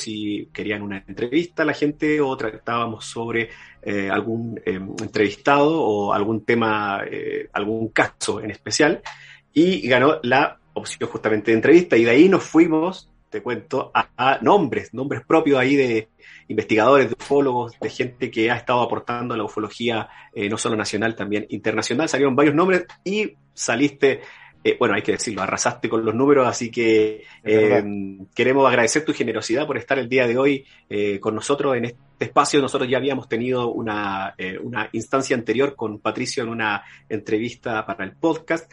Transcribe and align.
si 0.00 0.48
querían 0.52 0.82
una 0.82 1.04
entrevista 1.06 1.62
a 1.62 1.66
la 1.66 1.72
gente 1.72 2.20
o 2.20 2.36
tratábamos 2.36 3.04
sobre 3.04 3.50
eh, 3.82 4.08
algún 4.10 4.60
em, 4.64 4.90
entrevistado 5.00 5.80
o 5.80 6.12
algún 6.12 6.44
tema, 6.44 7.02
eh, 7.10 7.48
algún 7.52 7.88
caso 7.88 8.40
en 8.40 8.50
especial. 8.50 9.02
Y 9.52 9.86
ganó 9.88 10.18
la 10.22 10.58
opción 10.74 11.10
justamente 11.10 11.50
de 11.50 11.56
entrevista 11.56 11.96
y 11.96 12.04
de 12.04 12.10
ahí 12.10 12.28
nos 12.28 12.44
fuimos, 12.44 13.10
te 13.28 13.42
cuento, 13.42 13.92
a, 13.94 14.38
nombres, 14.42 14.92
nombres 14.92 15.22
propios 15.24 15.58
ahí 15.58 15.76
de 15.76 16.08
investigadores, 16.48 17.08
de 17.08 17.16
ufólogos, 17.18 17.78
de 17.80 17.88
gente 17.88 18.30
que 18.30 18.50
ha 18.50 18.56
estado 18.56 18.80
aportando 18.80 19.34
a 19.34 19.36
la 19.36 19.44
ufología 19.44 20.08
eh, 20.34 20.48
no 20.48 20.58
solo 20.58 20.76
nacional, 20.76 21.14
también 21.14 21.46
internacional. 21.50 22.08
Salieron 22.08 22.34
varios 22.34 22.54
nombres 22.54 22.86
y 23.04 23.34
saliste 23.54 24.20
eh, 24.62 24.76
bueno, 24.78 24.94
hay 24.94 25.02
que 25.02 25.12
decirlo, 25.12 25.42
arrasaste 25.42 25.88
con 25.88 26.04
los 26.04 26.14
números, 26.14 26.46
así 26.46 26.70
que 26.70 27.24
eh, 27.42 27.82
queremos 28.34 28.68
agradecer 28.68 29.04
tu 29.04 29.14
generosidad 29.14 29.66
por 29.66 29.78
estar 29.78 29.98
el 29.98 30.08
día 30.08 30.26
de 30.26 30.36
hoy 30.36 30.66
eh, 30.88 31.18
con 31.18 31.34
nosotros 31.34 31.76
en 31.76 31.86
este 31.86 31.98
espacio. 32.18 32.60
Nosotros 32.60 32.88
ya 32.90 32.98
habíamos 32.98 33.26
tenido 33.26 33.72
una, 33.72 34.34
una 34.62 34.90
instancia 34.92 35.34
anterior 35.34 35.74
con 35.74 35.98
Patricio 36.00 36.42
en 36.42 36.50
una 36.50 36.82
entrevista 37.08 37.86
para 37.86 38.04
el 38.04 38.12
podcast, 38.12 38.70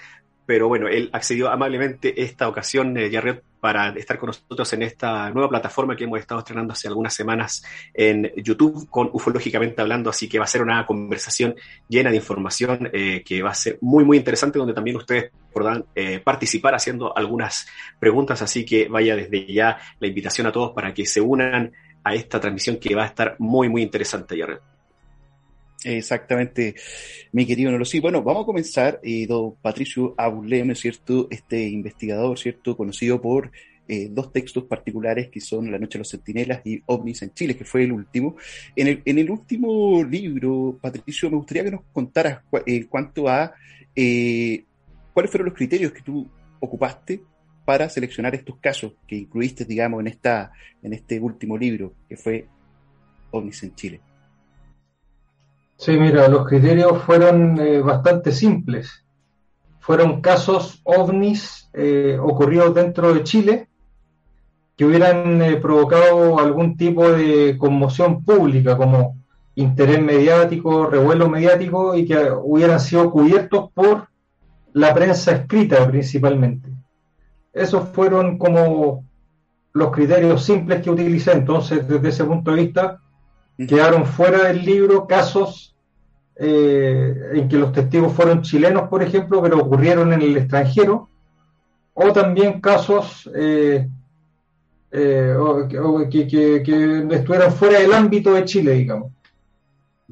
pero 0.47 0.69
bueno, 0.69 0.87
él 0.87 1.09
accedió 1.11 1.51
amablemente 1.51 2.23
esta 2.23 2.47
ocasión, 2.47 2.97
eh, 2.97 3.11
para 3.59 3.89
estar 3.89 4.17
con 4.17 4.27
nosotros 4.27 4.71
en 4.73 4.83
esta 4.83 5.29
nueva 5.31 5.49
plataforma 5.49 5.95
que 5.95 6.05
hemos 6.05 6.19
estado 6.19 6.39
estrenando 6.39 6.71
hace 6.71 6.87
algunas 6.87 7.13
semanas 7.13 7.65
en 7.93 8.31
YouTube 8.37 8.87
con 8.89 9.09
Ufológicamente 9.11 9.81
Hablando, 9.81 10.09
así 10.09 10.29
que 10.29 10.39
va 10.39 10.45
a 10.45 10.47
ser 10.47 10.61
una 10.61 10.85
conversación 10.85 11.55
llena 11.89 12.11
de 12.11 12.15
información 12.15 12.89
eh, 12.93 13.23
que 13.25 13.41
va 13.41 13.49
a 13.49 13.55
ser 13.55 13.77
muy, 13.81 14.05
muy 14.05 14.15
interesante, 14.15 14.57
donde 14.57 14.73
también 14.73 14.95
ustedes 14.95 15.31
podrán 15.51 15.83
eh, 15.93 16.19
participar 16.19 16.75
haciendo 16.75 17.15
algunas 17.17 17.67
preguntas, 17.99 18.41
así 18.41 18.63
que 18.63 18.87
vaya 18.87 19.17
desde 19.17 19.51
ya 19.51 19.77
la 19.99 20.07
invitación 20.07 20.47
a 20.47 20.51
todos 20.53 20.71
para 20.71 20.93
que 20.93 21.05
se 21.05 21.19
unan 21.19 21.73
a 22.05 22.15
esta 22.15 22.39
transmisión 22.39 22.77
que 22.77 22.95
va 22.95 23.03
a 23.03 23.07
estar 23.07 23.35
muy, 23.39 23.67
muy 23.67 23.81
interesante, 23.81 24.39
Jared. 24.39 24.59
Exactamente, 25.83 26.75
mi 27.31 27.45
querido 27.45 27.71
Nolo. 27.71 27.85
Sí, 27.85 27.99
bueno, 27.99 28.23
vamos 28.23 28.43
a 28.43 28.45
comenzar. 28.45 28.99
Eh, 29.03 29.27
don 29.27 29.55
Patricio 29.61 30.15
Abulem, 30.17 30.73
¿cierto? 30.75 31.27
Este 31.29 31.67
investigador, 31.67 32.37
¿cierto? 32.37 32.75
Conocido 32.75 33.21
por 33.21 33.51
eh, 33.87 34.09
dos 34.11 34.33
textos 34.33 34.65
particulares 34.65 35.29
que 35.29 35.39
son 35.39 35.71
La 35.71 35.79
Noche 35.79 35.97
de 35.97 35.99
los 35.99 36.09
Centinelas 36.09 36.61
y 36.65 36.81
OVNIs 36.85 37.21
en 37.21 37.33
Chile, 37.33 37.55
que 37.55 37.63
fue 37.63 37.83
el 37.83 37.91
último. 37.91 38.35
En 38.75 38.87
el, 38.87 39.01
en 39.05 39.19
el 39.19 39.29
último 39.29 40.03
libro, 40.03 40.77
Patricio, 40.81 41.29
me 41.29 41.37
gustaría 41.37 41.63
que 41.63 41.71
nos 41.71 41.81
contaras 41.93 42.41
en 42.65 42.83
cuanto 42.85 43.29
a 43.29 43.53
eh, 43.95 44.65
cuáles 45.13 45.31
fueron 45.31 45.45
los 45.45 45.57
criterios 45.57 45.91
que 45.93 46.01
tú 46.01 46.27
ocupaste 46.59 47.21
para 47.65 47.87
seleccionar 47.89 48.33
estos 48.33 48.57
casos 48.57 48.93
que 49.07 49.15
incluiste, 49.15 49.63
digamos, 49.63 50.01
en, 50.01 50.07
esta, 50.07 50.51
en 50.81 50.93
este 50.93 51.19
último 51.19 51.57
libro, 51.57 51.93
que 52.09 52.17
fue 52.17 52.47
OVNIs 53.31 53.63
en 53.63 53.75
Chile. 53.75 54.01
Sí, 55.77 55.91
mira, 55.95 56.27
los 56.27 56.47
criterios 56.47 57.03
fueron 57.03 57.59
eh, 57.59 57.81
bastante 57.81 58.31
simples. 58.31 59.05
Fueron 59.79 60.21
casos 60.21 60.81
ovnis 60.83 61.69
eh, 61.73 62.17
ocurridos 62.19 62.73
dentro 62.73 63.13
de 63.13 63.23
Chile 63.23 63.69
que 64.75 64.85
hubieran 64.85 65.41
eh, 65.41 65.55
provocado 65.57 66.39
algún 66.39 66.77
tipo 66.77 67.09
de 67.09 67.57
conmoción 67.57 68.23
pública, 68.23 68.75
como 68.75 69.17
interés 69.55 70.01
mediático, 70.01 70.87
revuelo 70.87 71.29
mediático, 71.29 71.95
y 71.95 72.05
que 72.05 72.31
hubieran 72.43 72.79
sido 72.79 73.09
cubiertos 73.11 73.71
por 73.73 74.07
la 74.73 74.93
prensa 74.93 75.31
escrita 75.31 75.87
principalmente. 75.87 76.69
Esos 77.53 77.89
fueron 77.89 78.37
como 78.37 79.03
los 79.73 79.91
criterios 79.91 80.43
simples 80.43 80.81
que 80.81 80.89
utilicé. 80.89 81.33
Entonces, 81.33 81.87
desde 81.87 82.09
ese 82.09 82.25
punto 82.25 82.51
de 82.51 82.63
vista, 82.63 82.99
quedaron 83.65 84.05
fuera 84.05 84.43
del 84.49 84.63
libro 84.63 85.07
casos 85.07 85.75
eh, 86.39 87.31
en 87.33 87.49
que 87.49 87.57
los 87.57 87.71
testigos 87.71 88.13
fueron 88.13 88.43
chilenos, 88.43 88.87
por 88.89 89.01
ejemplo, 89.01 89.41
pero 89.41 89.57
ocurrieron 89.57 90.13
en 90.13 90.21
el 90.21 90.37
extranjero, 90.37 91.09
o 91.95 92.13
también 92.13 92.61
casos 92.61 93.27
eh, 93.35 93.87
eh, 94.91 95.35
que, 96.11 97.07
estuvieran 97.11 97.51
fuera 97.51 97.79
del 97.79 97.91
ámbito 97.91 98.33
de 98.33 98.45
Chile, 98.45 98.73
digamos, 98.73 99.11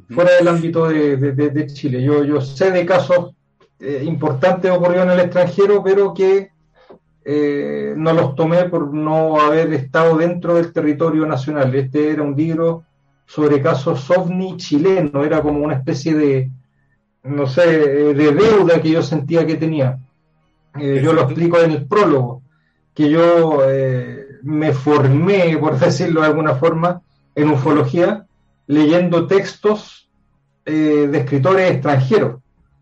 fuera 0.10 0.32
del 0.34 0.48
ámbito 0.48 0.88
de, 0.88 1.68
Chile. 1.68 2.02
Yo, 2.02 2.24
yo 2.24 2.42
sé 2.42 2.72
de 2.72 2.86
casos 2.88 3.36
importantes 3.80 4.72
ocurridos 4.72 5.06
en 5.06 5.12
el 5.12 5.20
extranjero, 5.20 5.84
pero 5.84 6.12
que 6.12 6.50
no 7.96 8.14
los 8.14 8.36
tomé 8.36 8.64
por 8.66 8.92
no 8.92 9.40
haber 9.40 9.72
estado 9.74 10.18
dentro 10.18 10.56
del 10.56 10.74
territorio 10.74 11.28
nacional. 11.28 11.74
Este 11.76 12.10
era 12.10 12.24
un 12.24 12.36
libro 12.36 12.84
sobre 13.26 13.62
casos 13.62 14.10
ovni 14.12 14.58
chileno, 14.58 15.24
era 15.24 15.42
como 15.42 15.60
una 15.60 15.76
especie 15.76 16.14
de, 16.14 16.52
no 17.24 17.48
sé, 17.48 17.66
de 18.14 18.32
deuda 18.32 18.82
que 18.82 18.92
yo 18.92 19.02
sentía 19.02 19.46
que 19.46 19.56
tenía. 19.56 20.00
Eh, 20.80 21.02
yo 21.04 21.14
lo 21.14 21.22
explico 21.22 21.60
en 21.60 21.72
el 21.72 21.86
prólogo, 21.86 22.42
que 22.94 23.10
yo 23.10 23.60
eh, 23.68 24.26
me 24.44 24.74
formé, 24.74 25.58
por 25.60 25.80
decirlo 25.80 26.22
de 26.22 26.28
alguna 26.28 26.56
forma, 26.56 27.02
en 27.34 27.50
ufología, 27.50 28.26
leyendo 28.68 29.28
textos 29.28 30.10
eh, 30.66 31.08
de 31.12 31.18
escritores 31.18 31.72
extranjeros 31.72 32.42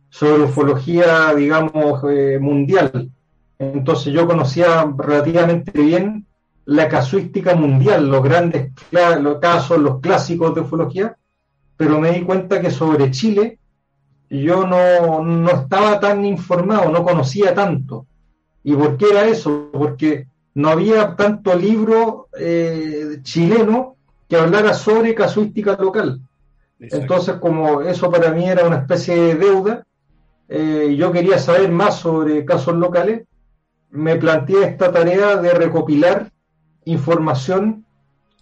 sobre 0.10 0.44
ufología, 0.44 1.34
digamos, 1.34 2.04
mundial. 2.40 3.10
Entonces 3.58 4.14
yo 4.14 4.28
conocía 4.28 4.86
relativamente 4.96 5.72
bien 5.72 6.28
la 6.66 6.88
casuística 6.88 7.56
mundial, 7.56 8.10
los 8.10 8.24
grandes 8.24 8.72
los 9.20 9.40
casos, 9.40 9.80
los 9.80 10.00
clásicos 10.00 10.56
de 10.56 10.62
ufología, 10.62 11.18
pero 11.76 12.00
me 12.00 12.12
di 12.12 12.22
cuenta 12.22 12.62
que 12.62 12.72
sobre 12.72 13.12
Chile 13.12 13.60
yo 14.30 14.66
no, 14.66 15.50
estaba 15.50 16.00
tan 16.00 16.26
informado, 16.26 16.90
no 16.90 17.04
conocía 17.04 17.54
tanto. 17.54 18.08
¿Y 18.64 18.74
por 18.74 18.98
qué 18.98 19.10
era 19.12 19.26
eso? 19.26 19.70
Porque 19.72 20.28
no 20.56 20.70
había 20.70 21.16
tanto 21.16 21.56
libro 21.56 22.30
eh, 22.40 23.20
chileno 23.22 23.98
que 24.28 24.38
hablara 24.38 24.74
sobre 24.74 25.14
casuística 25.14 25.76
local. 25.76 26.22
Entonces, 26.80 27.36
como 27.36 27.82
eso 27.82 28.10
para 28.10 28.32
mí 28.32 28.50
era 28.50 28.66
una 28.66 28.78
especie 28.78 29.16
de 29.16 29.36
deuda, 29.36 29.86
eh, 30.50 30.96
yo 30.98 31.12
quería 31.12 31.38
saber 31.38 31.72
más 31.72 32.00
sobre 32.00 32.44
casos 32.44 32.76
locales, 32.76 33.24
me 33.92 34.16
planteé 34.16 34.64
esta 34.64 34.92
tarea 34.92 35.38
de 35.38 35.54
recopilar 35.54 36.33
información 36.86 37.86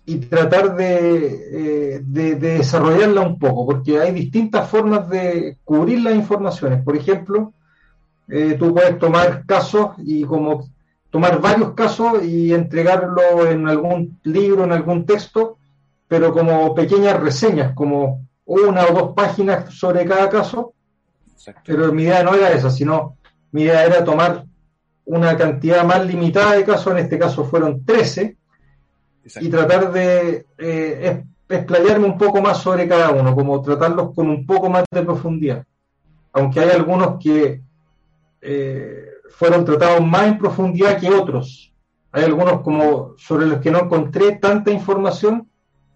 y 0.05 0.17
tratar 0.17 0.75
de, 0.75 1.95
eh, 1.95 2.01
de, 2.03 2.35
desarrollarla 2.35 3.21
un 3.21 3.37
poco, 3.37 3.65
porque 3.65 3.99
hay 3.99 4.11
distintas 4.11 4.69
formas 4.69 5.09
de 5.09 5.57
cubrir 5.63 6.01
las 6.01 6.15
informaciones. 6.15 6.83
Por 6.83 6.95
ejemplo, 6.97 7.53
eh, 8.27 8.55
tú 8.57 8.73
puedes 8.73 8.97
tomar 8.97 9.45
casos 9.45 9.91
y 9.99 10.23
como 10.23 10.69
tomar 11.09 11.41
varios 11.41 11.73
casos 11.73 12.23
y 12.23 12.53
entregarlo 12.53 13.47
en 13.47 13.67
algún 13.67 14.19
libro, 14.23 14.63
en 14.63 14.71
algún 14.71 15.05
texto, 15.05 15.57
pero 16.07 16.33
como 16.33 16.73
pequeñas 16.73 17.19
reseñas, 17.19 17.73
como 17.73 18.25
una 18.45 18.85
o 18.85 18.93
dos 18.93 19.13
páginas 19.13 19.73
sobre 19.73 20.05
cada 20.05 20.29
caso. 20.29 20.73
Pero 21.65 21.91
mi 21.91 22.03
idea 22.03 22.23
no 22.23 22.33
era 22.33 22.51
esa, 22.51 22.69
sino 22.69 23.17
mi 23.51 23.63
idea 23.63 23.85
era 23.85 24.03
tomar 24.03 24.45
una 25.05 25.37
cantidad 25.37 25.83
más 25.83 26.05
limitada 26.05 26.53
de 26.53 26.63
casos, 26.63 26.93
en 26.93 26.99
este 26.99 27.19
caso 27.19 27.43
fueron 27.45 27.83
13, 27.85 28.37
y 29.39 29.49
tratar 29.49 29.91
de 29.91 30.45
eh, 30.57 31.23
explayarme 31.47 32.05
un 32.05 32.17
poco 32.17 32.41
más 32.41 32.57
sobre 32.57 32.87
cada 32.87 33.11
uno, 33.11 33.35
como 33.35 33.61
tratarlos 33.61 34.13
con 34.13 34.29
un 34.29 34.45
poco 34.45 34.69
más 34.69 34.83
de 34.91 35.03
profundidad. 35.03 35.65
Aunque 36.33 36.59
hay 36.59 36.69
algunos 36.69 37.19
que 37.21 37.61
eh, 38.41 39.05
fueron 39.29 39.65
tratados 39.65 40.05
más 40.05 40.27
en 40.27 40.37
profundidad 40.37 40.99
que 40.99 41.09
otros. 41.09 41.73
Hay 42.11 42.23
algunos 42.23 42.61
como 42.61 43.13
sobre 43.17 43.45
los 43.45 43.59
que 43.59 43.71
no 43.71 43.79
encontré 43.79 44.37
tanta 44.37 44.71
información 44.71 45.47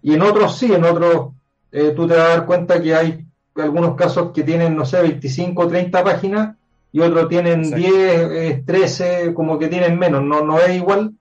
y 0.02 0.14
en 0.14 0.22
otros 0.22 0.58
sí, 0.58 0.72
en 0.72 0.84
otros 0.84 1.32
eh, 1.72 1.92
tú 1.94 2.06
te 2.06 2.14
vas 2.14 2.24
a 2.24 2.28
dar 2.28 2.46
cuenta 2.46 2.80
que 2.80 2.94
hay 2.94 3.26
algunos 3.56 3.96
casos 3.96 4.32
que 4.32 4.42
tienen, 4.42 4.76
no 4.76 4.84
sé, 4.84 5.02
25 5.02 5.62
o 5.62 5.68
30 5.68 6.04
páginas 6.04 6.55
y 6.92 7.00
otros 7.00 7.28
tienen 7.28 7.70
10, 7.70 8.64
13, 8.64 9.34
como 9.34 9.58
que 9.58 9.68
tienen 9.68 9.98
menos, 9.98 10.22
no, 10.22 10.44
no 10.44 10.58
es 10.58 10.76
igual, 10.76 11.12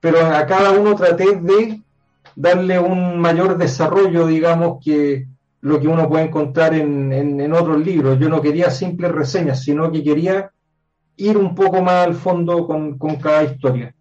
pero 0.00 0.18
a 0.26 0.44
cada 0.46 0.72
uno 0.72 0.94
traté 0.94 1.36
de 1.36 1.80
darle 2.36 2.78
un 2.78 3.18
mayor 3.18 3.56
desarrollo, 3.56 4.26
digamos, 4.26 4.84
que 4.84 5.26
lo 5.62 5.80
que 5.80 5.88
uno 5.88 6.08
puede 6.08 6.24
encontrar 6.24 6.74
en, 6.74 7.10
en, 7.12 7.52
otros 7.54 7.82
libros. 7.82 8.18
Yo 8.20 8.28
no 8.28 8.42
quería 8.42 8.70
simples 8.70 9.12
reseñas, 9.12 9.62
sino 9.62 9.90
que 9.90 10.04
quería 10.04 10.50
ir 11.16 11.38
un 11.38 11.54
poco 11.54 11.80
más 11.80 12.06
al 12.06 12.14
fondo 12.14 12.66
con, 12.66 12.98
cada 13.16 13.44
historia. 13.44 13.94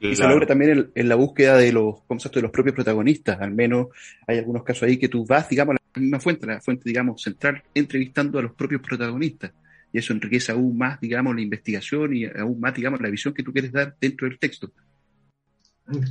Y 0.00 0.16
se 0.16 0.26
logra 0.26 0.46
también 0.46 0.90
en, 0.94 1.08
la 1.08 1.16
búsqueda 1.16 1.58
de 1.58 1.70
los 1.70 2.00
conceptos 2.04 2.40
de 2.40 2.44
los 2.44 2.50
propios 2.50 2.74
protagonistas. 2.74 3.40
Al 3.40 3.52
menos 3.52 3.88
hay 4.26 4.38
algunos 4.38 4.62
casos 4.62 4.84
ahí 4.84 4.96
que 4.96 5.08
tú 5.08 5.26
vas, 5.26 5.50
digamos, 5.50 5.76
a 5.76 5.78
la 5.94 6.00
misma 6.00 6.18
fuente, 6.18 6.46
la 6.46 6.60
fuente, 6.62 6.84
digamos, 6.86 7.20
central, 7.20 7.62
entrevistando 7.74 8.38
a 8.38 8.42
los 8.42 8.54
propios 8.54 8.80
protagonistas 8.80 9.52
y 9.92 9.98
eso 9.98 10.12
enriquece 10.12 10.52
aún 10.52 10.76
más, 10.78 10.98
digamos, 11.00 11.34
la 11.34 11.42
investigación 11.42 12.16
y 12.16 12.24
aún 12.24 12.58
más, 12.58 12.74
digamos, 12.74 13.00
la 13.00 13.10
visión 13.10 13.34
que 13.34 13.42
tú 13.42 13.52
quieres 13.52 13.72
dar 13.72 13.94
dentro 14.00 14.26
del 14.26 14.38
texto. 14.38 14.70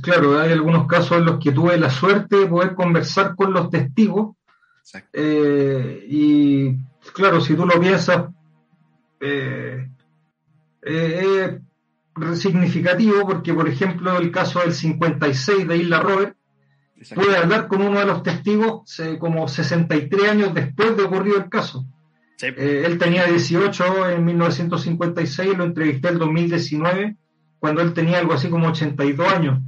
Claro, 0.02 0.38
hay 0.38 0.52
algunos 0.52 0.86
casos 0.86 1.18
en 1.18 1.24
los 1.24 1.42
que 1.42 1.50
tuve 1.50 1.76
la 1.78 1.90
suerte 1.90 2.36
de 2.36 2.46
poder 2.46 2.74
conversar 2.74 3.34
con 3.34 3.52
los 3.52 3.70
testigos. 3.70 4.36
Eh, 5.12 6.06
y 6.08 6.76
claro, 7.12 7.40
si 7.40 7.54
tú 7.54 7.66
lo 7.66 7.80
piensas, 7.80 8.26
eh, 9.20 9.88
eh, 10.82 11.60
es 12.32 12.38
significativo 12.38 13.26
porque, 13.26 13.54
por 13.54 13.68
ejemplo, 13.68 14.16
el 14.18 14.30
caso 14.30 14.60
del 14.60 14.74
56 14.74 15.66
de 15.66 15.76
Isla 15.76 16.00
Robert, 16.00 16.36
pude 17.14 17.36
hablar 17.36 17.66
con 17.66 17.82
uno 17.82 17.98
de 17.98 18.06
los 18.06 18.22
testigos 18.22 18.82
como 19.18 19.48
63 19.48 20.30
años 20.30 20.54
después 20.54 20.96
de 20.96 21.02
ocurrido 21.02 21.38
el 21.38 21.48
caso. 21.48 21.84
Él 22.42 22.98
tenía 22.98 23.26
18 23.26 24.10
en 24.10 24.24
1956, 24.24 25.56
lo 25.56 25.64
entrevisté 25.64 26.08
en 26.08 26.18
2019 26.18 27.16
cuando 27.58 27.82
él 27.82 27.92
tenía 27.94 28.18
algo 28.18 28.32
así 28.32 28.48
como 28.48 28.68
82 28.68 29.32
años. 29.32 29.60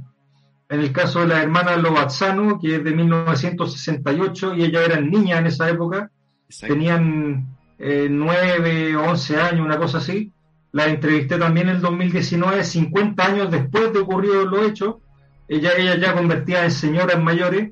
En 0.67 0.79
el 0.81 0.91
caso 0.91 1.21
de 1.21 1.27
la 1.27 1.41
hermana 1.41 1.77
Lobazzano, 1.77 2.59
que 2.59 2.75
es 2.75 2.83
de 2.83 2.91
1968, 2.91 4.55
y 4.55 4.63
ella 4.63 4.83
era 4.83 4.99
niña 4.99 5.37
en 5.37 5.47
esa 5.47 5.69
época, 5.69 6.11
tenían 6.59 7.55
eh, 7.77 8.07
9 8.09 8.97
o 8.97 9.11
11 9.11 9.37
años, 9.37 9.65
una 9.65 9.77
cosa 9.77 9.99
así. 9.99 10.31
La 10.71 10.87
entrevisté 10.87 11.37
también 11.37 11.69
en 11.69 11.75
el 11.77 11.81
2019, 11.81 12.63
50 12.63 13.25
años 13.25 13.51
después 13.51 13.93
de 13.93 13.99
ocurrido 13.99 14.45
lo 14.45 14.65
hecho. 14.65 14.99
Ella, 15.47 15.71
ella 15.77 15.95
ya 15.97 16.13
convertía 16.13 16.65
en 16.65 16.71
señoras 16.71 17.21
mayores. 17.21 17.71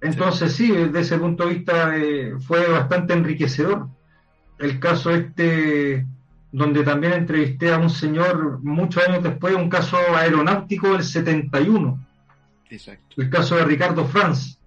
Entonces 0.00 0.52
sí, 0.52 0.70
desde 0.70 1.00
ese 1.00 1.18
punto 1.18 1.44
de 1.44 1.54
vista 1.54 1.96
eh, 1.96 2.34
fue 2.38 2.68
bastante 2.68 3.14
enriquecedor. 3.14 3.88
El 4.58 4.80
caso 4.80 5.10
este 5.10 6.06
donde 6.56 6.84
también 6.84 7.12
entrevisté 7.12 7.70
a 7.70 7.78
un 7.78 7.90
señor 7.90 8.60
muchos 8.62 9.06
años 9.06 9.22
después, 9.22 9.54
un 9.54 9.68
caso 9.68 9.98
aeronáutico 10.16 10.92
del 10.92 11.04
71. 11.04 12.02
Exacto. 12.70 13.20
El 13.20 13.28
caso 13.28 13.56
de 13.56 13.64
Ricardo 13.66 14.06
Franz, 14.06 14.58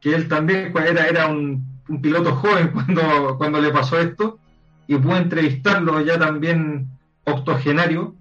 que 0.00 0.14
él 0.14 0.28
también 0.28 0.72
era, 0.76 1.08
era 1.08 1.26
un, 1.26 1.82
piloto 2.00 2.36
joven 2.36 2.68
cuando, 2.72 3.36
cuando 3.36 3.60
le 3.60 3.70
pasó 3.70 3.98
esto, 3.98 4.38
y 4.86 4.96
pude 4.96 5.18
entrevistarlo 5.18 6.00
ya 6.02 6.18
también 6.20 6.88
octogenario. 7.24 8.14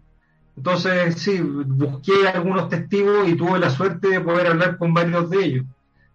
Entonces, 0.58 1.16
sí, 1.16 1.40
busqué 1.40 2.28
algunos 2.34 2.70
testigos 2.70 3.28
y 3.28 3.36
tuve 3.36 3.60
la 3.60 3.70
suerte 3.70 4.08
de 4.08 4.22
poder 4.22 4.48
hablar 4.48 4.78
con 4.78 4.94
varios 4.94 5.30
de 5.30 5.46
ellos. 5.46 5.66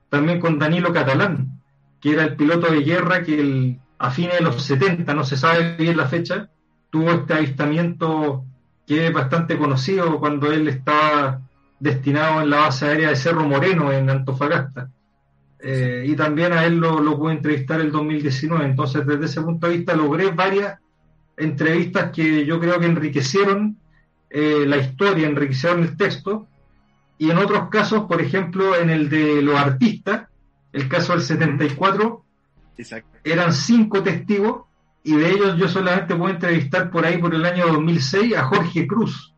También 0.09 0.41
con 0.41 0.59
Danilo 0.59 0.93
Catalán, 0.93 1.61
que 2.01 2.11
era 2.11 2.25
el 2.25 2.35
piloto 2.35 2.73
de 2.73 2.81
guerra 2.81 3.23
que 3.23 3.79
a 3.99 4.11
fines 4.11 4.39
de 4.39 4.45
los 4.45 4.63
70, 4.63 5.13
no 5.15 5.25
se 5.25 5.37
sabe 5.37 5.77
bien 5.77 5.97
la 5.97 6.07
fecha, 6.07 6.49
tuvo 6.91 7.11
este 7.11 7.35
avistamiento 7.35 8.45
que 8.87 9.09
es 9.09 9.13
bastante 9.13 9.59
conocido 9.59 10.19
cuando 10.19 10.51
él 10.51 10.69
estaba 10.69 11.43
destinado 11.79 12.41
en 12.41 12.51
la 12.51 12.59
base 12.59 12.87
aérea 12.87 13.11
de 13.11 13.17
Cerro 13.17 13.45
Moreno 13.45 13.93
en 13.93 14.09
Antofagasta. 14.09 14.91
Eh, 15.61 16.05
y 16.07 16.15
también 16.15 16.53
a 16.53 16.65
él 16.65 16.77
lo, 16.77 17.01
lo 17.01 17.19
pude 17.19 17.33
entrevistar 17.33 17.81
el 17.81 17.91
2019. 17.91 18.65
Entonces, 18.65 19.07
desde 19.07 19.27
ese 19.27 19.43
punto 19.43 19.67
de 19.67 19.77
vista, 19.77 19.95
logré 19.95 20.31
varias 20.31 20.79
entrevistas 21.37 22.11
que 22.13 22.47
yo 22.47 22.59
creo 22.61 22.79
que 22.81 22.87
enriquecieron 22.87 23.77
eh, 24.31 24.65
la 24.67 24.77
historia, 24.77 25.27
enriquecieron 25.27 25.83
el 25.83 25.97
texto. 25.97 26.47
Y 27.19 27.31
en 27.31 27.39
otros 27.39 27.69
casos, 27.69 28.05
por 28.05 28.21
ejemplo, 28.23 28.77
en 28.77 28.91
el 28.91 29.09
de 29.09 29.43
los 29.43 29.59
artistas, 29.59 30.29
el 30.73 30.89
caso 30.89 31.13
del 31.13 31.23
74, 31.23 32.25
eran 33.25 33.53
cinco 33.53 34.03
testigos 34.03 34.63
y 35.03 35.17
de 35.17 35.31
ellos 35.31 35.57
yo 35.57 35.69
solamente 35.69 36.15
puedo 36.15 36.33
entrevistar 36.33 36.91
por 36.91 37.05
ahí 37.05 37.19
por 37.19 37.35
el 37.35 37.45
año 37.45 37.67
2006 37.67 38.37
a 38.37 38.45
Jorge 38.45 38.87
Cruz. 38.87 39.35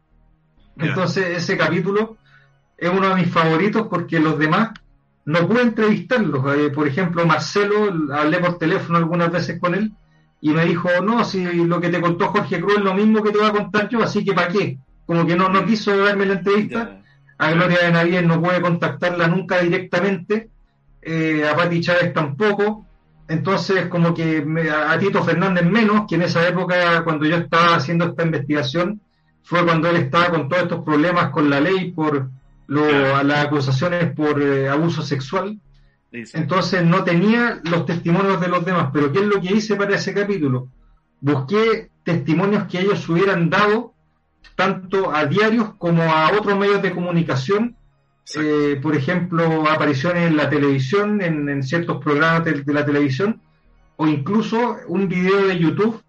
Entonces 0.76 1.36
ese 1.36 1.56
capítulo 1.56 2.16
es 2.76 2.90
uno 2.90 3.08
de 3.10 3.14
mis 3.16 3.30
favoritos 3.30 3.86
porque 3.88 4.18
los 4.18 4.38
demás 4.38 4.70
no 5.24 5.46
pude 5.46 5.62
entrevistarlos. 5.62 6.56
Eh, 6.56 6.70
por 6.70 6.88
ejemplo, 6.88 7.26
Marcelo, 7.26 7.92
hablé 8.12 8.38
por 8.38 8.58
teléfono 8.58 8.98
algunas 8.98 9.30
veces 9.30 9.60
con 9.60 9.74
él 9.74 9.92
y 10.40 10.50
me 10.50 10.64
dijo, 10.64 10.88
no, 11.02 11.24
si 11.24 11.44
lo 11.44 11.80
que 11.80 11.90
te 11.90 12.00
contó 12.00 12.28
Jorge 12.28 12.60
Cruz 12.60 12.78
es 12.78 12.84
lo 12.84 12.94
mismo 12.94 13.22
que 13.22 13.30
te 13.30 13.38
voy 13.38 13.48
a 13.48 13.52
contar 13.52 13.88
yo, 13.88 14.02
así 14.02 14.24
que 14.24 14.32
¿para 14.32 14.48
qué? 14.48 14.78
Como 15.04 15.26
que 15.26 15.36
no, 15.36 15.48
no 15.48 15.64
quiso 15.66 15.96
darme 15.96 16.26
la 16.26 16.34
entrevista. 16.34 17.02
A 17.36 17.52
Gloria 17.52 17.78
de 17.84 17.92
Navidad 17.92 18.22
no 18.22 18.40
puede 18.40 18.60
contactarla 18.60 19.26
nunca 19.26 19.60
directamente, 19.60 20.50
eh, 21.02 21.48
a 21.48 21.56
Pati 21.56 21.80
Chávez 21.80 22.12
tampoco, 22.12 22.86
entonces, 23.30 23.86
como 23.86 24.12
que 24.12 24.44
a 24.72 24.98
Tito 24.98 25.22
Fernández 25.22 25.64
menos, 25.64 26.04
que 26.08 26.16
en 26.16 26.22
esa 26.22 26.48
época, 26.48 27.04
cuando 27.04 27.26
yo 27.26 27.36
estaba 27.36 27.76
haciendo 27.76 28.06
esta 28.06 28.24
investigación, 28.24 29.00
fue 29.44 29.64
cuando 29.64 29.88
él 29.88 29.98
estaba 29.98 30.30
con 30.30 30.48
todos 30.48 30.64
estos 30.64 30.84
problemas 30.84 31.30
con 31.30 31.48
la 31.48 31.60
ley 31.60 31.92
por 31.92 32.28
las 32.66 33.46
acusaciones 33.46 34.12
por 34.14 34.42
eh, 34.42 34.68
abuso 34.68 35.02
sexual. 35.02 35.60
Entonces 36.10 36.84
no 36.84 37.04
tenía 37.04 37.60
los 37.70 37.86
testimonios 37.86 38.40
de 38.40 38.48
los 38.48 38.64
demás. 38.64 38.90
Pero 38.92 39.12
¿qué 39.12 39.20
es 39.20 39.26
lo 39.26 39.40
que 39.40 39.54
hice 39.54 39.76
para 39.76 39.94
ese 39.94 40.12
capítulo? 40.12 40.66
Busqué 41.20 41.88
testimonios 42.02 42.64
que 42.64 42.80
ellos 42.80 43.08
hubieran 43.08 43.48
dado 43.48 43.94
tanto 44.56 45.14
a 45.14 45.26
diarios 45.26 45.74
como 45.78 46.02
a 46.02 46.32
otros 46.32 46.58
medios 46.58 46.82
de 46.82 46.90
comunicación 46.90 47.76
eh, 48.36 48.78
por 48.80 48.94
ejemplo, 48.94 49.68
apariciones 49.68 50.28
en 50.28 50.36
la 50.36 50.48
televisión, 50.48 51.20
en, 51.20 51.62
ciertos 51.62 52.02
programas 52.02 52.44
de, 52.44 52.62
la 52.72 52.84
televisión, 52.84 53.40
o 53.96 54.06
incluso 54.06 54.76
un 54.88 55.08
video 55.08 55.46
de 55.46 55.58
YouTube 55.58 56.02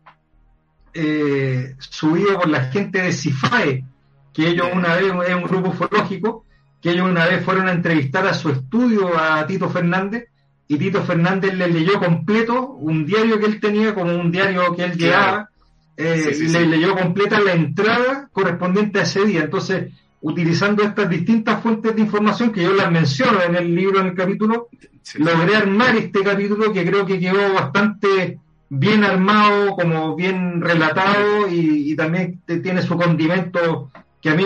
eh, 0.94 1.76
subido 1.80 2.40
por 2.40 2.50
la 2.50 2.66
gente 2.66 3.02
de 3.02 3.12
CIFAE, 3.12 3.86
que 4.34 4.48
ellos 4.48 4.68
una 4.74 4.96
vez, 4.96 5.12
es 5.28 5.36
un 5.36 5.44
grupo 5.44 5.70
ufológico, 5.70 6.46
que 6.82 6.92
ellos 6.92 7.10
una 7.10 7.26
vez 7.26 7.44
fueron 7.44 7.68
a 7.68 7.72
entrevistar 7.72 8.26
a 8.28 8.34
su 8.34 8.50
estudio 8.50 9.18
a 9.18 9.46
Tito 9.48 9.70
Fernández, 9.70 10.28
y 10.68 10.78
Tito 10.78 11.04
Fernández 11.04 11.54
le 11.54 11.68
leyó 11.68 12.00
completo 12.00 12.66
un 12.66 13.06
diario 13.06 13.40
que 13.40 13.46
él 13.46 13.60
tenía, 13.60 13.94
como 13.94 14.16
un 14.16 14.32
diario 14.32 14.74
que 14.76 14.86
él 14.86 14.98
llevaba, 14.98 15.50
eh, 15.98 16.34
le 16.50 16.66
leyó 16.66 16.96
completa 16.96 17.40
la 17.40 17.54
entrada 17.54 18.30
correspondiente 18.32 19.00
a 19.00 19.04
ese 19.04 19.26
día. 19.26 19.42
Entonces, 19.42 19.92
utilizando 20.22 20.84
estas 20.84 21.10
distintas 21.10 21.62
fuentes 21.62 21.96
de 21.96 22.02
información 22.02 22.52
que 22.52 22.64
yo 22.64 22.74
las 22.74 22.92
menciono 22.92 23.42
en 23.42 23.56
el 23.56 23.74
libro, 23.76 24.00
en 24.00 24.08
el 24.08 24.16
capítulo, 24.16 24.70
logré 25.16 25.56
armar 25.56 25.96
este 25.96 26.22
capítulo 26.22 26.72
que 26.72 26.86
creo 26.86 27.06
que 27.06 27.20
quedó 27.20 27.54
bastante 27.54 28.40
bien 28.70 29.04
armado, 29.04 29.72
como 29.72 30.16
bien 30.16 30.62
relatado 30.62 31.48
y, 31.50 31.96
también 31.96 32.42
tiene 32.46 32.82
su 32.82 32.96
condimento 32.96 33.92
que 34.22 34.30
a 34.30 34.36
mí 34.36 34.46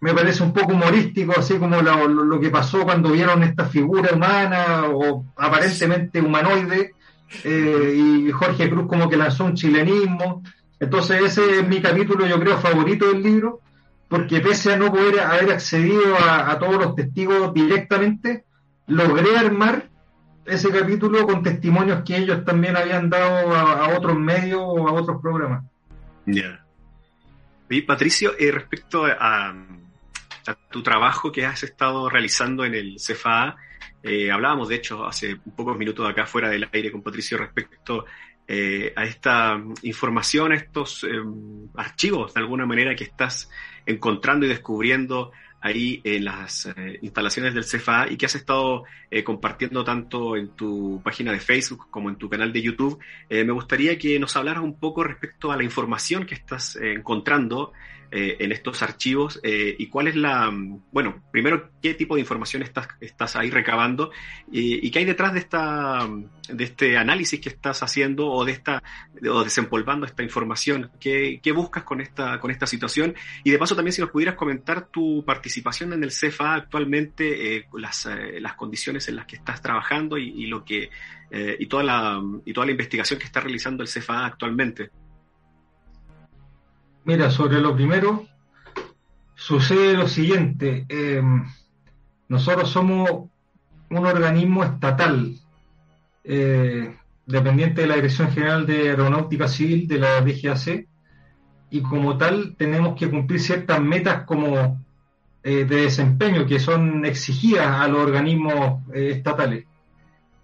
me, 0.00 0.12
parece 0.14 0.42
un 0.42 0.52
poco 0.52 0.72
humorístico, 0.72 1.32
así 1.38 1.54
como 1.54 1.80
lo, 1.80 2.40
que 2.40 2.50
pasó 2.50 2.84
cuando 2.84 3.10
vieron 3.10 3.42
esta 3.42 3.64
figura 3.64 4.14
humana 4.14 4.84
o 4.92 5.24
aparentemente 5.36 6.20
humanoide 6.20 6.92
eh, 7.44 7.94
y 7.96 8.30
Jorge 8.32 8.68
Cruz 8.68 8.86
como 8.86 9.08
que 9.08 9.16
lanzó 9.16 9.44
un 9.44 9.54
chilenismo. 9.54 10.42
Entonces 10.78 11.22
ese 11.22 11.60
es 11.60 11.68
mi 11.68 11.80
capítulo, 11.80 12.26
yo 12.26 12.38
creo, 12.40 12.58
favorito 12.58 13.06
del 13.06 13.22
libro 13.22 13.60
porque 14.12 14.40
pese 14.40 14.74
a 14.74 14.76
no 14.76 14.92
poder 14.92 15.20
haber 15.20 15.52
accedido 15.52 16.18
a, 16.18 16.58
todos 16.58 16.76
los 16.76 16.94
testigos 16.94 17.54
directamente, 17.54 18.44
logré 18.86 19.38
armar 19.38 19.88
ese 20.44 20.68
capítulo 20.68 21.26
con 21.26 21.42
testimonios 21.42 22.02
que 22.04 22.18
ellos 22.18 22.44
también 22.44 22.76
habían 22.76 23.08
dado 23.08 23.54
a, 23.54 23.96
otros 23.96 24.18
medios 24.18 24.60
o 24.62 24.86
a 24.86 24.92
otros 24.92 25.18
programas. 25.22 25.64
Ya. 26.26 26.62
Y 27.70 27.80
Patricio, 27.80 28.34
eh, 28.38 28.52
respecto 28.52 29.06
a, 29.06 29.54
tu 30.70 30.82
trabajo 30.82 31.32
que 31.32 31.46
has 31.46 31.62
estado 31.62 32.10
realizando 32.10 32.66
en 32.66 32.74
el 32.74 32.96
CFA, 32.96 33.56
eh, 34.02 34.30
hablábamos 34.30 34.68
de 34.68 34.74
hecho 34.74 35.06
hace 35.06 35.36
pocos 35.56 35.78
minutos 35.78 36.06
acá 36.06 36.26
fuera 36.26 36.50
del 36.50 36.68
aire 36.70 36.92
con 36.92 37.00
Patricio 37.00 37.38
respecto 37.38 38.04
eh, 38.46 38.92
a 38.94 39.04
esta 39.04 39.58
información, 39.80 40.52
a 40.52 40.56
estos 40.56 41.06
archivos 41.76 42.34
de 42.34 42.40
alguna 42.40 42.66
manera 42.66 42.94
que 42.94 43.04
estás 43.04 43.48
encontrando 43.86 44.46
y 44.46 44.48
descubriendo 44.48 45.32
ahí 45.62 46.00
en 46.04 46.24
las 46.24 46.66
eh, 46.66 46.98
instalaciones 47.02 47.54
del 47.54 47.64
CFA 47.64 48.10
y 48.10 48.16
que 48.16 48.26
has 48.26 48.34
estado 48.34 48.84
eh, 49.10 49.22
compartiendo 49.22 49.84
tanto 49.84 50.36
en 50.36 50.48
tu 50.50 51.00
página 51.02 51.32
de 51.32 51.40
Facebook 51.40 51.86
como 51.90 52.10
en 52.10 52.16
tu 52.16 52.28
canal 52.28 52.52
de 52.52 52.60
YouTube. 52.60 52.98
Eh, 53.30 53.44
me 53.44 53.52
gustaría 53.52 53.96
que 53.96 54.18
nos 54.18 54.36
hablaras 54.36 54.62
un 54.62 54.78
poco 54.78 55.04
respecto 55.04 55.52
a 55.52 55.56
la 55.56 55.62
información 55.62 56.26
que 56.26 56.34
estás 56.34 56.76
encontrando 56.76 57.72
eh, 58.14 58.44
en 58.44 58.52
estos 58.52 58.82
archivos 58.82 59.40
eh, 59.42 59.74
y 59.78 59.86
cuál 59.86 60.06
es 60.06 60.16
la, 60.16 60.52
bueno, 60.92 61.22
primero, 61.30 61.70
qué 61.80 61.94
tipo 61.94 62.14
de 62.14 62.20
información 62.20 62.62
estás, 62.62 62.86
estás 63.00 63.36
ahí 63.36 63.48
recabando 63.48 64.10
y, 64.50 64.90
qué 64.90 64.98
hay 64.98 65.06
detrás 65.06 65.32
de, 65.32 65.38
esta, 65.38 66.06
de 66.46 66.62
este 66.62 66.98
análisis 66.98 67.40
que 67.40 67.48
estás 67.48 67.82
haciendo 67.82 68.26
o 68.26 68.44
de 68.44 68.52
esta, 68.52 68.82
o 69.30 69.42
desempolvando 69.42 70.04
esta 70.04 70.22
información, 70.22 70.90
qué, 71.00 71.40
qué 71.42 71.52
buscas 71.52 71.84
con 71.84 72.02
esta, 72.02 72.38
con 72.38 72.50
esta 72.50 72.66
situación 72.66 73.14
y 73.44 73.50
de 73.50 73.58
paso 73.58 73.74
también 73.74 73.94
si 73.94 74.02
nos 74.02 74.10
pudieras 74.10 74.34
comentar 74.34 74.88
tu 74.88 75.24
participación 75.24 75.51
en 75.56 76.04
el 76.04 76.10
CFA 76.10 76.54
actualmente, 76.54 77.56
eh, 77.56 77.66
las, 77.78 78.08
las 78.40 78.54
condiciones 78.54 79.08
en 79.08 79.16
las 79.16 79.26
que 79.26 79.36
estás 79.36 79.60
trabajando 79.62 80.18
y, 80.18 80.46
lo 80.46 80.64
que, 80.64 80.90
y 81.58 81.66
toda 81.66 81.82
la, 81.82 82.22
y 82.44 82.52
toda 82.52 82.66
la 82.66 82.72
investigación 82.72 83.18
que 83.18 83.26
está 83.26 83.40
realizando 83.40 83.82
el 83.82 83.88
CFA 83.88 84.26
actualmente. 84.26 84.90
Mira, 87.04 87.30
sobre 87.30 87.60
lo 87.60 87.74
primero, 87.74 88.26
sucede 89.34 89.94
lo 89.94 90.06
siguiente. 90.06 90.86
Em, 90.88 91.44
nosotros 92.28 92.70
somos 92.70 93.10
un 93.90 94.06
organismo 94.06 94.62
estatal, 94.62 95.34
eh, 96.24 96.96
dependiente 97.26 97.82
de 97.82 97.86
la 97.88 97.96
Dirección 97.96 98.30
General 98.30 98.66
de 98.66 98.90
Aeronáutica 98.90 99.48
Civil 99.48 99.88
de 99.88 99.98
la 99.98 100.20
DGAC, 100.20 100.86
y 101.70 101.82
como 101.82 102.16
tal 102.16 102.54
tenemos 102.56 102.96
que 102.96 103.10
cumplir 103.10 103.40
ciertas 103.40 103.80
metas 103.80 104.24
como 104.24 104.80
eh, 105.44 105.64
de 105.64 105.82
desempeño 105.82 106.46
que 106.46 106.60
son 106.60 107.04
exigidas 107.04 107.66
a 107.66 107.88
los 107.88 108.00
organismos 108.00 108.80
eh, 108.94 109.10
estatales. 109.16 109.66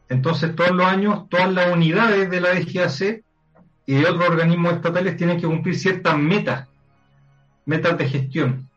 Entonces, 0.09 0.57
todos 0.57 0.73
los 0.73 0.87
años, 0.87 1.29
todas 1.29 1.53
las 1.53 1.73
unidades 1.73 2.29
de 2.29 2.41
la 2.41 2.55
DGAC 2.55 3.23
y 3.87 3.95
de 3.95 4.07
otros 4.07 4.29
organismos 4.29 4.73
estatales 4.73 5.17
tienen 5.17 5.41
que 5.41 5.47
cumplir 5.47 5.79
ciertas 5.79 6.19
metas, 6.19 6.69
metas 7.65 7.97
de 7.97 8.09
gestión. 8.09 8.69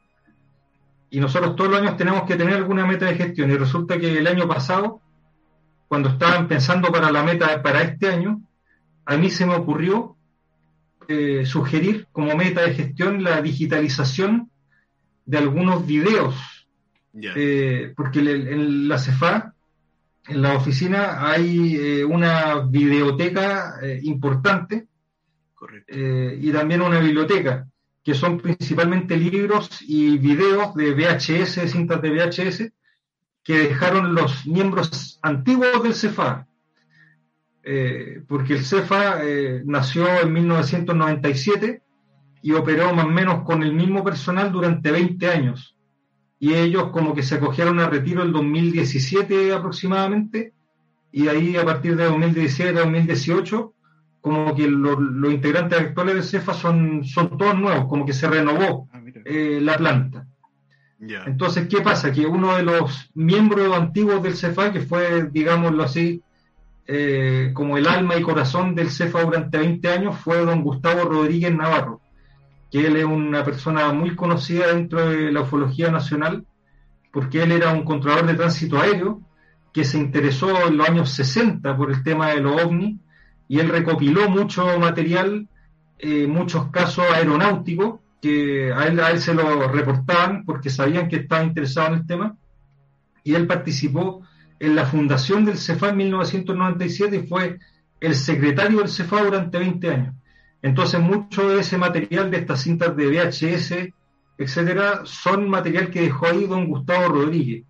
Y 1.09 1.19
nosotros 1.19 1.55
todos 1.55 1.71
los 1.71 1.79
años 1.79 1.97
tenemos 1.97 2.23
que 2.23 2.35
tener 2.35 2.53
alguna 2.53 2.85
meta 2.85 3.07
de 3.07 3.15
gestión. 3.15 3.49
Y 3.49 3.55
resulta 3.55 3.97
que 3.97 4.15
el 4.15 4.27
año 4.27 4.47
pasado, 4.47 5.01
cuando 5.87 6.09
estaban 6.09 6.47
pensando 6.47 6.91
para 6.91 7.11
la 7.11 7.23
meta 7.23 7.63
para 7.63 7.81
este 7.81 8.09
año, 8.09 8.41
a 9.05 9.17
mí 9.17 9.31
se 9.31 9.47
me 9.47 9.55
ocurrió 9.55 10.15
eh, 11.07 11.47
sugerir 11.47 12.07
como 12.11 12.35
meta 12.35 12.61
de 12.61 12.75
gestión 12.75 13.23
la 13.23 13.41
digitalización 13.41 14.50
de 15.25 15.37
algunos 15.37 15.85
videos. 15.85 16.35
Eh, 17.13 17.93
porque 17.95 18.19
en 18.19 18.87
la 18.87 18.97
CEFA, 18.97 19.53
en 20.27 20.41
la 20.41 20.55
oficina, 20.55 21.29
hay 21.29 21.75
eh, 21.75 22.05
una 22.05 22.59
videoteca 22.59 23.75
importante 24.03 24.87
y 25.87 26.51
también 26.51 26.81
una 26.81 26.99
biblioteca, 26.99 27.67
que 28.03 28.13
son 28.13 28.39
principalmente 28.39 29.17
libros 29.17 29.81
y 29.81 30.17
videos 30.17 30.73
de 30.75 30.93
VHS, 30.93 31.69
cintas 31.69 32.01
de 32.01 32.09
VHS, 32.09 32.71
que 33.43 33.57
dejaron 33.67 34.13
los 34.13 34.45
miembros 34.47 35.19
antiguos 35.21 35.83
del 35.83 35.93
CEFA, 35.93 36.47
eh, 37.63 38.23
porque 38.27 38.53
el 38.53 38.65
CEFA 38.65 39.23
eh, 39.23 39.61
nació 39.65 40.07
en 40.21 40.33
1997 40.33 41.81
y 42.41 42.53
operó 42.53 42.93
más 42.93 43.05
o 43.05 43.09
menos 43.09 43.43
con 43.43 43.63
el 43.63 43.73
mismo 43.73 44.03
personal 44.03 44.51
durante 44.51 44.91
20 44.91 45.29
años. 45.29 45.75
Y 46.39 46.53
ellos 46.53 46.89
como 46.91 47.13
que 47.13 47.23
se 47.23 47.35
acogieron 47.35 47.79
a 47.79 47.89
retiro 47.89 48.23
el 48.23 48.31
2017 48.31 49.53
aproximadamente, 49.53 50.53
y 51.11 51.27
ahí 51.27 51.55
a 51.55 51.65
partir 51.65 51.95
de 51.95 52.05
2017 52.05 52.79
a 52.79 52.83
2018, 52.83 53.73
como 54.21 54.55
que 54.55 54.67
los 54.67 55.31
integrantes 55.31 55.79
actuales 55.79 56.15
del 56.15 56.23
CEFA 56.23 56.53
son, 56.53 57.03
son 57.03 57.37
todos 57.37 57.57
nuevos, 57.57 57.85
como 57.87 58.05
que 58.05 58.13
se 58.13 58.27
renovó 58.27 58.87
ah, 58.93 59.01
eh, 59.25 59.59
la 59.61 59.77
planta. 59.77 60.27
Entonces, 60.99 61.67
¿qué 61.67 61.81
pasa? 61.81 62.11
Que 62.11 62.27
uno 62.27 62.55
de 62.55 62.61
los 62.61 63.09
miembros 63.15 63.75
antiguos 63.75 64.21
del 64.21 64.35
CEFA, 64.35 64.71
que 64.71 64.81
fue, 64.81 65.29
digámoslo 65.31 65.83
así, 65.83 66.21
eh, 66.85 67.51
como 67.53 67.77
el 67.77 67.87
alma 67.87 68.17
y 68.17 68.21
corazón 68.21 68.75
del 68.75 68.91
CEFA 68.91 69.23
durante 69.23 69.57
20 69.57 69.87
años 69.87 70.17
fue 70.17 70.45
don 70.45 70.61
Gustavo 70.61 71.05
Rodríguez 71.05 71.55
Navarro, 71.55 72.00
que 72.71 72.87
él 72.87 72.95
es 72.95 73.05
una 73.05 73.43
persona 73.43 73.91
muy 73.91 74.15
conocida 74.15 74.73
dentro 74.73 75.09
de 75.09 75.31
la 75.31 75.41
ufología 75.41 75.91
nacional, 75.91 76.45
porque 77.11 77.43
él 77.43 77.51
era 77.51 77.71
un 77.71 77.83
controlador 77.83 78.27
de 78.27 78.35
tránsito 78.35 78.79
aéreo 78.79 79.21
que 79.73 79.83
se 79.83 79.97
interesó 79.97 80.67
en 80.67 80.77
los 80.77 80.87
años 80.87 81.11
60 81.11 81.75
por 81.75 81.91
el 81.91 82.01
tema 82.03 82.29
de 82.29 82.41
los 82.41 82.61
ovnis 82.61 82.97
y 83.47 83.59
él 83.59 83.69
recopiló 83.69 84.29
mucho 84.29 84.79
material, 84.79 85.47
eh, 85.99 86.25
muchos 86.27 86.71
casos 86.71 87.05
aeronáuticos 87.13 87.99
que 88.21 88.71
a 88.71 88.85
él, 88.87 88.99
a 89.01 89.11
él 89.11 89.19
se 89.19 89.33
lo 89.33 89.67
reportaban 89.67 90.45
porque 90.45 90.69
sabían 90.69 91.09
que 91.09 91.17
estaba 91.17 91.43
interesado 91.43 91.87
en 91.87 91.93
el 91.95 92.05
tema 92.05 92.37
y 93.23 93.33
él 93.33 93.47
participó 93.47 94.21
en 94.59 94.75
la 94.75 94.85
fundación 94.85 95.43
del 95.43 95.57
CEFA 95.57 95.89
en 95.89 95.97
1997 95.97 97.15
y 97.15 97.27
fue 97.27 97.59
el 97.99 98.15
secretario 98.15 98.79
del 98.79 98.89
CEFA 98.89 99.23
durante 99.23 99.57
20 99.57 99.89
años. 99.89 100.15
Entonces, 100.61 100.99
mucho 100.99 101.49
de 101.49 101.61
ese 101.61 101.77
material 101.77 102.29
de 102.29 102.37
estas 102.37 102.61
cintas 102.61 102.95
de 102.95 103.07
VHS, 103.07 103.93
etcétera, 104.37 105.01
son 105.05 105.49
material 105.49 105.89
que 105.89 106.01
dejó 106.01 106.27
ahí 106.27 106.45
don 106.45 106.67
Gustavo 106.67 107.09
Rodríguez. 107.09 107.63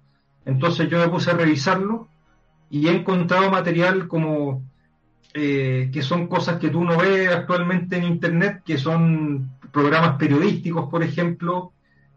Entonces, 0.45 0.89
yo 0.89 0.99
me 0.99 1.09
puse 1.09 1.31
a 1.31 1.35
revisarlo 1.35 2.09
y 2.69 2.87
he 2.87 2.91
encontrado 2.91 3.49
material 3.49 4.07
como 4.07 4.63
eh, 5.33 5.89
que 5.93 6.01
son 6.01 6.27
cosas 6.27 6.59
que 6.59 6.69
tú 6.69 6.83
no 6.83 6.97
ves 6.97 7.29
actualmente 7.29 7.95
en 7.97 8.03
Internet, 8.03 8.63
que 8.65 8.77
son 8.77 9.51
programas 9.71 10.17
periodísticos, 10.17 10.89
por 10.89 11.03
ejemplo, 11.03 11.71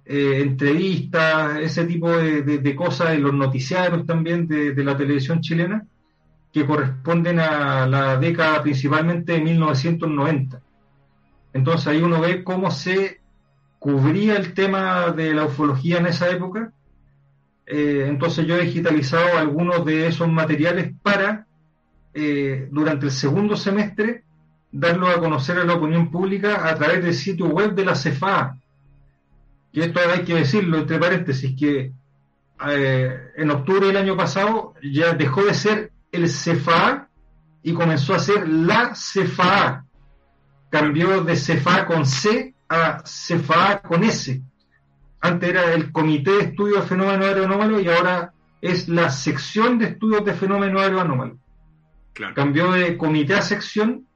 eh, 0.04 0.40
entrevistas, 0.42 1.58
ese 1.60 1.84
tipo 1.84 2.10
de, 2.10 2.76
cosas 2.76 3.14
en 3.14 3.22
los 3.22 3.32
noticiarios 3.32 4.04
también 4.04 4.48
de, 4.48 4.74
la 4.84 4.96
televisión 4.96 5.40
chilena, 5.40 5.86
que 6.52 6.66
corresponden 6.66 7.38
a 7.38 7.86
la 7.86 8.16
década 8.16 8.62
principalmente 8.62 9.32
de 9.32 9.40
1990. 9.40 10.60
Entonces 11.54 11.86
ahí 11.86 12.02
uno 12.02 12.20
ve 12.20 12.44
cómo 12.44 12.70
se 12.70 13.22
cubría 13.78 14.36
el 14.36 14.52
tema 14.52 15.10
de 15.12 15.32
la 15.32 15.46
ufología 15.46 15.98
en 15.98 16.06
esa 16.06 16.28
época. 16.28 16.72
Eh, 17.66 18.04
entonces 18.06 18.46
yo 18.46 18.56
he 18.56 18.64
digitalizado 18.64 19.38
algunos 19.38 19.86
de 19.86 20.06
esos 20.06 20.28
materiales 20.30 20.92
para, 21.02 21.46
eh, 22.12 22.68
durante 22.70 23.06
el 23.06 23.12
segundo 23.12 23.56
semestre, 23.56 24.24
darlo 24.70 25.08
a 25.08 25.18
conocer 25.18 25.58
a 25.58 25.64
la 25.64 25.74
opinión 25.74 26.10
pública 26.10 26.68
a 26.68 26.74
través 26.74 27.02
del 27.02 27.14
sitio 27.14 27.46
web 27.46 27.74
de 27.74 27.84
la 27.86 27.94
CEFA, 27.94 28.58
y 29.74 29.80
esto 29.80 29.98
hay 30.08 30.22
que 30.22 30.34
decirlo 30.34 30.78
entre 30.78 31.00
paréntesis, 31.00 31.56
que 31.58 31.92
eh, 32.68 33.32
en 33.36 33.50
octubre 33.50 33.88
del 33.88 33.96
año 33.96 34.16
pasado 34.16 34.74
ya 34.80 35.14
dejó 35.14 35.42
de 35.42 35.52
ser 35.52 35.90
el 36.12 36.26
CFA 36.26 37.08
y 37.60 37.72
comenzó 37.72 38.14
a 38.14 38.20
ser 38.20 38.48
la 38.48 38.92
CFA. 38.92 39.84
Cambió 40.74 41.22
de 41.22 41.34
CFA 41.34 41.86
con 41.86 42.04
C 42.04 42.52
a 42.68 43.02
CFA 43.04 43.80
con 43.80 44.02
S. 44.02 44.42
Antes 45.20 45.48
era 45.48 45.72
el 45.72 45.92
Comité 45.92 46.32
de 46.32 46.40
Estudios 46.40 46.80
de 46.80 46.88
Fenómenos 46.88 47.26
Aeroanómalos 47.26 47.80
y 47.80 47.88
ahora 47.88 48.34
es 48.60 48.88
la 48.88 49.08
sección 49.08 49.78
de 49.78 49.84
estudios 49.84 50.24
de 50.24 50.32
fenómenos 50.32 50.82
aeroanómalos. 50.82 51.36
Cambió 52.34 52.72
de 52.72 52.96
comité 52.96 53.34
a 53.34 53.42
sección 53.42 54.06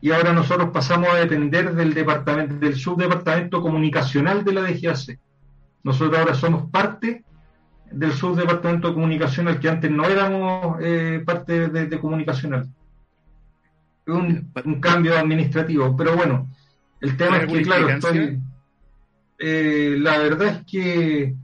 y 0.00 0.12
ahora 0.12 0.32
nosotros 0.32 0.70
pasamos 0.72 1.08
a 1.10 1.16
depender 1.16 1.74
del 1.74 1.92
departamento, 1.92 2.54
del 2.54 2.76
subdepartamento 2.76 3.60
comunicacional 3.60 4.44
de 4.44 4.52
la 4.52 4.62
DGAC. 4.62 5.18
Nosotros 5.82 6.18
ahora 6.18 6.34
somos 6.34 6.70
parte 6.70 7.22
del 7.90 8.12
subdepartamento 8.12 8.94
comunicacional, 8.94 9.60
que 9.60 9.68
antes 9.68 9.90
no 9.90 10.04
éramos 10.06 10.78
eh, 10.80 11.22
parte 11.26 11.68
de, 11.68 12.00
comunicacional. 12.00 12.68
Un, 14.06 14.50
un 14.64 14.80
cambio 14.80 15.16
administrativo, 15.16 15.96
pero 15.96 16.16
bueno, 16.16 16.48
el 17.00 17.16
tema 17.16 17.38
es 17.38 17.52
que, 17.52 17.62
claro, 17.62 17.88
estoy, 17.88 18.40
eh, 19.38 19.96
la 19.98 20.18
verdad 20.18 20.48
es 20.48 20.64
que 20.70 21.34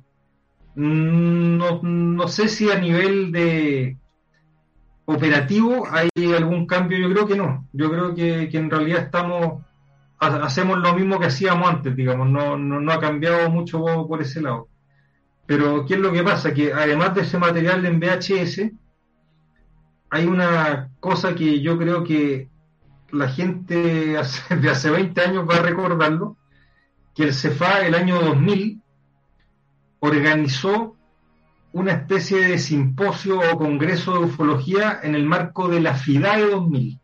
no, 0.77 1.81
no 1.83 2.29
sé 2.29 2.49
si 2.49 2.71
a 2.71 2.79
nivel 2.79 3.33
de 3.33 3.97
operativo 5.07 5.87
hay 5.91 6.09
algún 6.33 6.67
cambio, 6.67 6.99
yo 6.99 7.11
creo 7.11 7.27
que 7.27 7.37
no. 7.37 7.67
Yo 7.73 7.91
creo 7.91 8.15
que, 8.15 8.49
en 8.53 8.71
realidad 8.71 9.03
estamos 9.03 9.65
hacemos 10.21 10.79
lo 10.79 10.95
mismo 10.95 11.19
que 11.19 11.27
hacíamos 11.27 11.69
antes, 11.69 11.95
digamos, 11.95 12.29
no, 12.29 12.57
no, 12.59 12.93
ha 12.93 13.01
cambiado 13.01 13.51
mucho 13.51 13.81
por 14.07 14.21
ese 14.21 14.41
lado. 14.41 14.69
Pero 15.47 15.87
¿qué 15.87 15.95
es 15.95 16.01
lo 16.01 16.13
que 16.13 16.23
pasa? 16.23 16.53
Que 16.53 16.73
además 16.73 17.15
de 17.15 17.23
ese 17.23 17.39
material 17.39 17.87
en 17.87 18.01
VHS, 18.01 18.71
hay 20.11 20.27
una 20.27 20.91
cosa 21.01 21.35
que 21.35 21.61
yo 21.61 21.79
creo 21.79 22.05
que 22.05 22.49
la 23.11 23.29
gente 23.29 23.75
de 24.61 24.71
hace 24.71 24.91
20 24.91 25.21
años 25.21 25.49
va 25.49 25.57
a 25.57 25.63
recordarlo, 25.63 26.37
que 27.15 27.25
el 27.25 27.35
CEFA 27.35 27.87
el 27.87 27.95
año 27.95 28.21
2000 28.21 28.81
organizó 30.01 30.95
una 31.73 31.93
especie 31.93 32.49
de 32.49 32.59
simposio 32.59 33.41
o 33.41 33.59
congreso 33.59 34.13
de 34.15 34.25
ufología 34.27 35.01
en 35.03 35.15
el 35.15 35.27
marco 35.27 35.69
de 35.69 35.81
la 35.81 35.95
FIDAE 35.95 36.51
2000, 36.51 37.01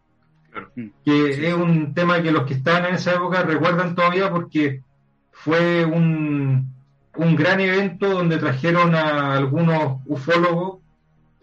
que 1.04 1.48
es 1.48 1.54
un 1.54 1.92
tema 1.94 2.22
que 2.22 2.32
los 2.32 2.44
que 2.44 2.54
estaban 2.54 2.86
en 2.86 2.94
esa 2.94 3.14
época 3.14 3.42
recuerdan 3.42 3.94
todavía 3.94 4.30
porque 4.30 4.82
fue 5.32 5.84
un, 5.84 6.72
un 7.16 7.36
gran 7.36 7.60
evento 7.60 8.08
donde 8.08 8.38
trajeron 8.38 8.94
a 8.94 9.34
algunos 9.36 10.00
ufólogos 10.06 10.83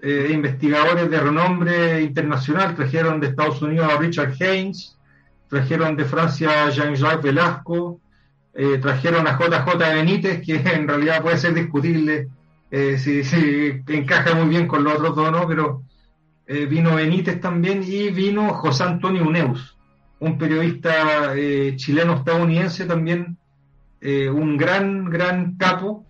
e 0.02 0.32
investigadores 0.32 1.10
de 1.10 1.20
renombre 1.20 2.02
internacional, 2.02 2.76
trajeron 2.76 3.20
de 3.20 3.28
Estados 3.28 3.62
Unidos 3.62 3.92
a 3.92 3.98
Richard 3.98 4.34
Haynes, 4.40 4.98
trajeron 5.48 5.96
de 5.96 6.06
Francia 6.06 6.66
a 6.66 6.70
Jean-Jacques 6.70 7.24
Velasco, 7.24 8.00
eh, 8.54 8.80
trajeron 8.82 9.28
a 9.28 9.38
JJ 9.38 9.78
Benítez, 9.78 10.42
que 10.46 10.56
en 10.74 10.88
realidad 10.88 11.22
puede 11.22 11.38
ser 11.38 11.54
discutible 11.54 12.28
eh, 12.72 12.98
sí, 12.98 13.22
encaja 13.88 14.34
muy 14.34 14.48
bien 14.48 14.66
con 14.66 14.84
los 14.84 14.94
otros 14.96 15.16
dos, 15.16 15.32
¿no? 15.32 15.46
Pero 15.46 15.84
eh, 16.48 16.66
vino 16.66 16.96
Benítez 16.96 17.42
también 17.42 17.84
y 17.84 18.12
vino 18.12 18.54
José 18.54 18.84
Antonio 18.84 19.24
Uneus, 19.24 19.78
un 20.20 20.38
periodista 20.38 21.36
eh, 21.36 21.74
chileno-estadounidense 21.76 22.86
también 22.86 23.38
eh, 24.00 24.30
un 24.30 24.56
gran, 24.58 25.10
gran 25.10 25.58
capo 25.58 26.06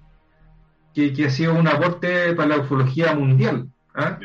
que, 0.93 1.13
ha 1.25 1.29
sido 1.31 1.55
un 1.55 1.67
aporte 1.67 2.33
para 2.33 2.50
la 2.50 2.57
ufología 2.60 3.15
mundial. 3.15 3.71
¿Ah? 3.95 4.19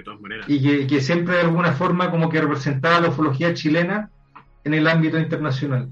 Y 0.47 0.87
que, 0.87 1.01
siempre 1.01 1.37
de 1.37 1.43
alguna 1.43 1.73
forma 1.73 2.11
como 2.11 2.29
que 2.29 2.41
representaba 2.41 3.01
la 3.01 3.09
ufología 3.09 3.55
chilena 3.55 4.11
en 4.65 4.75
el 4.75 4.87
ámbito 4.87 5.19
internacional. 5.19 5.91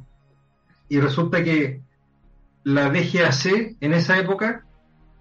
Y 0.88 1.00
resulta 1.00 1.42
que 1.42 1.80
la 2.64 2.90
DGAC 2.90 3.76
en 3.80 3.92
esa 3.92 4.18
época 4.18 4.64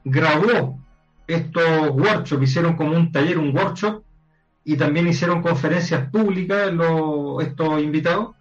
grabó 0.03 0.79
estos 1.27 1.89
workshops, 1.91 2.43
hicieron 2.43 2.75
como 2.75 2.95
un 2.95 3.11
taller, 3.11 3.37
un 3.37 3.55
workshop, 3.55 4.03
y 4.65 4.77
también 4.77 5.07
hicieron 5.07 5.41
conferencias 5.41 6.09
públicas 6.09 6.71
los, 6.73 7.43
estos 7.43 7.81
invitados, 7.81 8.35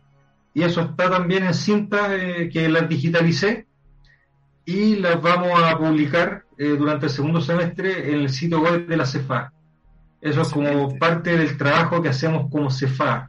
y 0.55 0.63
eso 0.63 0.83
está 0.83 1.11
también 1.11 1.45
en 1.45 1.55
cinta 1.55 2.15
eh, 2.15 2.49
que 2.51 2.69
las 2.69 2.89
digitalicé 2.89 3.67
y 4.65 4.97
las 4.97 5.21
vamos 5.21 5.51
a 5.63 5.77
publicar 5.79 6.45
eh, 6.59 6.69
durante 6.79 7.07
el 7.07 7.13
segundo 7.13 7.41
semestre 7.41 8.13
en 8.13 8.21
el 8.21 8.29
sitio 8.29 8.61
web 8.61 8.87
de 8.87 8.97
la 8.97 9.07
CEFA. 9.07 9.53
Eso 10.23 10.43
es 10.43 10.49
como 10.51 10.97
parte 10.99 11.37
del 11.37 11.57
trabajo 11.57 12.01
que 12.01 12.09
hacemos 12.09 12.49
como 12.49 12.71
CEFA. 12.71 13.29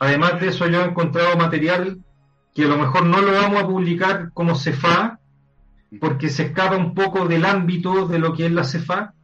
Además 0.00 0.40
de 0.40 0.48
eso, 0.48 0.66
yo 0.66 0.82
he 0.82 0.84
encontrado 0.84 1.36
material 1.36 2.00
que 2.52 2.64
a 2.64 2.68
lo 2.68 2.78
mejor 2.78 3.06
no 3.06 3.20
lo 3.20 3.32
vamos 3.32 3.62
a 3.62 3.66
publicar 3.66 4.32
como 4.34 4.56
CEFA, 4.56 5.20
porque 6.00 6.28
se 6.28 6.46
escapa 6.46 6.76
un 6.76 6.94
poco 6.94 7.28
del 7.28 7.44
ámbito 7.44 8.08
de 8.08 8.18
lo 8.18 8.34
que 8.34 8.46
es 8.46 8.52
la 8.52 8.64
CEFA, 8.64 9.14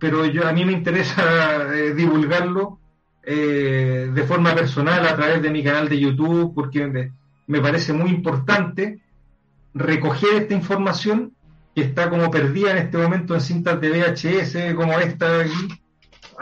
pero 0.00 0.26
yo, 0.26 0.48
a 0.48 0.52
mí 0.52 0.64
me 0.64 0.72
interesa 0.72 1.72
eh, 1.74 1.94
divulgarlo 1.94 2.80
eh, 3.22 4.10
de 4.12 4.22
forma 4.24 4.52
personal 4.52 5.06
a 5.06 5.14
través 5.14 5.40
de 5.42 5.50
mi 5.50 5.62
canal 5.62 5.88
de 5.88 6.00
YouTube, 6.00 6.52
porque 6.56 6.88
me, 6.88 7.12
me 7.46 7.60
parece 7.60 7.92
muy 7.92 8.10
importante 8.10 9.00
recoger 9.74 10.42
esta 10.42 10.54
información 10.54 11.34
que 11.72 11.82
está 11.82 12.10
como 12.10 12.32
perdida 12.32 12.72
en 12.72 12.78
este 12.78 12.98
momento 12.98 13.32
en 13.36 13.40
cintas 13.40 13.80
de 13.80 13.90
VHS, 13.90 14.74
como 14.74 14.98
esta 14.98 15.42
aquí. 15.42 15.81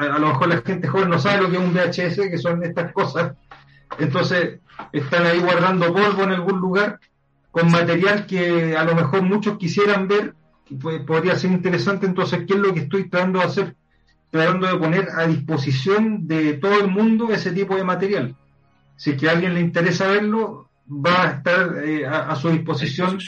A, 0.00 0.18
lo 0.18 0.28
mejor 0.28 0.48
la 0.48 0.62
gente 0.62 0.88
joven 0.88 1.10
no 1.10 1.18
sabe 1.18 1.42
lo 1.42 1.50
que 1.50 1.56
es 1.56 1.62
un 1.62 1.74
VHS, 1.74 2.30
que 2.30 2.38
son 2.38 2.62
estas 2.64 2.92
cosas. 2.92 3.34
Entonces, 3.98 4.60
están 4.92 5.26
ahí 5.26 5.40
guardando 5.40 5.92
polvo 5.92 6.22
en 6.22 6.30
algún 6.30 6.58
lugar 6.58 6.98
con 7.50 7.70
material 7.70 8.26
que 8.26 8.76
a 8.76 8.84
lo 8.84 8.94
mejor 8.94 9.22
muchos 9.22 9.58
quisieran 9.58 10.08
ver, 10.08 10.34
y 10.68 10.76
podría 10.76 11.36
ser 11.36 11.50
interesante. 11.50 12.06
Entonces, 12.06 12.44
¿qué 12.46 12.54
es 12.54 12.60
lo 12.60 12.72
que 12.72 12.80
estoy 12.80 13.10
tratando 13.10 13.40
de 13.40 13.44
hacer? 13.44 13.76
Tratando 14.30 14.68
de 14.68 14.78
poner 14.78 15.08
a 15.14 15.26
disposición 15.26 16.26
de 16.26 16.54
todo 16.54 16.80
el 16.80 16.88
mundo 16.88 17.30
ese 17.30 17.52
tipo 17.52 17.76
de 17.76 17.84
material. 17.84 18.36
Si 18.96 19.10
es 19.10 19.16
que 19.16 19.28
a 19.28 19.32
alguien 19.32 19.54
le 19.54 19.60
interesa 19.60 20.06
verlo, 20.06 20.70
va 20.88 21.24
a 21.24 21.30
estar 21.32 21.84
eh, 21.84 22.06
a, 22.06 22.34
su 22.36 22.50
disposición 22.50 23.18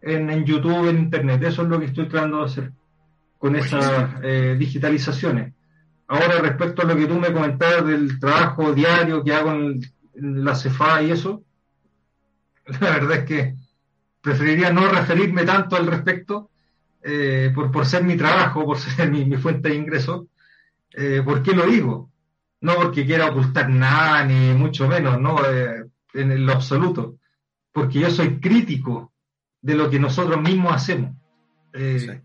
en, 0.00 0.44
YouTube, 0.44 0.88
en 0.88 0.98
Internet. 0.98 1.42
Eso 1.44 1.62
es 1.62 1.68
lo 1.68 1.78
que 1.78 1.86
estoy 1.86 2.08
tratando 2.08 2.38
de 2.38 2.44
hacer 2.44 2.72
con 3.38 3.54
esas 3.54 4.10
eh, 4.22 4.56
digitalizaciones. 4.58 5.52
Ahora, 6.08 6.40
respecto 6.40 6.82
a 6.82 6.84
lo 6.84 6.96
que 6.96 7.06
tú 7.06 7.18
me 7.18 7.32
comentabas 7.32 7.86
del 7.86 8.18
trabajo 8.20 8.72
diario 8.72 9.24
que 9.24 9.34
hago 9.34 9.50
en, 9.52 9.80
la 10.14 10.54
CEFA 10.54 11.02
y 11.02 11.10
eso, 11.10 11.42
la 12.80 12.90
verdad 12.90 13.18
es 13.18 13.24
que 13.24 13.54
preferiría 14.22 14.72
no 14.72 14.88
referirme 14.88 15.44
tanto 15.44 15.76
al 15.76 15.86
respecto 15.86 16.50
eh, 17.02 17.52
por, 17.54 17.70
por 17.70 17.84
ser 17.84 18.02
mi 18.02 18.16
trabajo, 18.16 18.64
por 18.64 18.78
ser 18.78 19.10
mi, 19.10 19.36
fuente 19.36 19.68
de 19.68 19.74
ingreso. 19.74 20.28
¿Por 21.26 21.42
qué 21.42 21.52
lo 21.52 21.66
digo? 21.66 22.10
No 22.62 22.76
porque 22.76 23.04
quiera 23.04 23.26
ocultar 23.26 23.68
nada, 23.68 24.24
ni 24.24 24.54
mucho 24.54 24.88
menos, 24.88 25.20
¿no? 25.20 25.36
en 26.16 26.46
lo 26.46 26.52
absoluto, 26.52 27.18
porque 27.72 28.00
yo 28.00 28.10
soy 28.10 28.40
crítico 28.40 29.12
de 29.60 29.74
lo 29.74 29.90
que 29.90 29.98
nosotros 29.98 30.40
mismos 30.40 30.72
hacemos. 30.72 31.16
Eh, 31.72 32.22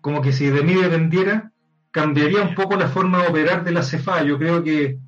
como 0.00 0.22
que 0.22 0.32
si 0.32 0.48
de 0.48 0.62
mí 0.62 0.74
dependiera, 0.74 1.52
cambiaría 1.94 2.42
un 2.42 2.56
poco 2.56 2.74
la 2.74 2.88
forma 2.88 3.22
de 3.22 3.28
operar 3.28 3.62
de 3.62 3.70
la 3.70 3.84
CEFA. 3.84 4.24
Yo 4.24 4.36
creo 4.36 4.64
que 4.64 4.98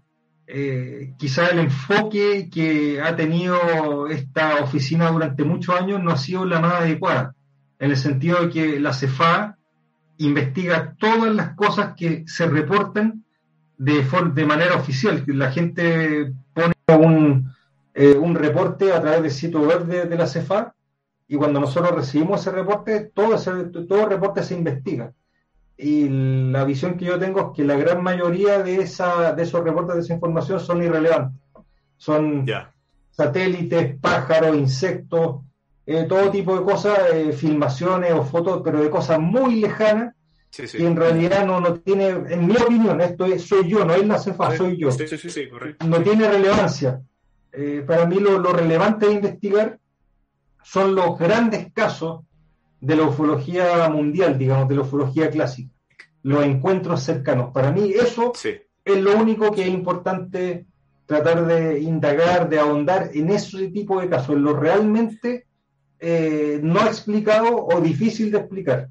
eh, 0.46 1.14
quizá 1.18 1.48
el 1.48 1.58
enfoque 1.58 2.48
que 2.48 3.02
ha 3.02 3.16
tenido 3.16 4.06
esta 4.06 4.62
oficina 4.62 5.10
durante 5.10 5.42
muchos 5.42 5.74
años 5.74 6.00
no 6.00 6.12
ha 6.12 6.16
sido 6.16 6.44
la 6.44 6.60
más 6.60 6.74
adecuada, 6.74 7.34
en 7.80 7.90
el 7.90 7.96
sentido 7.96 8.40
de 8.40 8.50
que 8.50 8.78
la 8.78 8.92
CEFA 8.92 9.58
investiga 10.18 10.94
todas 10.96 11.34
las 11.34 11.56
cosas 11.56 11.94
que 11.96 12.22
se 12.28 12.46
reportan 12.46 13.24
de, 13.76 14.06
de 14.32 14.46
manera 14.46 14.76
oficial. 14.76 15.24
La 15.26 15.50
gente 15.50 16.32
pone 16.54 16.74
un, 16.86 17.52
eh, 17.94 18.16
un 18.16 18.36
reporte 18.36 18.92
a 18.92 19.00
través 19.00 19.22
del 19.22 19.32
sitio 19.32 19.58
web 19.58 19.86
de, 19.86 20.16
la 20.16 20.28
CEFA 20.28 20.72
y 21.26 21.34
cuando 21.34 21.58
nosotros 21.58 21.96
recibimos 21.96 22.42
ese 22.42 22.52
reporte, 22.52 23.10
todo 23.12 23.34
ese 23.34 23.50
todo 23.88 24.06
reporte 24.06 24.44
se 24.44 24.54
investiga. 24.54 25.12
Y 25.78 26.08
la 26.08 26.64
visión 26.64 26.96
que 26.96 27.04
yo 27.04 27.18
tengo 27.18 27.40
es 27.40 27.46
que 27.56 27.64
la 27.64 27.76
gran 27.76 28.02
mayoría 28.02 28.62
de, 28.62 28.76
esa, 28.76 29.32
de 29.32 29.42
esos 29.42 29.62
reportes, 29.62 29.96
de 29.96 30.02
esa 30.02 30.14
información, 30.14 30.58
son 30.60 30.82
irrelevantes. 30.82 31.40
Son 31.98 32.46
satélites, 33.10 33.98
pájaros, 34.00 34.56
insectos, 34.56 35.42
eh, 35.86 36.04
todo 36.08 36.30
tipo 36.30 36.58
de 36.58 36.64
cosas, 36.64 36.98
eh, 37.12 37.32
filmaciones 37.32 38.12
o 38.12 38.24
fotos, 38.24 38.62
pero 38.64 38.82
de 38.82 38.90
cosas 38.90 39.18
muy 39.18 39.56
lejanas 39.56 40.14
y 40.58 40.84
en 40.84 40.96
realidad 40.96 41.46
no, 41.46 41.60
no 41.60 41.74
tiene, 41.74 42.08
en 42.08 42.46
mi 42.46 42.56
opinión, 42.56 43.00
esto 43.00 43.26
es, 43.26 43.46
soy 43.46 43.68
yo, 43.68 43.84
no 43.84 43.94
es 43.94 44.06
la 44.06 44.18
CEFA, 44.18 44.56
soy 44.56 44.76
yo. 44.78 44.88
no 45.86 46.02
tiene 46.02 46.28
relevancia. 46.28 47.02
Eh, 47.52 47.84
para 47.86 48.06
mí 48.06 48.18
lo, 48.18 48.40
relevante 48.52 49.06
de 49.06 49.12
investigar 49.12 49.78
son 50.62 50.94
los 50.94 51.18
grandes 51.18 51.72
casos 51.72 52.22
de 52.80 52.96
la 52.96 53.04
ufología 53.04 53.88
mundial, 53.88 54.38
digamos, 54.38 54.68
de 54.68 54.74
la 54.76 54.82
ufología 54.82 55.30
clásica, 55.30 55.74
los 56.22 56.44
encuentros 56.44 57.02
cercanos. 57.02 57.52
Para 57.52 57.72
mí 57.72 57.92
eso 57.92 58.32
es 58.84 59.02
lo 59.02 59.16
único 59.16 59.50
que 59.50 59.62
es 59.62 59.68
importante 59.68 60.66
tratar 61.06 61.46
de 61.46 61.80
indagar, 61.80 62.48
de 62.48 62.58
ahondar 62.58 63.10
en 63.14 63.30
ese 63.30 63.68
tipo 63.68 64.00
de 64.00 64.08
casos, 64.08 64.36
en 64.36 64.42
lo 64.42 64.54
realmente 64.54 65.46
eh, 65.98 66.60
no 66.62 66.80
explicado 66.84 67.64
o 67.64 67.80
difícil 67.80 68.30
de 68.30 68.38
explicar. 68.38 68.88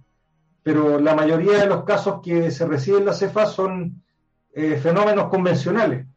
Pero 0.63 1.00
la 1.00 1.13
mayoría 1.13 1.60
de 1.60 1.67
los 1.67 1.84
casos 1.84 2.21
que 2.24 2.50
se 2.52 2.65
reciben 2.65 3.02
en 3.02 3.06
la 3.06 3.13
CEFA 3.13 3.45
son 3.45 4.02
eh, 4.54 4.78
fenómenos 4.78 5.30
convencionales 5.30 6.08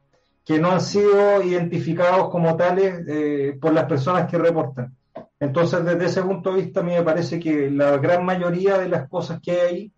que 0.44 0.58
no 0.58 0.70
han 0.70 0.80
sido 0.80 1.42
identificados 1.42 2.30
como 2.30 2.56
tales 2.56 3.04
eh, 3.06 3.58
por 3.60 3.74
las 3.74 3.84
personas 3.84 4.30
que 4.30 4.38
reportan. 4.38 4.96
Entonces, 5.40 5.84
desde 5.84 6.06
ese 6.06 6.22
punto 6.22 6.52
de 6.52 6.62
vista, 6.62 6.80
a 6.80 6.82
mí 6.82 6.92
me 6.92 7.02
parece 7.02 7.38
que 7.38 7.70
la 7.70 7.96
gran 7.98 8.24
mayoría 8.24 8.78
de 8.78 8.88
las 8.88 9.08
cosas 9.08 9.40
que 9.40 9.60
hay, 9.60 9.92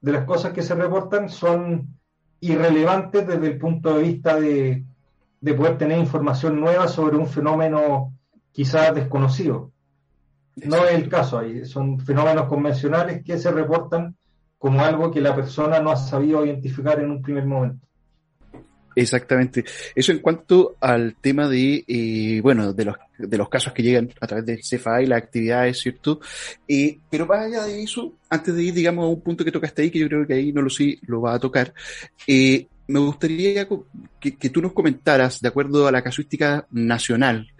de 0.00 0.12
las 0.12 0.24
cosas 0.24 0.52
que 0.52 0.62
se 0.62 0.74
reportan, 0.74 1.28
son 1.28 1.98
irrelevantes 2.40 3.26
desde 3.26 3.46
el 3.46 3.58
punto 3.58 3.96
de 3.96 4.02
vista 4.02 4.38
de, 4.38 4.84
poder 5.56 5.78
tener 5.78 5.98
información 5.98 6.60
nueva 6.60 6.88
sobre 6.88 7.16
un 7.16 7.26
fenómeno 7.26 8.14
quizás 8.52 8.94
desconocido. 8.94 9.72
No 10.56 10.84
es 10.84 10.94
el 10.94 11.08
caso 11.08 11.38
ahí, 11.38 11.64
son 11.66 11.98
fenómenos 11.98 12.46
convencionales 12.46 13.22
que 13.24 13.38
se 13.38 13.50
reportan 13.50 14.16
como 14.58 14.80
algo 14.80 15.10
que 15.10 15.20
la 15.20 15.34
persona 15.34 15.80
no 15.80 15.90
ha 15.90 15.96
sabido 15.96 16.44
identificar 16.46 16.98
en 17.00 17.10
un 17.10 17.22
primer 17.22 17.44
momento. 17.44 17.86
Exactamente. 18.96 19.62
Eso 19.94 20.10
en 20.10 20.20
cuanto 20.20 20.76
al 20.80 21.16
tema 21.20 21.46
de, 21.50 21.84
eh, 21.86 22.40
bueno, 22.40 22.72
de 22.72 22.86
los, 22.86 22.96
de 23.18 23.36
los 23.36 23.50
casos 23.50 23.74
que 23.74 23.82
llegan 23.82 24.10
a 24.18 24.26
través 24.26 24.46
del 24.46 24.60
CFA 24.60 25.02
y 25.02 25.06
las 25.06 25.22
actividades, 25.22 25.78
¿cierto? 25.78 26.18
Eh, 26.66 26.98
pero 27.10 27.26
más 27.26 27.44
allá 27.44 27.64
de 27.64 27.82
eso, 27.82 28.14
antes 28.30 28.54
de 28.54 28.62
ir, 28.62 28.72
digamos, 28.72 29.04
a 29.04 29.08
un 29.08 29.20
punto 29.20 29.44
que 29.44 29.52
tocaste 29.52 29.82
ahí, 29.82 29.90
que 29.90 29.98
yo 29.98 30.08
creo 30.08 30.26
que 30.26 30.32
ahí 30.32 30.50
no 30.50 30.62
lo 30.62 30.70
sé, 30.70 30.98
lo 31.02 31.20
va 31.20 31.34
a 31.34 31.38
tocar, 31.38 31.74
eh, 32.26 32.66
me 32.88 33.00
gustaría 33.00 33.68
que, 34.18 34.36
que 34.36 34.48
tú 34.48 34.62
nos 34.62 34.72
comentaras, 34.72 35.42
de 35.42 35.48
acuerdo 35.48 35.86
a 35.86 35.92
la 35.92 36.02
casuística 36.02 36.66
nacional, 36.70 37.52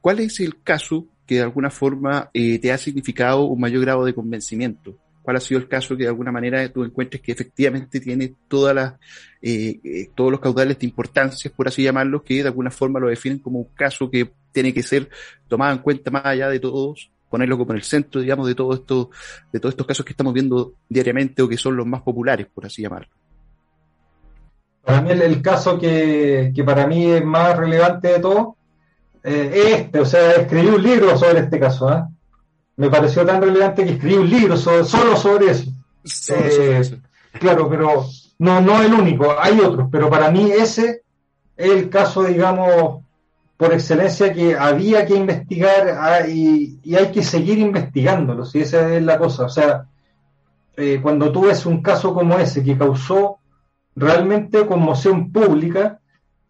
¿cuál 0.00 0.20
es 0.20 0.38
el 0.38 0.62
caso 0.62 1.08
que 1.26 1.36
de 1.36 1.42
alguna 1.42 1.70
forma 1.70 2.30
eh, 2.32 2.60
te 2.60 2.70
ha 2.70 2.78
significado 2.78 3.46
un 3.46 3.60
mayor 3.60 3.80
grado 3.80 4.04
de 4.04 4.14
convencimiento? 4.14 4.96
Cuál 5.24 5.38
ha 5.38 5.40
sido 5.40 5.58
el 5.58 5.68
caso 5.68 5.96
que 5.96 6.02
de 6.02 6.10
alguna 6.10 6.30
manera 6.30 6.68
tú 6.68 6.84
encuentres 6.84 7.22
que 7.22 7.32
efectivamente 7.32 7.98
tiene 7.98 8.34
todas 8.46 8.74
las, 8.74 8.92
eh, 9.40 9.80
eh, 9.82 10.10
todos 10.14 10.30
los 10.30 10.38
caudales 10.38 10.78
de 10.78 10.86
importancia, 10.86 11.50
por 11.56 11.66
así 11.66 11.82
llamarlos, 11.82 12.22
que 12.22 12.42
de 12.42 12.48
alguna 12.48 12.70
forma 12.70 13.00
lo 13.00 13.08
definen 13.08 13.38
como 13.38 13.60
un 13.60 13.68
caso 13.74 14.10
que 14.10 14.30
tiene 14.52 14.74
que 14.74 14.82
ser 14.82 15.08
tomado 15.48 15.72
en 15.72 15.78
cuenta 15.78 16.10
más 16.10 16.26
allá 16.26 16.50
de 16.50 16.60
todos, 16.60 17.10
ponerlo 17.30 17.56
como 17.56 17.72
en 17.72 17.78
el 17.78 17.82
centro, 17.84 18.20
digamos, 18.20 18.46
de 18.46 18.54
todo 18.54 18.74
esto, 18.74 19.10
de 19.50 19.58
todos 19.58 19.72
estos 19.72 19.86
casos 19.86 20.04
que 20.04 20.12
estamos 20.12 20.34
viendo 20.34 20.74
diariamente 20.90 21.42
o 21.42 21.48
que 21.48 21.56
son 21.56 21.74
los 21.74 21.86
más 21.86 22.02
populares, 22.02 22.46
por 22.52 22.66
así 22.66 22.82
llamarlo. 22.82 23.08
Para 24.84 25.00
mí 25.00 25.10
el, 25.10 25.40
caso 25.40 25.78
que, 25.78 26.52
para 26.66 26.86
mí 26.86 27.10
es 27.10 27.24
más 27.24 27.56
relevante 27.56 28.08
de 28.08 28.18
todo 28.18 28.56
eh, 29.22 29.52
es 29.54 29.80
este, 29.80 30.00
o 30.00 30.04
sea, 30.04 30.32
escribí 30.32 30.66
un 30.66 30.82
libro 30.82 31.16
sobre 31.16 31.40
este 31.40 31.58
caso, 31.58 31.90
¿eh? 31.90 32.02
Me 32.76 32.90
pareció 32.90 33.24
tan 33.24 33.40
relevante 33.40 33.84
que 33.84 33.92
escribí 33.92 34.14
un 34.14 34.30
libro 34.30 34.56
solo 34.56 35.16
sobre 35.16 35.50
eso. 35.50 35.70
Eh, 36.28 37.00
claro, 37.32 37.68
pero 37.68 38.06
no, 38.38 38.60
no 38.60 38.82
el 38.82 38.92
único, 38.92 39.34
hay 39.38 39.60
otros, 39.60 39.88
pero 39.90 40.10
para 40.10 40.30
mí 40.30 40.50
ese 40.50 41.02
es 41.56 41.70
el 41.70 41.88
caso, 41.88 42.24
digamos, 42.24 43.04
por 43.56 43.72
excelencia 43.72 44.32
que 44.32 44.56
había 44.56 45.06
que 45.06 45.14
investigar 45.14 45.88
ah, 45.98 46.26
y, 46.26 46.80
hay 46.94 47.12
que 47.12 47.22
seguir 47.22 47.58
investigándolo, 47.58 48.44
si 48.44 48.60
esa 48.60 48.94
es 48.94 49.02
la 49.02 49.18
cosa. 49.18 49.44
O 49.44 49.48
sea, 49.48 49.86
eh, 50.76 50.98
cuando 51.00 51.30
tú 51.30 51.42
ves 51.42 51.64
un 51.64 51.80
caso 51.80 52.12
como 52.12 52.38
ese 52.38 52.64
que 52.64 52.76
causó 52.76 53.38
realmente 53.94 54.66
conmoción 54.66 55.30
pública 55.30 56.00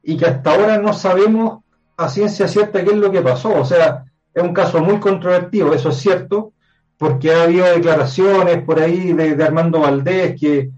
y 0.03 0.17
que 0.17 0.27
hasta 0.27 0.55
ahora 0.55 0.79
no 0.79 0.95
sabemos 0.95 1.63
a 1.97 2.09
ciencia 2.09 2.49
cierta 2.49 2.83
qué 2.83 2.91
es 2.91 2.97
lo 2.97 3.11
que 3.11 3.21
pasó. 3.21 3.55
O 3.55 3.65
sea, 3.65 4.07
es 4.35 4.43
un 4.43 4.53
caso 4.53 4.83
muy 4.83 4.99
controvertido, 4.99 5.73
eso 5.73 5.91
es 5.91 5.97
cierto, 5.97 6.53
porque 6.99 7.33
ha 7.33 7.45
habido 7.45 7.67
declaraciones 7.67 8.63
por 8.65 8.81
ahí 8.81 9.13
de, 9.13 9.43
Armando 9.43 9.81
Valdés 9.81 10.39
que 10.41 10.71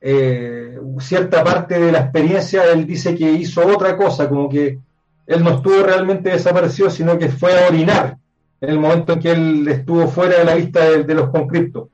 eh, 0.00 0.78
cierta 0.98 1.42
parte 1.42 1.78
de 1.78 1.92
la 1.92 2.00
experiencia 2.00 2.64
él 2.72 2.86
dice 2.86 3.14
que 3.14 3.30
hizo 3.30 3.66
otra 3.66 3.96
cosa, 3.96 4.28
como 4.28 4.48
que 4.48 4.78
él 5.26 5.42
no 5.42 5.56
estuvo 5.56 5.82
realmente 5.82 6.30
desaparecido, 6.30 6.90
sino 6.90 7.18
que 7.18 7.28
fue 7.28 7.58
a 7.58 7.68
orinar 7.68 8.18
en 8.60 8.70
el 8.70 8.78
momento 8.78 9.12
en 9.12 9.20
que 9.20 9.30
él 9.30 9.68
estuvo 9.68 10.06
fuera 10.08 10.38
de 10.38 10.44
la 10.44 10.54
vista 10.54 10.80
de, 10.80 11.14
los 11.14 11.30
conscriptos. 11.30 11.88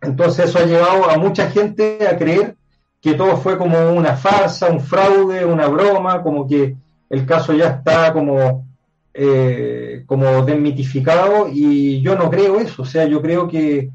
Entonces 0.00 0.48
eso 0.48 0.58
ha 0.58 0.64
llevado 0.64 1.10
a 1.10 1.18
mucha 1.18 1.50
gente 1.50 2.06
a 2.06 2.16
creer 2.16 2.56
que 3.00 3.14
todo 3.14 3.36
fue 3.36 3.58
como 3.58 3.92
una 3.92 4.16
farsa, 4.16 4.70
un 4.70 4.80
fraude, 4.80 5.44
una 5.44 5.66
broma, 5.68 6.22
como 6.22 6.46
que 6.46 6.76
el 7.10 7.26
caso 7.26 7.52
ya 7.52 7.68
está 7.68 8.12
como, 8.12 8.66
eh, 9.14 10.02
como 10.06 10.44
desmitificado 10.44 11.48
y 11.50 12.02
yo 12.02 12.16
no 12.16 12.30
creo 12.30 12.58
eso, 12.58 12.82
o 12.82 12.84
sea, 12.84 13.06
yo 13.06 13.22
creo 13.22 13.48
que 13.48 13.90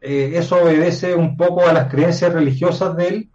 eh, 0.00 0.32
eso 0.34 0.56
obedece 0.62 1.14
un 1.14 1.36
poco 1.36 1.66
a 1.66 1.72
las 1.72 1.90
creencias 1.90 2.32
religiosas 2.32 2.96
de 2.96 3.08
él 3.08 3.28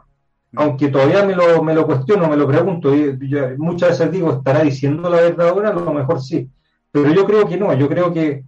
aunque 0.55 0.89
todavía 0.89 1.23
me 1.23 1.35
lo, 1.35 1.63
me 1.63 1.73
lo 1.73 1.85
cuestiono, 1.85 2.27
me 2.27 2.35
lo 2.35 2.47
pregunto, 2.47 2.93
y, 2.93 3.17
muchas 3.57 3.91
veces 3.91 4.11
digo, 4.11 4.33
¿estará 4.33 4.63
diciendo 4.63 5.09
la 5.09 5.21
verdad 5.21 5.49
ahora? 5.49 5.69
A 5.69 5.73
lo 5.73 5.93
mejor 5.93 6.21
sí, 6.21 6.49
pero 6.91 7.13
yo 7.13 7.25
creo 7.25 7.47
que 7.47 7.57
no, 7.57 7.73
yo 7.73 7.87
creo 7.87 8.13
que 8.13 8.43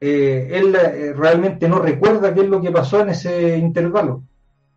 eh, 0.00 0.48
él 0.50 0.76
realmente 1.14 1.68
no 1.68 1.78
recuerda 1.78 2.32
qué 2.34 2.40
es 2.40 2.48
lo 2.48 2.60
que 2.60 2.70
pasó 2.70 3.00
en 3.00 3.10
ese 3.10 3.58
intervalo 3.58 4.22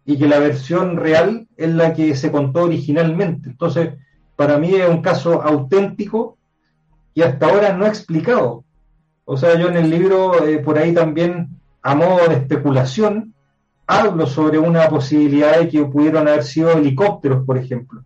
y 0.06 0.18
que 0.18 0.28
la 0.28 0.40
versión 0.40 0.98
real 0.98 1.48
es 1.58 1.74
la 1.74 1.94
que 1.94 2.16
se 2.16 2.32
contó 2.32 2.64
originalmente. 2.64 3.50
Entonces, 3.50 3.94
para 4.36 4.58
mí 4.58 4.76
es 4.76 4.88
un 4.88 5.02
caso 5.02 5.42
auténtico 5.42 6.35
y 7.16 7.24
hasta 7.24 7.48
ahora 7.48 7.74
no 7.74 7.88
explicado. 7.88 8.64
O 9.24 9.38
sea, 9.38 9.58
yo 9.58 9.70
en 9.70 9.78
el 9.78 9.90
libro, 9.90 10.46
eh, 10.46 10.60
por 10.60 10.78
ahí 10.78 10.94
también, 10.94 11.50
a 11.82 11.96
modo 11.96 12.28
de 12.28 12.36
especulación, 12.36 13.34
hablo 13.88 14.28
sobre 14.28 14.60
una 14.60 14.88
posibilidad 14.90 15.58
de 15.58 15.70
que 15.70 15.84
pudieron 15.86 16.28
haber 16.28 16.44
sido 16.44 16.74
helicópteros, 16.74 17.44
por 17.46 17.58
ejemplo. 17.58 18.04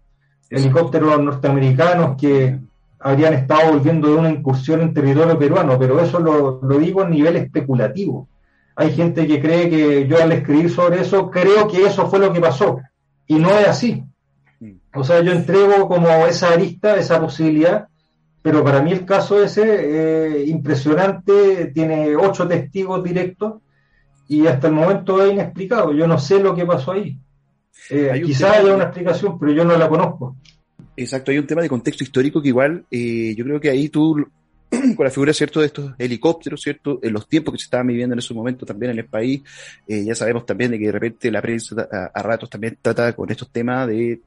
Helicópteros 0.50 1.22
norteamericanos 1.22 2.16
que 2.18 2.60
habrían 3.00 3.34
estado 3.34 3.74
volviendo 3.74 4.10
de 4.10 4.16
una 4.16 4.30
incursión 4.30 4.82
en 4.82 4.94
territorio 4.94 5.38
peruano, 5.38 5.78
pero 5.80 6.00
eso 6.00 6.20
lo, 6.20 6.60
digo 6.78 7.02
a 7.02 7.10
nivel 7.10 7.36
especulativo. 7.36 8.28
Hay 8.76 8.94
gente 8.94 9.26
que 9.28 9.42
cree 9.42 9.70
que 9.70 10.08
yo 10.08 10.22
al 10.22 10.32
escribir 10.32 10.70
sobre 10.70 11.02
eso 11.02 11.30
creo 11.30 11.68
que 11.68 11.86
eso 11.86 12.08
fue 12.10 12.20
lo 12.20 12.32
que 12.32 12.40
pasó 12.40 12.80
y 13.28 13.36
no 13.36 13.50
es 13.58 13.68
así. 13.68 14.04
O 14.94 15.04
sea, 15.04 15.22
yo 15.22 15.32
entrego 15.32 15.88
como 15.88 16.08
esa 16.26 16.54
arista, 16.54 16.96
esa 16.96 17.20
posibilidad, 17.20 17.89
pero 18.42 18.64
para 18.64 18.82
mí 18.82 18.92
el 18.92 19.06
caso 19.06 19.44
ese 19.44 19.64
eh, 19.64 20.46
impresionante, 20.46 21.68
tiene 21.74 22.16
ocho 22.16 22.48
testigos 22.48 23.04
directos 23.04 23.62
y 24.28 24.48
hasta 24.48 24.68
el 24.68 24.74
momento 24.74 25.24
es 25.24 25.34
inexplicado. 25.34 25.94
Yo 25.94 26.08
no 26.08 26.20
sé 26.20 26.40
lo 26.40 26.56
que 26.56 26.66
pasó 26.66 26.92
ahí. 26.92 27.18
Eh, 27.90 28.22
quizás 28.24 28.58
haya 28.58 28.74
una 28.74 28.86
explicación, 28.86 29.40
pero 29.40 29.52
yo 29.52 29.66
no 29.66 29.78
la 29.78 29.90
conozco. 29.90 30.36
Exacto, 30.96 31.32
hay 31.32 31.38
un 31.38 31.48
tema 31.48 31.62
de 31.62 31.70
contexto 31.70 32.04
histórico 32.04 32.42
que 32.42 32.50
igual 32.50 32.86
eh, 32.92 33.34
yo 33.36 33.46
creo 33.46 33.60
que 33.60 33.70
ahí 33.70 33.88
tú, 33.88 34.28
con 34.70 35.06
la 35.06 35.10
figura 35.10 35.34
cierto 35.34 35.62
de 35.62 35.68
estos 35.68 35.94
helicópteros, 35.98 36.62
cierto, 36.62 37.00
en 37.02 37.14
los 37.14 37.28
tiempos 37.28 37.54
que 37.54 37.58
se 37.58 37.64
estaban 37.64 37.88
viviendo 37.88 38.14
en 38.14 38.20
ese 38.20 38.34
momento 38.34 38.66
también 38.66 38.92
en 38.92 39.00
el 39.00 39.06
país, 39.06 39.42
eh, 39.88 40.04
ya 40.04 40.14
sabemos 40.14 40.46
también 40.46 40.72
de 40.72 40.80
que 40.80 40.88
de 40.88 40.92
repente 40.92 41.32
la 41.32 41.42
prensa 41.42 41.88
a, 42.14 42.22
ratos 42.22 42.50
también 42.50 42.78
trata 42.82 43.14
con 43.14 43.32
estos 43.32 43.50
temas 43.50 43.88
de 43.88 44.20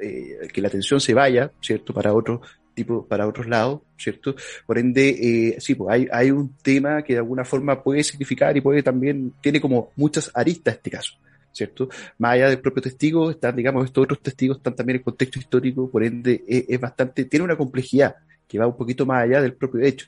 eh, 0.00 0.48
que 0.52 0.62
la 0.62 0.68
atención 0.68 1.00
se 1.00 1.14
vaya, 1.14 1.50
cierto, 1.60 1.92
para 1.92 2.14
otros 2.14 2.40
tipo 2.78 3.06
para 3.06 3.26
otros 3.26 3.46
lados, 3.48 3.80
¿cierto? 3.96 4.34
Por 4.66 4.78
ende, 4.78 5.08
eh, 5.08 5.60
sí, 5.60 5.74
pues 5.74 6.08
hay, 6.12 6.30
un 6.30 6.56
tema 6.62 7.02
que 7.02 7.14
de 7.14 7.18
alguna 7.18 7.44
forma 7.44 7.82
puede 7.82 8.04
significar 8.04 8.56
y 8.56 8.60
puede 8.60 8.82
también, 8.82 9.32
tiene 9.40 9.60
como 9.60 9.90
muchas 9.96 10.30
aristas 10.32 10.76
este 10.76 10.90
caso, 10.90 11.14
¿cierto? 11.52 11.88
Más 12.18 12.34
allá 12.34 12.48
del 12.48 12.60
propio 12.60 12.82
testigo, 12.82 13.30
están, 13.30 13.56
digamos, 13.56 13.84
estos 13.84 14.04
otros 14.04 14.22
testigos 14.22 14.58
están 14.58 14.76
también 14.76 14.98
en 14.98 15.02
contexto 15.02 15.40
histórico, 15.40 15.90
por 15.90 16.04
ende 16.04 16.44
es, 16.46 16.80
bastante, 16.80 17.24
tiene 17.24 17.44
una 17.44 17.56
complejidad 17.56 18.14
que 18.46 18.58
va 18.58 18.66
un 18.66 18.76
poquito 18.76 19.04
más 19.04 19.24
allá 19.24 19.42
del 19.42 19.54
propio 19.54 19.84
hecho. 19.84 20.06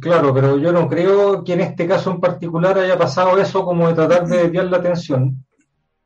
Claro, 0.00 0.34
pero 0.34 0.58
yo 0.58 0.72
no 0.72 0.88
creo 0.88 1.42
que 1.44 1.54
en 1.54 1.60
este 1.60 1.86
caso 1.86 2.10
en 2.10 2.20
particular 2.20 2.78
haya 2.78 2.98
pasado 2.98 3.38
eso 3.38 3.64
como 3.64 3.88
de 3.88 3.94
tratar 3.94 4.26
de 4.26 4.36
desviar 4.36 4.66
la 4.66 4.78
atención. 4.78 5.44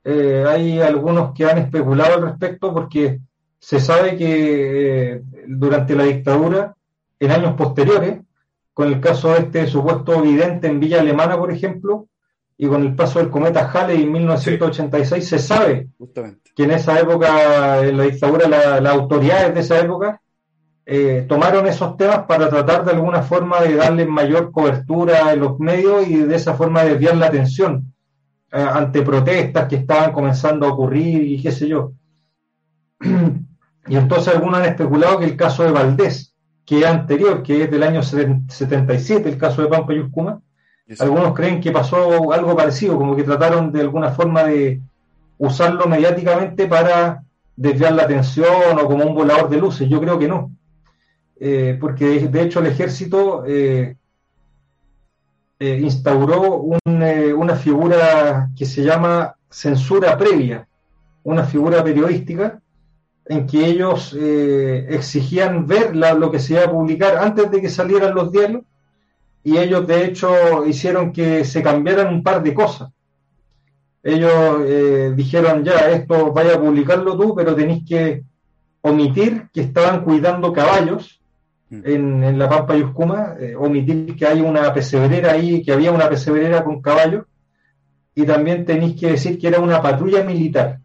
Eh, 0.05 0.45
hay 0.47 0.81
algunos 0.81 1.33
que 1.33 1.47
han 1.47 1.59
especulado 1.59 2.15
al 2.15 2.23
respecto 2.23 2.75
porque 2.75 3.21
se 3.65 3.81
sabe 3.81 4.19
que 4.19 5.13
eh, 5.13 5.23
durante 5.47 5.95
la 5.95 6.05
dictadura, 6.05 6.77
en 7.19 7.31
años 7.31 7.55
posteriores, 7.55 8.21
con 8.75 8.89
el 8.89 9.01
caso 9.01 9.31
de 9.31 9.39
este 9.39 9.67
supuesto 9.67 10.21
vidente 10.21 10.67
en 10.67 10.81
Villa 10.81 11.01
Alemana, 11.01 11.39
por 11.39 11.51
ejemplo, 11.51 12.09
y 12.59 12.67
con 12.67 12.83
el 12.83 12.95
paso 12.95 13.21
del 13.21 13.31
cometa 13.31 13.71
Halley 13.73 14.03
en 14.03 14.13
1986, 14.13 15.27
se 15.27 15.39
sabe 15.39 15.89
que 16.55 16.65
en 16.65 16.73
esa 16.73 17.01
época, 17.01 17.83
en 17.83 17.97
la 17.97 18.03
dictadura, 18.03 18.49
las 18.49 18.93
autoridades 18.93 19.55
de 19.55 19.61
esa 19.61 19.81
época 19.81 20.21
eh, 20.85 21.25
tomaron 21.27 21.67
esos 21.67 21.97
temas 21.97 22.25
para 22.27 22.51
tratar 22.51 22.85
de 22.85 22.93
alguna 22.93 23.23
forma 23.23 23.63
de 23.63 23.77
darle 23.77 24.05
mayor 24.05 24.53
cobertura 24.53 25.33
en 25.33 25.41
los 25.41 25.59
medios 25.59 26.07
y 26.07 26.19
de 26.19 26.37
esa 26.37 26.53
forma 26.53 26.85
desviar 26.85 27.17
la 27.17 27.29
atención 27.29 27.95
eh, 28.53 28.61
ante 28.61 29.01
protestas 29.01 29.67
que 29.69 29.77
estaban 29.77 30.13
comenzando 30.13 30.67
a 30.67 30.73
ocurrir 30.75 31.23
y 31.23 31.43
qué 31.43 31.51
sé 31.51 31.67
yo. 31.67 31.93
Y 33.87 33.97
entonces 33.97 34.35
algunos 34.35 34.59
han 34.59 34.67
especulado 34.67 35.19
que 35.19 35.27
el 35.27 35.37
caso 35.37 35.65
de 35.65 35.73
Valdés, 35.73 36.35
que 36.65 36.81
es 36.81 36.87
anterior, 36.87 37.43
que 37.43 37.65
es 37.65 37.71
del 37.71 37.83
año 37.83 38.03
77, 38.03 39.29
el 39.29 39.39
caso 39.39 39.63
de 39.63 39.69
Pampa 39.69 39.93
y 39.93 40.01
Uscuma, 40.01 40.41
algunos 40.99 41.35
creen 41.35 41.61
que 41.61 41.73
pasó 41.73 42.33
algo 42.33 42.57
parecido, 42.57 42.97
como 42.97 43.17
que 43.17 43.23
trataron 43.23 43.73
de 43.73 43.81
alguna 43.81 44.11
forma 44.11 44.45
de 44.45 44.81
usarlo 45.39 45.87
mediáticamente 45.87 46.67
para 46.67 47.23
desviar 47.57 47.93
la 47.93 48.05
atención 48.05 48.79
o 48.79 48.87
como 48.87 49.05
un 49.05 49.15
volador 49.15 49.49
de 49.49 49.59
luces. 49.59 49.89
Yo 49.89 50.01
creo 50.01 50.19
que 50.19 50.29
no. 50.29 50.51
Eh, 51.37 51.77
porque 51.81 52.21
de, 52.29 52.43
hecho 52.43 52.61
el 52.61 52.67
ejército 52.67 53.45
eh, 53.47 53.97
eh, 55.59 55.79
instauró 55.83 56.63
una 56.63 57.57
figura 57.57 58.51
que 58.57 58.67
se 58.67 58.83
llama 58.83 59.37
censura 59.51 60.17
previa, 60.17 60.69
una 61.23 61.45
figura 61.45 61.83
periodística 61.83 62.61
en 63.27 63.47
que 63.47 63.67
ellos 63.67 64.15
eh, 64.19 64.87
exigían 64.91 65.67
ver 65.67 65.97
lo 65.97 66.31
que 66.31 66.39
se 66.39 66.55
iba 66.55 66.65
a 66.65 66.71
publicar 66.71 67.17
antes 67.17 67.51
de 67.51 67.61
que 67.61 67.71
salieran 67.71 68.15
los 68.15 68.31
diarios 68.31 68.63
y 69.43 69.57
ellos 69.57 69.87
de 69.87 70.05
hecho 70.05 70.65
hicieron 70.67 71.13
que 71.13 71.45
se 71.45 71.63
cambiaran 71.63 72.13
un 72.13 72.23
par 72.23 72.43
de 72.43 72.55
cosas. 72.55 72.91
Ellos 74.03 74.61
eh, 74.67 75.13
dijeron 75.17 75.65
ya, 75.65 75.91
esto 75.91 76.33
vaya 76.33 76.55
a 76.55 76.61
publicarlo 76.61 77.17
tú, 77.17 77.35
pero 77.35 77.55
tenéis 77.55 77.85
que 77.89 78.23
omitir 78.83 79.49
que 79.53 79.63
estaban 79.63 80.05
cuidando 80.05 80.53
caballos 80.53 81.21
mm. 81.71 81.81
en, 81.85 82.39
la 82.39 82.49
Pampa 82.49 82.77
y 82.77 82.83
eh, 82.83 83.55
omitir 83.57 84.15
que 84.17 84.27
hay 84.27 84.43
una 84.43 84.73
pesebrera 84.75 85.33
ahí, 85.33 85.63
que 85.63 85.73
había 85.73 85.91
una 85.93 86.09
pesebrera 86.09 86.63
con 86.63 86.83
caballos, 86.83 87.25
y 88.15 88.25
también 88.25 88.67
tenéis 88.67 89.01
que 89.01 89.13
decir 89.13 89.39
que 89.39 89.49
era 89.49 89.61
una 89.61 89.81
patrulla 89.81 90.23
militar 90.23 90.81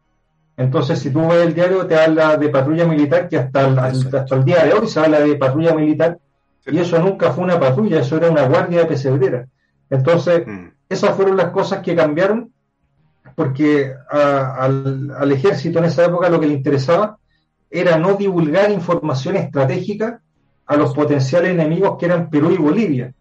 entonces, 0.60 1.00
si 1.00 1.10
tú 1.10 1.26
ves 1.26 1.48
el 1.48 1.54
diario, 1.54 1.88
te 1.88 1.96
habla 1.96 2.36
de 2.36 2.50
patrulla 2.50 2.86
militar, 2.86 3.30
que 3.30 3.38
hasta 3.38 3.66
el, 3.66 3.80
hasta 3.80 4.36
el 4.36 4.44
día 4.44 4.66
de 4.66 4.74
hoy 4.74 4.88
se 4.90 5.00
habla 5.00 5.22
de 5.22 5.36
patrulla 5.36 5.74
militar, 5.74 6.20
y 6.68 6.80
eso 6.80 7.00
nunca 7.00 7.32
fue 7.32 7.46
una 7.46 7.58
patrulla, 7.58 8.02
eso 8.02 8.18
era 8.18 8.30
una 8.30 8.46
guardia 8.46 8.80
de 8.80 8.86
pesebrera. 8.86 9.48
Entonces, 9.90 10.46
mm. 10.46 10.68
esas 10.90 11.16
fueron 11.16 11.38
las 11.38 11.52
cosas 11.52 11.80
que 11.80 11.96
cambiaron, 11.96 12.52
porque 13.36 13.94
al, 14.12 15.32
ejército 15.32 15.80
en 15.80 15.86
esa 15.86 16.04
época 16.04 16.28
lo 16.28 16.42
que 16.42 16.48
le 16.48 16.56
interesaba 16.56 17.18
era 17.72 17.98
no 17.98 18.16
divulgar 18.16 18.70
información 18.70 19.38
estratégica 19.38 20.20
a 20.66 20.76
los 20.76 20.94
potenciales 20.94 21.52
enemigos 21.52 21.98
que 21.98 22.08
eran 22.08 22.30
Perú 22.30 22.52
y 22.52 22.58
Bolivia, 22.58 23.14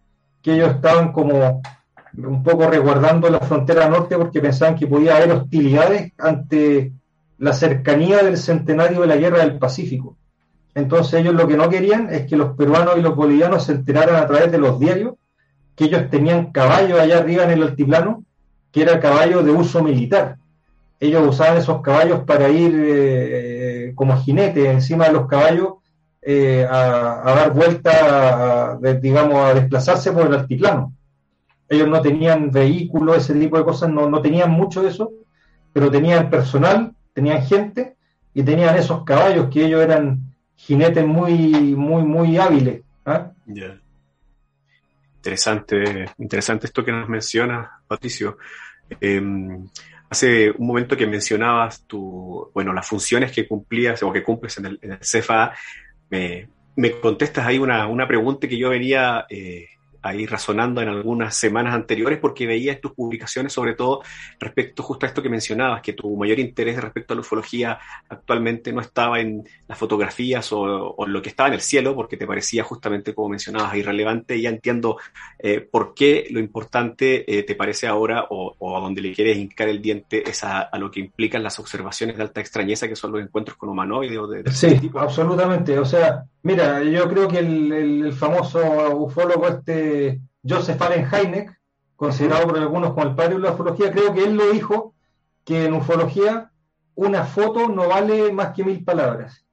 que 0.42 0.54
ellos 0.54 0.74
estaban 0.74 1.12
como 1.12 1.62
un 2.16 2.42
poco 2.42 2.66
resguardando 2.66 3.30
la 3.30 3.38
frontera 3.38 3.88
norte 3.88 4.18
porque 4.18 4.40
pensaban 4.40 4.74
que 4.74 4.88
podía 4.88 5.18
haber 5.18 5.30
hostilidades 5.30 6.10
ante 6.18 6.97
la 7.38 7.52
cercanía 7.52 8.22
del 8.22 8.36
centenario 8.36 9.00
de 9.00 9.06
la 9.06 9.16
guerra 9.16 9.38
del 9.38 9.58
Pacífico. 9.58 10.16
Entonces 10.74 11.20
ellos 11.20 11.34
lo 11.34 11.48
que 11.48 11.56
no 11.56 11.68
querían 11.68 12.12
es 12.12 12.26
que 12.26 12.36
los 12.36 12.56
peruanos 12.56 12.96
y 12.98 13.02
los 13.02 13.16
bolivianos 13.16 13.64
se 13.64 13.72
enteraran 13.72 14.16
a 14.16 14.26
través 14.26 14.52
de 14.52 14.58
los 14.58 14.78
diarios 14.78 15.14
que 15.74 15.84
ellos 15.84 16.10
tenían 16.10 16.50
caballos 16.50 16.98
allá 16.98 17.18
arriba 17.18 17.44
en 17.44 17.50
el 17.50 17.62
altiplano, 17.62 18.24
que 18.72 18.82
era 18.82 18.98
caballo 18.98 19.44
de 19.44 19.52
uso 19.52 19.82
militar. 19.82 20.36
Ellos 20.98 21.24
usaban 21.24 21.56
esos 21.56 21.80
caballos 21.82 22.24
para 22.24 22.48
ir 22.48 22.72
eh, 22.74 23.92
como 23.94 24.16
jinetes, 24.16 24.66
encima 24.66 25.06
de 25.06 25.12
los 25.12 25.28
caballos 25.28 25.74
eh, 26.20 26.66
a, 26.68 27.22
dar 27.24 27.54
vuelta, 27.54 28.76
digamos, 29.00 29.36
a 29.36 29.54
desplazarse 29.54 30.10
por 30.10 30.26
el 30.26 30.34
altiplano. 30.34 30.92
Ellos 31.68 31.86
no 31.86 32.02
tenían 32.02 32.50
vehículos, 32.50 33.18
ese 33.18 33.34
tipo 33.34 33.56
de 33.56 33.64
cosas, 33.64 33.88
no, 33.88 34.10
no 34.10 34.20
tenían 34.20 34.50
mucho 34.50 34.82
de 34.82 34.88
eso, 34.88 35.12
pero 35.72 35.90
tenían 35.92 36.28
personal, 36.28 36.92
tenían 37.18 37.44
gente 37.44 37.96
y 38.32 38.44
tenían 38.44 38.76
esos 38.76 39.02
caballos 39.02 39.48
que 39.52 39.64
ellos 39.64 39.82
eran 39.82 40.20
jinetes 40.54 41.04
muy, 41.04 41.74
muy, 41.74 42.04
muy 42.04 42.38
hábiles. 42.38 42.82
¿ah? 43.04 43.32
Interesante, 45.16 46.10
interesante 46.18 46.66
esto 46.68 46.84
que 46.84 46.92
nos 46.92 47.08
mencionas, 47.08 47.70
Patricio. 47.88 48.38
Em, 49.00 49.66
hace 50.08 50.52
un 50.52 50.68
momento 50.68 50.96
que 50.96 51.08
mencionabas 51.08 51.82
tu, 51.88 52.52
bueno, 52.54 52.72
las 52.72 52.86
funciones 52.86 53.32
que 53.32 53.48
cumplías 53.48 54.00
o 54.04 54.12
que 54.12 54.22
cumples 54.22 54.56
en 54.58 54.66
el, 54.66 54.78
en 54.80 54.96
CFA, 54.98 55.54
me, 56.10 56.48
me, 56.76 57.00
contestas 57.00 57.48
ahí 57.48 57.58
una, 57.58 57.88
una, 57.88 58.06
pregunta 58.06 58.46
que 58.46 58.56
yo 58.56 58.70
venía 58.70 59.26
eh, 59.28 59.66
ahí 60.08 60.26
razonando 60.26 60.80
en 60.80 60.88
algunas 60.88 61.36
semanas 61.36 61.74
anteriores 61.74 62.18
porque 62.18 62.46
veía 62.46 62.80
tus 62.80 62.92
publicaciones 62.92 63.52
sobre 63.52 63.74
todo 63.74 64.02
respecto 64.38 64.82
justo 64.82 65.06
a 65.06 65.08
esto 65.08 65.22
que 65.22 65.28
mencionabas, 65.28 65.82
que 65.82 65.92
tu 65.92 66.16
mayor 66.16 66.38
interés 66.38 66.80
respecto 66.80 67.12
a 67.12 67.16
la 67.16 67.20
ufología 67.20 67.78
actualmente 68.08 68.72
no 68.72 68.80
estaba 68.80 69.20
en 69.20 69.48
las 69.66 69.78
fotografías 69.78 70.52
o, 70.52 70.94
lo 71.06 71.22
que 71.22 71.28
estaba 71.28 71.48
en 71.48 71.54
el 71.54 71.60
cielo, 71.60 71.94
porque 71.94 72.16
te 72.16 72.26
parecía 72.26 72.64
justamente, 72.64 73.14
como 73.14 73.30
mencionabas, 73.30 73.76
irrelevante. 73.76 74.36
Y 74.36 74.42
ya 74.42 74.50
entiendo 74.50 74.98
eh, 75.38 75.60
por 75.60 75.94
qué 75.94 76.26
lo 76.30 76.40
importante 76.40 77.38
eh, 77.38 77.42
te 77.42 77.54
parece 77.54 77.86
ahora 77.86 78.26
o, 78.30 78.76
a 78.76 78.80
donde 78.80 79.00
le 79.00 79.12
quieres 79.12 79.38
hincar 79.38 79.68
el 79.68 79.80
diente 79.80 80.28
es 80.28 80.44
a, 80.44 80.70
lo 80.78 80.90
que 80.90 81.00
implican 81.00 81.42
las 81.42 81.58
observaciones 81.58 82.16
de 82.16 82.22
alta 82.22 82.40
extrañeza, 82.40 82.88
que 82.88 82.96
son 82.96 83.12
los 83.12 83.22
encuentros 83.22 83.56
con 83.56 83.68
humanoides 83.68 84.18
o 84.18 84.26
de, 84.26 84.50
Sí, 84.52 84.90
absolutamente. 84.94 85.78
O 85.78 85.84
sea, 85.84 86.24
mira, 86.48 86.82
yo 86.82 87.08
creo 87.10 87.28
que 87.28 87.40
el, 87.40 87.72
el 87.72 88.12
famoso 88.14 88.96
ufólogo 88.96 89.46
este 89.48 90.20
Joseph 90.42 90.80
Allen 90.80 91.06
Hynek, 91.06 91.60
considerado 91.94 92.46
por 92.46 92.58
algunos 92.58 92.94
como 92.94 93.06
el 93.06 93.14
padre 93.14 93.34
de 93.34 93.40
la 93.40 93.52
ufología, 93.52 93.92
creo 93.92 94.14
que 94.14 94.24
él 94.24 94.34
lo 94.34 94.50
dijo 94.50 94.94
que 95.44 95.66
en 95.66 95.74
ufología 95.74 96.50
una 96.94 97.24
foto 97.24 97.68
no 97.68 97.86
vale 97.86 98.32
más 98.32 98.54
que 98.54 98.64
mil 98.64 98.82
palabras. 98.82 99.44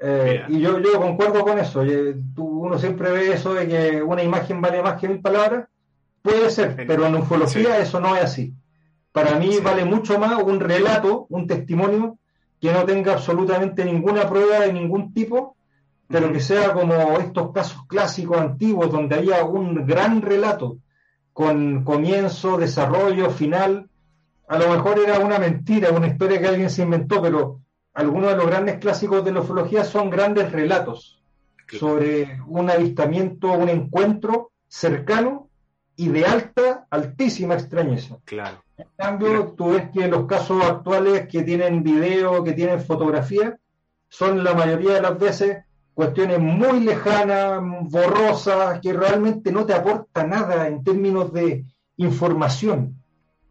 Eh, 0.00 0.44
y 0.48 0.60
yo, 0.60 0.78
yo 0.78 1.00
concuerdo 1.00 1.42
con 1.42 1.58
eso. 1.58 1.82
uno 2.36 2.78
siempre 2.78 3.10
ve 3.10 3.32
eso 3.32 3.54
de 3.54 3.66
que 3.66 4.02
una 4.02 4.22
imagen 4.22 4.60
vale 4.60 4.82
más 4.82 5.00
que 5.00 5.08
mil 5.08 5.20
palabras. 5.20 5.68
Puede 6.22 6.50
ser, 6.50 6.76
pero 6.86 7.06
en 7.06 7.16
ufología 7.16 7.78
eso 7.78 7.98
no 7.98 8.14
es 8.14 8.22
así. 8.22 8.54
Para 9.10 9.36
mí 9.36 9.58
vale 9.62 9.84
mucho 9.84 10.18
más 10.18 10.40
un 10.42 10.60
relato, 10.60 11.26
un 11.28 11.48
testimonio 11.48 12.18
que 12.60 12.72
no 12.72 12.84
tenga 12.84 13.14
absolutamente 13.14 13.84
ninguna 13.84 14.28
prueba 14.28 14.60
de 14.60 14.72
ningún 14.72 15.12
tipo 15.12 15.56
pero 16.10 16.32
que 16.32 16.40
sea 16.40 16.72
como 16.72 17.18
estos 17.18 17.52
casos 17.52 17.86
clásicos 17.86 18.38
antiguos 18.38 18.90
donde 18.90 19.14
había 19.14 19.44
un 19.44 19.86
gran 19.86 20.20
relato 20.20 20.78
con 21.32 21.84
comienzo, 21.84 22.56
desarrollo, 22.56 23.30
final. 23.30 23.88
A 24.48 24.58
lo 24.58 24.68
mejor 24.70 24.98
era 24.98 25.20
una 25.20 25.38
mentira, 25.38 25.90
una 25.90 26.08
historia 26.08 26.40
que 26.40 26.48
alguien 26.48 26.68
se 26.68 26.82
inventó, 26.82 27.22
pero 27.22 27.60
algunos 27.94 28.30
de 28.30 28.36
los 28.36 28.46
grandes 28.46 28.78
clásicos 28.78 29.24
de 29.24 29.32
la 29.32 29.40
ufología 29.40 29.84
son 29.84 30.10
grandes 30.10 30.50
relatos 30.50 31.22
sobre 31.78 32.40
un 32.44 32.68
avistamiento, 32.68 33.52
un 33.52 33.68
encuentro 33.68 34.50
cercano 34.66 35.48
y 35.94 36.08
de 36.08 36.24
alta, 36.24 36.88
altísima 36.90 37.54
extrañeza. 37.54 38.18
Claro. 38.24 38.64
En 38.76 38.88
cambio, 38.96 39.54
tú 39.56 39.72
ves 39.72 39.90
que 39.92 40.08
los 40.08 40.26
casos 40.26 40.64
actuales 40.64 41.28
que 41.28 41.44
tienen 41.44 41.84
video, 41.84 42.42
que 42.42 42.54
tienen 42.54 42.80
fotografía, 42.80 43.56
son 44.08 44.42
la 44.42 44.54
mayoría 44.54 44.94
de 44.94 45.02
las 45.02 45.16
veces 45.16 45.64
cuestiones 46.00 46.38
muy 46.38 46.80
lejanas, 46.80 47.60
borrosas, 47.90 48.80
que 48.80 48.94
realmente 48.94 49.52
no 49.52 49.66
te 49.66 49.74
aporta 49.74 50.26
nada 50.26 50.66
en 50.66 50.82
términos 50.82 51.30
de 51.30 51.66
información. 51.98 52.96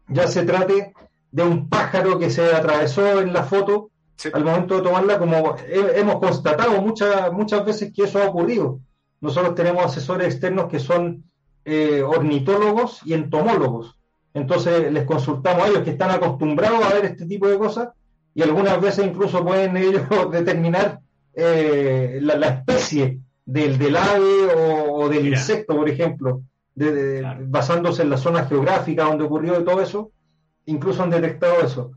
Ya 0.08 0.26
se 0.26 0.42
trate 0.42 0.92
de 1.30 1.42
un 1.44 1.68
pájaro 1.68 2.18
que 2.18 2.28
se 2.28 2.52
atravesó 2.52 3.20
en 3.20 3.32
la 3.32 3.44
foto 3.44 3.92
al 4.32 4.44
momento 4.44 4.74
de 4.74 4.82
tomarla, 4.82 5.20
como 5.20 5.54
hemos 5.68 6.16
constatado 6.16 6.82
muchas, 6.82 7.32
muchas 7.32 7.64
veces 7.64 7.92
que 7.94 8.02
eso 8.02 8.20
ha 8.20 8.28
ocurrido. 8.28 8.80
Nosotros 9.20 9.54
tenemos 9.54 9.84
asesores 9.84 10.26
externos 10.26 10.66
que 10.66 10.80
son 10.80 11.22
eh, 11.64 12.02
ornitólogos 12.02 13.02
y 13.04 13.12
entomólogos. 13.12 13.96
Entonces 14.34 14.90
les 14.92 15.04
consultamos 15.04 15.62
a 15.62 15.68
ellos 15.68 15.84
que 15.84 15.90
están 15.90 16.10
acostumbrados 16.10 16.84
a 16.84 16.94
ver 16.94 17.04
este 17.04 17.26
tipo 17.26 17.46
de 17.46 17.58
cosas 17.58 17.90
y 18.34 18.42
algunas 18.42 18.80
veces 18.80 19.06
incluso 19.06 19.44
pueden 19.44 19.76
ellos 19.76 20.02
determinar 20.32 21.00
eh, 21.34 22.18
la, 22.22 22.48
especie 22.48 23.18
del, 23.44 23.78
del 23.78 23.96
ave 23.96 24.54
o, 24.56 25.08
del 25.08 25.28
insecto, 25.28 25.76
por 25.76 25.88
ejemplo, 25.88 26.42
basándose 27.46 28.02
en 28.02 28.10
la 28.10 28.16
zona 28.16 28.46
geográfica 28.46 29.04
donde 29.04 29.24
ocurrió 29.24 29.62
todo 29.64 29.80
eso, 29.80 30.12
incluso 30.66 31.02
han 31.02 31.10
detectado 31.10 31.60
eso. 31.60 31.92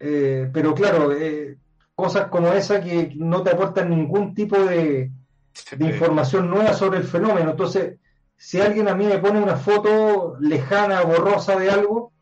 Eh, 0.00 0.48
pero 0.52 0.74
claro, 0.74 1.12
eh, 1.12 1.58
cosas 1.94 2.26
como 2.28 2.52
esa 2.52 2.80
que 2.80 3.12
no 3.16 3.42
te 3.42 3.50
aportan 3.50 3.90
ningún 3.90 4.34
tipo 4.34 4.58
de, 4.58 5.10
de 5.76 5.84
información 5.84 6.50
nueva 6.50 6.72
sobre 6.72 6.98
el 6.98 7.04
fenómeno. 7.04 7.50
Entonces, 7.50 7.98
si 8.36 8.60
alguien 8.60 8.88
a 8.88 8.94
mí 8.94 9.06
me 9.06 9.18
pone 9.18 9.40
una 9.40 9.56
foto 9.56 10.36
lejana, 10.40 11.02
borrosa 11.02 11.56
de 11.56 11.70
algo, 11.70 12.12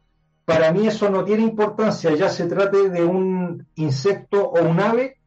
para 0.45 0.73
mí 0.73 0.87
eso 0.87 1.09
no 1.09 1.25
tiene 1.25 1.45
importancia, 1.45 2.15
ya 2.15 2.29
se 2.29 2.47
trate 2.47 2.89
de 2.91 3.05
un 3.05 3.67
insecto 3.77 4.49
o 4.49 4.63
un 4.63 4.81
ave 4.81 5.20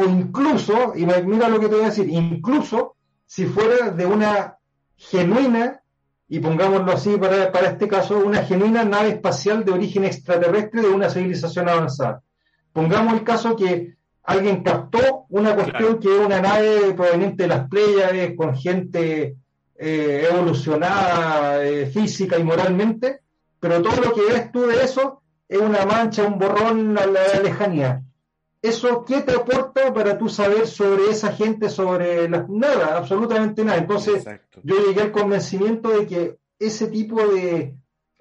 o 0.00 0.04
incluso, 0.04 0.92
y 0.94 1.04
mira 1.06 1.48
lo 1.48 1.58
que 1.58 1.68
te 1.68 1.74
voy 1.74 1.82
a 1.82 1.88
decir, 1.88 2.08
incluso 2.08 2.94
si 3.26 3.46
fuera 3.46 3.90
de 3.90 4.06
una 4.06 4.56
genuina, 4.96 5.80
y 6.28 6.38
pongámoslo 6.38 6.92
así 6.92 7.16
para, 7.16 7.50
para 7.50 7.70
este 7.70 7.88
caso, 7.88 8.16
una 8.18 8.44
genuina 8.44 8.84
nave 8.84 9.08
espacial 9.08 9.64
de 9.64 9.72
origen 9.72 10.04
extraterrestre 10.04 10.82
de 10.82 10.88
una 10.88 11.10
civilización 11.10 11.68
avanzada. 11.68 12.22
Pongamos 12.72 13.14
el 13.14 13.24
caso 13.24 13.56
que 13.56 13.96
alguien 14.22 14.62
captó 14.62 15.26
una 15.30 15.56
cuestión 15.56 15.98
que 15.98 16.14
es 16.14 16.24
una 16.24 16.40
nave 16.40 16.94
proveniente 16.94 17.42
de 17.42 17.48
las 17.48 17.68
Pléyades, 17.68 18.36
con 18.36 18.54
gente 18.54 19.34
eh, 19.74 20.28
evolucionada 20.30 21.64
eh, 21.64 21.86
física 21.86 22.38
y 22.38 22.44
moralmente, 22.44 23.22
pero 23.58 23.82
todo 23.82 24.00
lo 24.00 24.14
que 24.14 24.32
ves 24.32 24.52
tú 24.52 24.64
de 24.64 24.84
eso 24.84 25.22
es 25.48 25.58
una 25.58 25.84
mancha, 25.86 26.22
un 26.22 26.38
borrón 26.38 26.96
a 26.96 27.04
la 27.04 27.40
lejanía 27.42 28.04
eso, 28.60 29.04
¿qué 29.04 29.20
te 29.20 29.32
aporta 29.32 29.92
para 29.94 30.18
tú 30.18 30.28
saber 30.28 30.66
sobre 30.66 31.10
esa 31.10 31.32
gente, 31.32 31.68
sobre 31.68 32.28
las... 32.28 32.48
Nada, 32.48 32.96
absolutamente 32.96 33.64
nada. 33.64 33.78
Entonces, 33.78 34.24
yo 34.62 34.76
llegué 34.86 35.02
al 35.02 35.12
convencimiento 35.12 35.90
de 35.90 36.06
que 36.06 36.38
ese 36.58 36.88
tipo 36.88 37.24
de, 37.26 37.76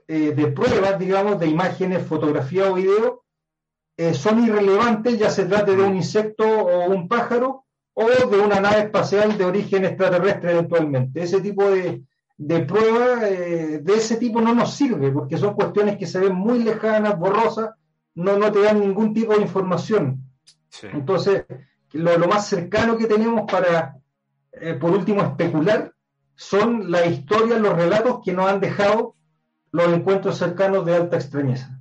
eh, 0.07 0.33
de 0.33 0.47
pruebas, 0.47 0.99
digamos, 0.99 1.39
de 1.39 1.47
imágenes, 1.47 2.05
fotografía 2.05 2.71
o 2.71 2.75
video, 2.75 3.23
eh, 3.97 4.13
son 4.13 4.43
irrelevantes, 4.43 5.17
ya 5.17 5.31
se 5.31 5.45
trate 5.45 5.75
de 5.75 5.81
un 5.81 5.95
insecto 5.95 6.45
o 6.45 6.87
un 6.87 7.07
pájaro, 7.07 7.65
o 7.95 8.05
de 8.05 8.39
una 8.39 8.59
nave 8.59 8.81
espacial 8.81 9.35
de 9.39 9.45
origen 9.45 9.85
extraterrestre 9.85 10.51
eventualmente. 10.51 11.23
Ese 11.23 11.41
tipo 11.41 11.67
de, 11.67 12.03
de 12.37 12.59
prueba 12.59 13.27
eh, 13.27 13.79
de 13.81 13.93
ese 13.95 14.17
tipo 14.17 14.39
no 14.39 14.53
nos 14.53 14.75
sirve, 14.75 15.09
porque 15.09 15.35
son 15.35 15.55
cuestiones 15.55 15.97
que 15.97 16.05
se 16.05 16.19
ven 16.19 16.35
muy 16.35 16.59
lejanas, 16.59 17.17
borrosas, 17.17 17.71
no, 18.13 18.37
no 18.37 18.51
te 18.51 18.61
dan 18.61 18.79
ningún 18.79 19.15
tipo 19.15 19.33
de 19.33 19.41
información. 19.41 20.26
Entonces, 20.83 21.45
lo, 21.93 22.27
más 22.27 22.47
cercano 22.47 22.97
que 22.97 23.05
tenemos 23.05 23.49
para, 23.49 23.97
eh, 24.51 24.73
por 24.73 24.91
último, 24.91 25.21
especular 25.21 25.93
son 26.35 26.91
la 26.91 27.05
historia, 27.05 27.57
los 27.57 27.75
relatos 27.75 28.19
que 28.23 28.33
nos 28.33 28.47
han 28.47 28.59
dejado 28.59 29.15
los 29.71 29.93
encuentros 29.93 30.37
cercanos 30.37 30.85
de 30.85 30.95
alta 30.95 31.17
extrañeza. 31.17 31.79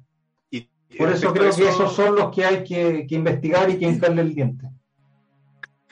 Y, 0.50 0.68
por 0.98 1.10
eso 1.10 1.32
creo 1.32 1.54
que 1.54 1.68
esos 1.68 1.94
son 1.94 2.16
los 2.16 2.34
que 2.34 2.44
hay 2.44 2.64
que, 2.64 3.06
investigar 3.10 3.68
y 3.70 3.78
que 3.78 3.86
hincarle 3.86 4.22
el 4.22 4.34
diente. 4.34 4.70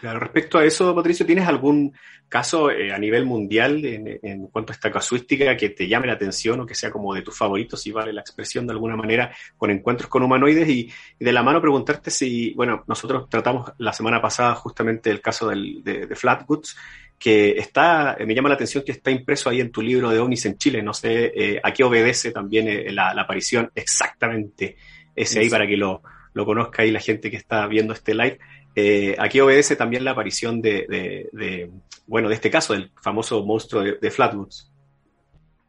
Claro, 0.05 0.21
respecto 0.21 0.59
a 0.59 0.65
eso, 0.67 0.95
Patricio, 0.95 1.25
¿tienes 1.25 1.49
algún 1.49 1.95
caso 2.29 2.71
eh, 2.71 2.93
a 2.93 2.99
nivel 2.99 3.25
mundial 3.25 3.83
en, 3.87 4.49
cuanto 4.49 4.71
a 4.71 4.75
esta 4.75 4.93
casuística 4.93 5.57
que 5.57 5.71
te 5.71 5.89
llame 5.89 6.09
la 6.09 6.13
atención 6.13 6.61
o 6.61 6.67
que 6.67 6.75
sea 6.75 6.91
como 6.91 7.15
de 7.15 7.23
tus 7.23 7.35
favoritos, 7.35 7.81
si 7.81 7.91
vale 7.91 8.13
la 8.13 8.21
expresión 8.21 8.67
de 8.67 8.75
alguna 8.75 8.97
manera, 8.97 9.35
con 9.57 9.71
encuentros 9.71 10.11
con 10.11 10.23
humanoides? 10.23 10.69
Y, 10.69 10.93
de 11.19 11.33
la 11.33 11.43
mano 11.43 11.59
preguntarte 11.59 12.11
si, 12.11 12.53
bueno, 12.53 12.85
nosotros 12.87 13.31
tratamos 13.31 13.73
la 13.79 13.95
semana 13.95 14.21
pasada 14.21 14.55
justamente 14.57 15.09
el 15.09 15.23
caso 15.23 15.49
del, 15.49 15.83
de, 15.83 16.15
Flatwoods, 16.15 16.77
que 17.19 17.53
está, 17.53 18.15
me 18.27 18.35
llama 18.35 18.51
la 18.51 18.57
atención 18.57 18.85
que 18.85 18.93
está 18.93 19.11
impreso 19.11 19.49
ahí 19.49 19.63
en 19.63 19.73
tu 19.73 19.81
libro 19.81 20.11
de 20.11 20.19
OVNIs 20.19 20.45
en 20.45 20.59
Chile. 20.59 20.83
No 20.83 20.93
sé 20.93 21.33
eh, 21.35 21.61
a 21.65 21.73
qué 21.73 21.83
obedece 21.83 22.31
también 22.31 22.69
eh, 22.69 22.93
la, 22.93 23.13
aparición 23.13 23.71
exactamente 23.75 24.77
ese 25.17 25.41
ahí 25.41 25.49
para 25.49 25.67
que 25.67 25.79
lo, 25.79 26.03
lo 26.35 26.45
conozca 26.45 26.83
ahí 26.83 26.91
la 26.91 27.01
gente 27.01 27.31
que 27.31 27.39
está 27.39 27.67
viendo 27.67 27.95
este 27.95 28.13
live. 28.13 28.39
Eh, 28.75 29.15
aquí 29.19 29.41
obedece 29.41 29.77
también 29.77 30.05
la 30.05 30.13
aparición 30.13 30.61
de, 30.61 31.71
bueno, 32.07 32.29
de 32.29 32.35
este 32.35 32.51
caso, 32.51 32.73
del 32.73 32.91
famoso 33.01 33.45
monstruo 33.45 33.83
de, 33.83 34.11
Flatwoods. 34.11 34.71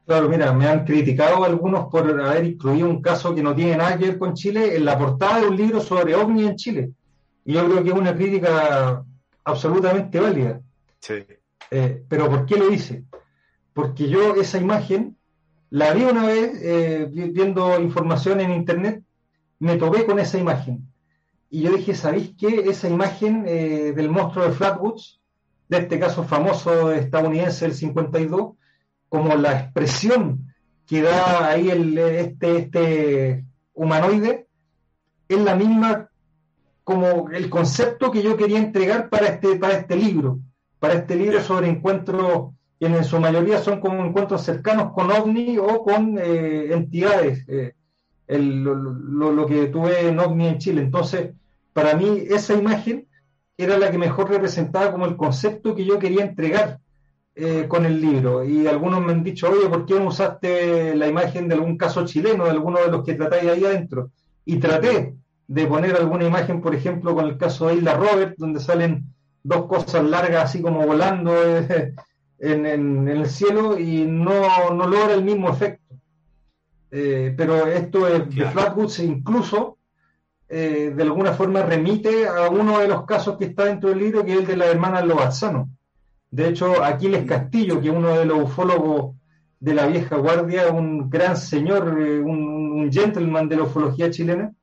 Claro, 0.05 0.29
mira, 0.29 0.53
me 0.53 0.67
han 0.67 0.85
criticado 0.85 1.43
algunos 1.43 1.87
por 1.87 2.09
haber 2.21 2.45
incluido 2.45 2.87
un 2.87 3.01
caso 3.01 3.33
que 3.33 3.41
no 3.41 3.55
tiene 3.55 3.77
nada 3.77 3.97
que 3.97 4.05
ver 4.05 4.17
con 4.19 4.33
Chile 4.33 4.75
en 4.75 4.85
la 4.85 4.97
portada 4.97 5.41
de 5.41 5.47
un 5.47 5.57
libro 5.57 5.79
sobre 5.81 6.15
ovni 6.15 6.45
en 6.45 6.55
Chile. 6.55 6.91
Y 7.43 7.53
yo 7.53 7.65
creo 7.65 7.83
que 7.83 7.89
es 7.89 7.95
una 7.95 8.15
crítica 8.15 9.03
absolutamente 9.43 10.19
válida. 10.19 10.61
Eh, 11.71 12.03
pero 12.07 12.29
¿por 12.29 12.45
qué 12.45 12.57
lo 12.57 12.71
hice? 12.71 13.03
Porque 13.73 14.07
yo 14.07 14.35
esa 14.35 14.59
imagen 14.59 15.17
la 15.69 15.93
vi 15.93 16.03
una 16.03 16.25
vez 16.25 16.51
eh, 16.61 17.07
viendo 17.11 17.79
información 17.79 18.39
en 18.39 18.51
internet, 18.51 19.03
me 19.59 19.77
topé 19.77 20.05
con 20.05 20.19
esa 20.19 20.37
imagen. 20.37 20.87
Y 21.49 21.61
yo 21.61 21.75
dije, 21.75 21.95
¿sabéis 21.95 22.33
qué? 22.37 22.65
Esa 22.69 22.89
imagen 22.89 23.45
eh, 23.47 23.93
del 23.95 24.09
monstruo 24.09 24.45
de 24.45 24.51
Flatwoods, 24.51 25.21
de 25.69 25.77
este 25.77 25.99
caso 25.99 26.23
famoso 26.23 26.91
estadounidense 26.91 27.65
del 27.65 27.75
52, 27.75 28.53
como 29.09 29.35
la 29.35 29.59
expresión 29.61 30.53
que 30.85 31.01
da 31.01 31.49
ahí 31.49 31.69
el, 31.69 31.97
este, 31.97 32.57
este 32.57 33.45
humanoide, 33.73 34.47
es 35.27 35.39
la 35.39 35.55
misma 35.55 36.09
como 36.83 37.31
el 37.31 37.49
concepto 37.49 38.11
que 38.11 38.21
yo 38.21 38.37
quería 38.37 38.59
entregar 38.59 39.09
para 39.09 39.27
este, 39.27 39.55
para 39.55 39.73
este 39.73 39.95
libro, 39.95 40.39
para 40.79 40.93
este 40.93 41.15
libro 41.15 41.41
sobre 41.41 41.67
encuentros 41.67 42.53
que 42.79 42.85
en 42.85 43.03
su 43.03 43.19
mayoría 43.19 43.59
son 43.59 43.79
como 43.79 44.05
encuentros 44.05 44.43
cercanos 44.43 44.93
con 44.93 45.09
ovni 45.09 45.57
o 45.57 45.83
con 45.83 46.17
eh, 46.19 46.73
entidades, 46.73 47.43
eh, 47.47 47.73
lo, 48.27 49.45
que 49.45 49.67
tuve 49.67 50.07
en 50.07 50.19
ovni 50.19 50.47
en 50.47 50.57
Chile. 50.57 50.81
Entonces, 50.81 51.31
para 51.73 51.95
mí 51.95 52.23
esa 52.29 52.53
imagen 52.53 53.07
era 53.57 53.77
la 53.77 53.91
que 53.91 53.97
mejor 53.97 54.29
representaba 54.29 54.91
como 54.91 55.05
el 55.05 55.15
concepto 55.15 55.75
que 55.75 55.85
yo 55.85 55.99
quería 55.99 56.25
entregar 56.25 56.79
eh, 57.35 57.65
con 57.67 57.85
el 57.85 58.01
libro. 58.01 58.43
Y 58.43 58.67
algunos 58.67 59.01
me 59.03 59.11
han 59.11 59.23
dicho, 59.23 59.49
oye, 59.49 59.67
¿por 59.67 59.85
qué 59.85 59.95
no 59.95 60.07
usaste 60.07 60.95
la 60.95 61.07
imagen 61.07 61.47
de 61.47 61.55
algún 61.55 61.77
caso 61.77 62.05
chileno, 62.05 62.45
de 62.45 62.51
alguno 62.51 62.79
de 62.79 62.87
los 62.87 63.03
que 63.03 63.13
tratáis 63.13 63.49
ahí 63.49 63.63
adentro? 63.63 64.11
Y 64.45 64.57
traté, 64.57 65.15
de 65.47 65.67
poner 65.67 65.95
alguna 65.95 66.25
imagen, 66.25 66.61
por 66.61 66.73
ejemplo, 66.73 67.13
con 67.13 67.25
el 67.25 67.37
caso 67.37 67.67
de 67.67 67.75
Isla 67.75 67.95
Robert, 67.95 68.35
donde 68.37 68.59
salen 68.59 69.05
dos 69.43 69.67
cosas 69.67 70.03
largas 70.03 70.45
así 70.45 70.61
como 70.61 70.85
volando 70.85 71.31
eh, 71.35 71.93
en, 72.39 73.07
el 73.07 73.27
cielo 73.27 73.77
y 73.79 74.05
no, 74.05 74.73
no, 74.73 74.87
logra 74.87 75.13
el 75.13 75.23
mismo 75.23 75.49
efecto. 75.49 75.84
Eh, 76.97 77.33
pero 77.35 77.67
esto 77.67 78.07
es 78.07 78.33
de 78.33 78.45
Flatwoods 78.45 78.99
incluso 78.99 79.79
eh, 80.47 80.93
de 80.95 81.03
alguna 81.03 81.33
forma 81.33 81.61
remite 81.61 82.25
a 82.25 82.49
uno 82.49 82.79
de 82.79 82.87
los 82.87 83.03
casos 83.05 83.37
que 83.37 83.43
está 83.43 83.65
dentro 83.65 83.89
del 83.89 83.99
libro, 83.99 84.23
que 84.23 84.31
es 84.31 84.39
el 84.39 84.47
de 84.47 84.55
la 84.55 84.67
hermana 84.67 85.01
Lobazzano. 85.01 85.67
De 86.31 86.47
hecho, 86.47 86.81
Aquiles 86.81 87.25
Castillo, 87.25 87.81
que 87.81 87.89
es 87.89 87.93
uno 87.93 88.17
de 88.17 88.23
los 88.23 88.43
ufólogos 88.43 89.13
de 89.59 89.73
la 89.73 89.87
vieja 89.87 90.15
guardia, 90.15 90.69
un 90.69 91.09
gran 91.09 91.35
señor, 91.35 91.83
un, 91.85 92.71
un 92.79 92.89
gentleman 92.89 93.49
de 93.49 93.57
la 93.57 93.63
ufología 93.63 94.09
chilena, 94.09 94.53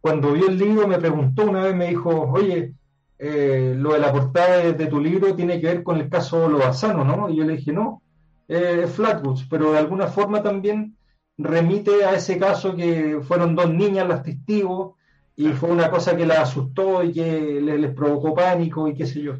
cuando 0.00 0.32
vio 0.32 0.48
el 0.48 0.58
libro 0.58 0.88
me 0.88 0.98
preguntó 0.98 1.44
una 1.44 1.62
vez, 1.62 1.76
me 1.76 1.90
dijo, 1.90 2.10
oye, 2.32 2.74
eh, 3.20 3.76
lo 3.78 3.92
de 3.92 4.00
la 4.00 4.10
portada 4.10 4.72
de, 4.72 4.86
tu 4.86 4.98
libro 4.98 5.36
tiene 5.36 5.60
que 5.60 5.68
ver 5.68 5.82
con 5.84 5.98
el 5.98 6.08
caso 6.08 6.48
Lobazano, 6.48 7.04
¿no? 7.04 7.30
Y 7.30 7.36
yo 7.36 7.44
le 7.44 7.56
dije, 7.56 7.72
no, 7.72 8.02
es 8.48 8.90
Flatwoods, 8.90 9.46
pero 9.48 9.70
de 9.70 9.78
alguna 9.78 10.08
forma 10.08 10.42
también 10.42 10.96
remite 11.42 12.04
a 12.04 12.14
ese 12.14 12.38
caso 12.38 12.74
que 12.74 13.20
fueron 13.22 13.54
dos 13.54 13.72
niñas 13.72 14.08
las 14.08 14.22
testigos 14.22 14.94
y 15.36 15.48
fue 15.50 15.70
una 15.70 15.90
cosa 15.90 16.16
que 16.16 16.26
las 16.26 16.38
asustó 16.38 17.02
y 17.02 17.12
que 17.12 17.60
les, 17.60 17.94
provocó 17.94 18.34
pánico 18.34 18.88
y 18.88 18.94
qué 18.94 19.06
sé 19.06 19.22
yo. 19.22 19.34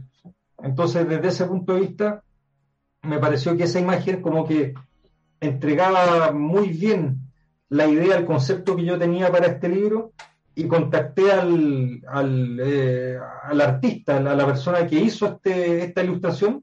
Entonces, 0.63 1.09
desde 1.09 1.29
ese 1.29 1.45
punto 1.45 1.75
de 1.75 1.81
vista, 1.81 2.23
me 3.03 3.19
pareció 3.19 3.57
que 3.57 3.65
esa 3.65 3.81
imagen 3.81 4.23
como 4.23 4.47
que 4.47 4.75
entregaba 5.41 6.33
muy 6.33 6.69
bien 6.69 7.19
la 7.69 7.87
idea, 7.87 8.17
el 8.17 8.27
concepto 8.27 8.77
que 8.77 8.85
yo 8.85 8.99
tenía 8.99 9.31
para 9.31 9.47
este 9.47 9.69
libro 9.69 10.13
y 10.55 10.67
contacté 10.67 11.33
al, 11.33 12.03
al, 12.07 12.61
eh, 12.63 13.19
al, 13.45 13.61
artista, 13.61 14.19
a 14.19 14.21
la 14.21 14.47
persona 14.47 14.87
que 14.87 14.97
hizo 14.97 15.27
este, 15.27 15.85
esta 15.85 16.05
ilustración, 16.05 16.63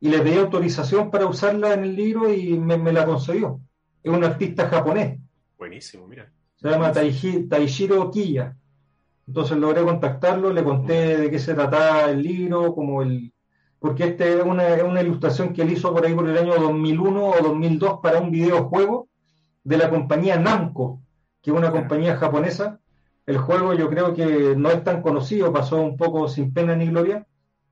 y 0.00 0.08
le 0.08 0.20
pedí 0.20 0.38
autorización 0.38 1.10
para 1.10 1.26
usarla 1.26 1.74
en 1.74 1.84
el 1.84 1.94
libro 1.94 2.32
y 2.32 2.58
me, 2.58 2.92
la 2.92 3.04
concedió. 3.04 3.60
Es 4.02 4.12
un 4.12 4.24
artista 4.24 4.68
japonés. 4.68 5.18
Buenísimo, 5.58 6.06
mira. 6.06 6.30
Se 6.56 6.68
llama 6.68 6.92
Taishiro 6.92 8.10
Kiya. 8.10 8.56
Entonces 9.26 9.56
logré 9.56 9.82
contactarlo, 9.82 10.52
le 10.52 10.64
conté 10.64 11.16
de 11.16 11.30
qué 11.30 11.38
se 11.38 11.54
trataba 11.54 12.10
el 12.10 12.22
libro, 12.22 12.74
como 12.74 13.02
el 13.02 13.32
porque 13.78 14.04
este 14.04 14.38
es 14.38 14.44
una, 14.44 14.64
una 14.84 15.00
ilustración 15.00 15.54
que 15.54 15.62
él 15.62 15.72
hizo 15.72 15.90
por 15.94 16.04
ahí 16.04 16.14
por 16.14 16.28
el 16.28 16.36
año 16.36 16.54
2001 16.54 17.24
o 17.24 17.42
2002 17.42 18.00
para 18.02 18.18
un 18.18 18.30
videojuego 18.30 19.08
de 19.64 19.78
la 19.78 19.88
compañía 19.88 20.38
Namco, 20.38 21.00
que 21.40 21.50
es 21.50 21.56
una 21.56 21.70
compañía 21.70 22.16
japonesa 22.16 22.78
el 23.30 23.38
juego 23.38 23.74
yo 23.74 23.88
creo 23.88 24.12
que 24.12 24.56
no 24.56 24.70
es 24.70 24.82
tan 24.82 25.02
conocido, 25.02 25.52
pasó 25.52 25.80
un 25.80 25.96
poco 25.96 26.28
sin 26.28 26.52
pena 26.52 26.74
ni 26.74 26.86
gloria. 26.86 27.26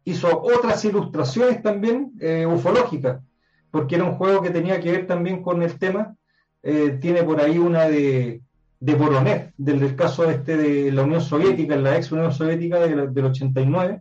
Hizo 0.04 0.40
otras 0.40 0.84
ilustraciones 0.84 1.62
también 1.62 2.12
eh, 2.20 2.46
ufológicas, 2.46 3.22
porque 3.70 3.96
era 3.96 4.04
un 4.04 4.16
juego 4.16 4.42
que 4.42 4.50
tenía 4.50 4.80
que 4.80 4.92
ver 4.92 5.06
también 5.06 5.42
con 5.42 5.62
el 5.62 5.78
tema. 5.78 6.16
Eh, 6.62 6.98
tiene 7.00 7.22
por 7.22 7.40
ahí 7.40 7.58
una 7.58 7.88
de, 7.88 8.42
de 8.80 8.94
Voronev, 8.94 9.52
del, 9.56 9.96
caso 9.96 10.28
este 10.28 10.56
de 10.56 10.92
la 10.92 11.02
Unión 11.02 11.20
Soviética, 11.20 11.74
en 11.74 11.84
la 11.84 11.96
ex 11.96 12.12
Unión 12.12 12.32
Soviética 12.32 12.80
del 12.80 13.24
89. 13.24 14.00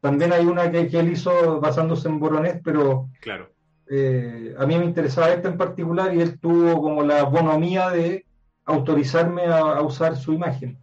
También 0.00 0.32
hay 0.32 0.46
una 0.46 0.70
que, 0.70 0.88
él 0.98 1.12
hizo 1.12 1.60
basándose 1.60 2.08
en 2.08 2.18
Voronev, 2.18 2.62
pero 2.62 3.08
claro. 3.20 3.50
Eh, 3.92 4.54
a 4.56 4.66
mí 4.66 4.78
me 4.78 4.84
interesaba 4.84 5.30
esta 5.30 5.48
en 5.48 5.58
particular 5.58 6.14
y 6.14 6.20
él 6.20 6.38
tuvo 6.38 6.80
como 6.80 7.02
la 7.02 7.24
bonomía 7.24 7.90
de 7.90 8.24
autorizarme 8.64 9.46
a 9.46 9.80
usar 9.82 10.16
su 10.16 10.32
imagen. 10.32 10.78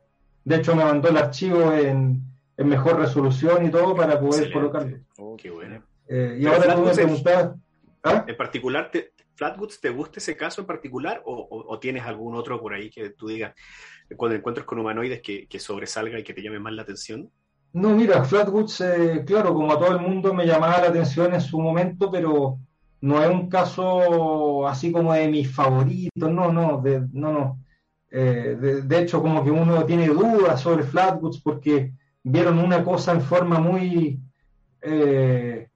De 0.47 0.55
hecho, 0.55 0.73
me 0.77 0.85
mandó 0.85 1.09
el 1.09 1.17
archivo 1.17 1.73
en, 1.73 2.21
mejor 2.55 2.99
resolución 2.99 3.65
y 3.65 3.69
todo 3.69 3.93
para 3.93 4.17
poder 4.17 4.49
colocarlo. 4.49 4.97
Oh, 5.17 5.35
qué 5.35 5.49
bueno. 5.49 5.83
Eh, 6.07 6.37
y 6.39 6.45
ahora 6.45 6.73
tú 6.73 6.83
me 6.83 6.93
preguntabas. 6.93 7.51
¿Ah? 8.07 8.25
En 8.27 8.37
particular, 8.37 8.89
te, 8.91 9.13
¿Flatwoods 9.37 9.79
te 9.79 9.91
gusta 9.91 10.19
ese 10.19 10.35
caso 10.35 10.61
en 10.61 10.67
particular 10.67 11.21
o, 11.25 11.77
tienes 11.79 12.03
algún 12.03 12.35
otro 12.35 12.59
por 12.59 12.73
ahí 12.73 12.89
que 12.89 13.11
tú 13.11 13.27
digas 13.27 13.53
cuando 14.15 14.35
encuentres 14.35 14.65
con 14.65 14.79
humanoides 14.79 15.21
que, 15.21 15.59
sobresalga 15.59 16.19
y 16.19 16.23
que 16.23 16.33
te 16.33 16.41
llame 16.41 16.59
más 16.59 16.73
la 16.73 16.81
atención? 16.81 17.29
No, 17.73 17.89
mira, 17.89 18.23
Flatwoods, 18.23 18.81
eh, 18.81 19.23
claro, 19.25 19.53
como 19.53 19.71
a 19.71 19.77
todo 19.77 19.91
el 19.91 20.01
mundo 20.01 20.33
me 20.33 20.47
llamaba 20.47 20.81
la 20.81 20.87
atención 20.87 21.33
en 21.33 21.41
su 21.41 21.59
momento, 21.59 22.09
pero 22.09 22.57
no 23.01 23.23
es 23.23 23.29
un 23.29 23.49
caso 23.49 24.67
así 24.67 24.91
como 24.91 25.13
de 25.13 25.27
mis 25.27 25.53
favoritos, 25.53 26.31
no, 26.31 26.51
no, 26.51 26.81
no, 26.81 27.07
no. 27.13 27.59
Eh, 28.09 28.81
de, 28.83 28.99
hecho, 28.99 29.21
como 29.21 29.43
que 29.43 29.51
uno 29.51 29.85
tiene 29.85 30.07
dudas 30.07 30.61
sobre 30.61 30.83
Flatwoods 30.83 31.41
porque 31.41 31.91
vieron 32.23 32.57
una 32.57 32.83
cosa 32.83 33.11
en 33.11 33.21
forma 33.21 33.59
muy 33.59 34.19
eh, 34.81 35.67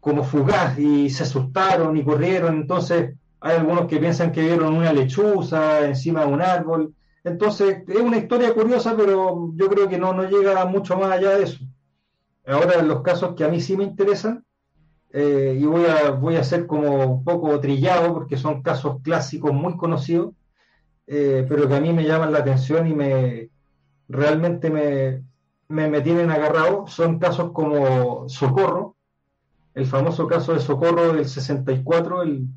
como 0.00 0.24
fugaz 0.24 0.78
y 0.78 1.10
se 1.10 1.24
asustaron 1.24 1.96
y 1.96 2.04
corrieron. 2.04 2.56
Entonces, 2.56 3.14
hay 3.40 3.56
algunos 3.56 3.86
que 3.86 3.98
piensan 3.98 4.32
que 4.32 4.42
vieron 4.42 4.74
una 4.74 4.92
lechuza 4.92 5.86
encima 5.86 6.24
de 6.24 6.32
un 6.32 6.42
árbol. 6.42 6.94
Entonces, 7.24 7.82
es 7.86 8.00
una 8.00 8.16
historia 8.16 8.54
curiosa, 8.54 8.94
pero 8.96 9.50
yo 9.54 9.68
creo 9.68 9.88
que 9.88 9.98
no, 9.98 10.12
no 10.12 10.28
llega 10.28 10.64
mucho 10.66 10.96
más 10.96 11.12
allá 11.12 11.36
de 11.36 11.44
eso. 11.44 11.58
Ahora, 12.46 12.82
los 12.82 13.02
casos 13.02 13.34
que 13.34 13.44
a 13.44 13.48
mí 13.48 13.60
sí 13.60 13.76
me 13.76 13.84
interesan, 13.84 14.44
eh, 15.10 15.56
y 15.58 15.64
voy 15.64 15.84
a, 15.86 16.10
voy 16.10 16.36
a 16.36 16.44
ser 16.44 16.66
como 16.66 17.06
un 17.06 17.24
poco 17.24 17.58
trillado 17.60 18.12
porque 18.12 18.36
son 18.36 18.62
casos 18.62 19.00
clásicos 19.02 19.52
muy 19.52 19.76
conocidos, 19.76 20.34
eh, 21.06 21.46
pero 21.48 21.66
que 21.68 21.76
a 21.76 21.80
mí 21.80 21.92
me 21.92 22.04
llaman 22.04 22.32
la 22.32 22.40
atención 22.40 22.86
y 22.86 22.94
me 22.94 23.50
realmente 24.08 24.70
me, 24.70 25.22
me, 25.68 26.00
tienen 26.00 26.30
agarrado, 26.30 26.86
son 26.86 27.18
casos 27.18 27.52
como 27.52 28.28
Socorro, 28.28 28.96
el 29.78 29.86
famoso 29.86 30.26
caso 30.26 30.54
de 30.54 30.58
Socorro 30.58 31.12
del 31.12 31.28
64, 31.28 32.22
el 32.22 32.48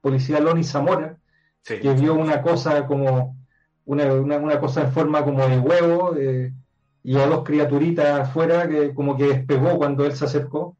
policía 0.00 0.40
Loni 0.40 0.64
Zamora, 0.64 1.16
que 1.62 1.94
vio 1.94 2.14
una 2.14 2.42
cosa 2.42 2.84
como 2.88 3.36
una, 3.84 4.12
una, 4.12 4.58
cosa 4.58 4.82
en 4.82 4.92
forma 4.92 5.24
como 5.24 5.46
de 5.46 5.58
huevo 5.60 6.16
eh, 6.16 6.52
y 7.04 7.16
a 7.16 7.26
dos 7.26 7.44
criaturitas 7.44 8.18
afuera 8.18 8.68
que 8.68 8.92
como 8.92 9.16
que 9.16 9.28
despegó 9.28 9.76
cuando 9.76 10.04
él 10.04 10.16
se 10.16 10.24
acercó, 10.24 10.76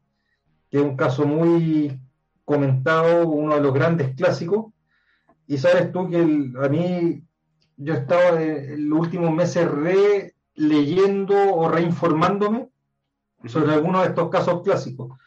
que 0.69 0.77
es 0.79 0.83
un 0.83 0.97
caso 0.97 1.25
muy 1.25 1.97
comentado, 2.43 3.29
uno 3.29 3.55
de 3.55 3.61
los 3.61 3.73
grandes 3.73 4.13
clásicos, 4.15 4.73
y 5.47 5.57
sabes 5.57 5.93
tú 5.93 6.09
que 6.09 6.17
a 6.17 6.67
mí 6.67 7.23
yo 7.77 7.93
estaba 7.93 8.43
en 8.43 8.89
los 8.89 8.99
últimos 8.99 9.31
meses 9.31 9.65
releyendo 9.71 11.55
o 11.55 11.69
reinformándome 11.69 12.67
sobre 13.45 13.73
algunos 13.73 14.01
de 14.01 14.09
estos 14.09 14.29
casos 14.29 14.61
clásicos. 14.61 15.17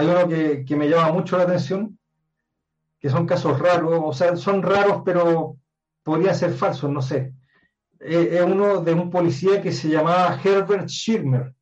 Hay 0.00 0.06
uno 0.06 0.26
que, 0.28 0.76
me 0.76 0.88
llama 0.88 1.12
mucho 1.12 1.36
la 1.36 1.42
atención, 1.42 1.98
que 2.98 3.10
son 3.10 3.26
casos 3.26 3.58
raros, 3.58 4.00
o 4.02 4.14
sea, 4.14 4.34
son 4.34 4.62
raros, 4.62 5.02
pero 5.04 5.58
podrían 6.02 6.34
ser 6.34 6.54
falsos, 6.54 6.90
no 6.90 7.02
sé. 7.02 7.34
Es 7.98 8.40
uno 8.40 8.80
de 8.80 8.94
un 8.94 9.10
policía 9.10 9.60
que 9.60 9.72
se 9.72 9.90
llamaba 9.90 10.40
Herbert 10.42 10.88
Schirmer 10.88 11.54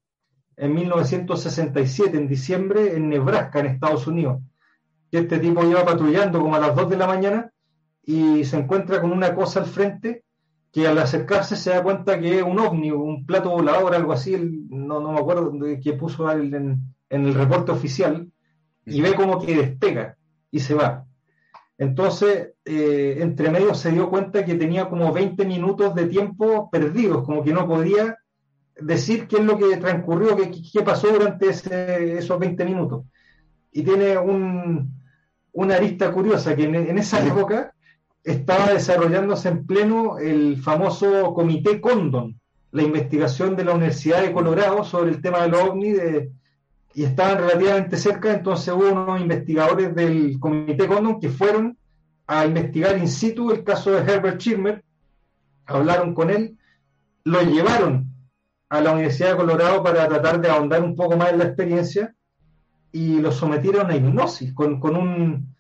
en 0.57 0.73
1967, 0.73 2.17
en 2.17 2.29
diciembre, 2.29 2.95
en 2.95 3.09
Nebraska, 3.09 3.59
en 3.59 3.67
Estados 3.67 4.07
Unidos. 4.07 4.41
Este 5.11 5.41
tipo 5.41 5.65
iba 5.65 5.85
patrullando 5.85 6.41
como 6.41 6.55
a 6.55 6.61
las 6.61 6.77
2 6.77 6.91
de 6.91 6.97
la 6.97 7.09
mañana 7.09 7.51
y 8.05 8.45
se 8.45 8.57
encuentra 8.57 9.01
con 9.01 9.11
una 9.11 9.35
cosa 9.35 9.59
al 9.59 9.67
frente 9.67 10.23
que 10.71 10.87
al 10.87 10.99
acercarse 10.99 11.57
se 11.57 11.71
da 11.71 11.83
cuenta 11.83 12.21
que 12.21 12.39
es 12.39 12.45
un 12.45 12.61
ovni, 12.61 12.93
un 12.93 13.27
plato 13.27 13.51
volador, 13.51 13.97
algo 13.97 14.13
así, 14.13 14.37
no, 14.71 15.01
no 15.01 15.11
me 15.11 15.19
acuerdo 15.19 15.53
que 15.83 15.93
puso 15.95 16.31
en, 16.31 16.95
en 17.11 17.27
el 17.27 17.35
reporte 17.35 17.73
oficial, 17.73 18.31
y 18.85 19.01
ve 19.01 19.15
como 19.15 19.45
que 19.45 19.57
despega 19.57 20.17
y 20.51 20.61
se 20.61 20.75
va. 20.75 21.05
Entonces, 21.77 22.55
eh, 22.65 23.19
entre 23.21 23.51
medio 23.51 23.75
se 23.75 23.93
dio 23.93 24.11
cuenta 24.11 24.45
que 24.45 24.57
tenía 24.57 24.89
como 24.89 25.13
20 25.13 25.45
minutos 25.47 25.95
de 25.95 26.07
tiempo 26.07 26.69
perdidos, 26.71 27.25
como 27.25 27.45
que 27.45 27.53
no 27.53 27.69
podía 27.69 28.17
decir 28.81 29.29
qué 29.29 29.37
es 29.37 29.45
lo 29.45 29.57
que 29.57 29.77
transcurrió, 29.77 30.37
qué, 30.37 30.51
qué 30.51 30.83
pasó 30.83 31.09
durante 31.09 31.49
esos 32.19 32.39
20 32.39 32.65
minutos. 32.65 33.05
Y 33.71 33.83
tiene 33.83 34.19
un, 34.19 34.99
una 35.53 35.77
arista 35.77 36.13
curiosa, 36.13 36.57
que 36.57 36.65
en, 36.65 36.99
esa 36.99 37.25
época 37.25 37.73
estaba 38.25 38.73
desarrollándose 38.73 39.49
en 39.49 39.67
pleno 39.67 40.19
el 40.19 40.57
famoso 40.57 41.33
Comité 41.35 41.81
Condon, 41.81 42.41
la 42.73 42.83
investigación 42.83 43.57
de 43.57 43.65
la 43.65 43.75
Universidad 43.75 44.23
de 44.23 44.33
Colorado 44.33 44.85
sobre 44.85 45.11
el 45.11 45.23
tema 45.23 45.43
del 45.43 45.55
ovni, 45.55 45.93
de, 45.93 46.31
y 46.99 47.05
estaban 47.05 47.39
relativamente 47.39 47.97
cerca, 47.97 48.33
entonces 48.33 48.75
hubo 48.75 48.91
unos 48.91 49.21
investigadores 49.21 49.95
del 49.95 50.37
Comité 50.41 50.89
Condon 50.89 51.21
que 51.21 51.29
fueron 51.29 51.79
a 52.27 52.45
investigar 52.45 52.99
in 52.99 53.07
situ 53.07 53.53
el 53.53 53.63
caso 53.63 53.93
de 53.93 54.01
Herbert 54.01 54.41
Schirmer, 54.41 54.83
hablaron 55.67 56.13
con 56.13 56.29
él, 56.29 56.59
lo 57.23 57.41
llevaron 57.43 58.13
a 58.69 58.81
la 58.81 58.91
Universidad 58.91 59.31
de 59.31 59.37
Colorado 59.37 59.81
para 59.85 60.09
tratar 60.09 60.41
de 60.41 60.49
ahondar 60.49 60.83
un 60.83 60.97
poco 60.97 61.17
más 61.17 61.31
en 61.31 61.39
la 61.39 61.45
experiencia 61.45 62.17
y 62.91 63.21
lo 63.21 63.31
sometieron 63.31 63.89
a 63.93 63.95
hipnosis 63.95 64.53
con, 64.53 64.83
un, 64.97 65.55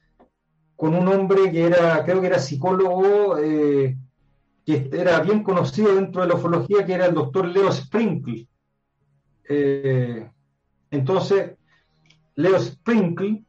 con 0.74 0.92
un 0.92 1.06
hombre 1.06 1.52
que 1.52 1.66
era, 1.66 2.04
creo 2.04 2.20
que 2.20 2.26
era 2.26 2.40
psicólogo, 2.40 3.38
eh, 3.38 3.96
que 4.66 4.90
era 4.92 5.20
bien 5.20 5.44
conocido 5.44 5.94
dentro 5.94 6.22
de 6.22 6.26
la 6.26 6.34
ufología, 6.34 6.84
que 6.84 6.94
era 6.94 7.06
el 7.06 7.14
doctor 7.14 7.46
Leo 7.46 7.70
Sprinkle. 7.70 8.48
Eh, 9.48 10.28
entonces, 10.90 11.52
Leo 12.34 12.58
Sprinkle 12.58 13.44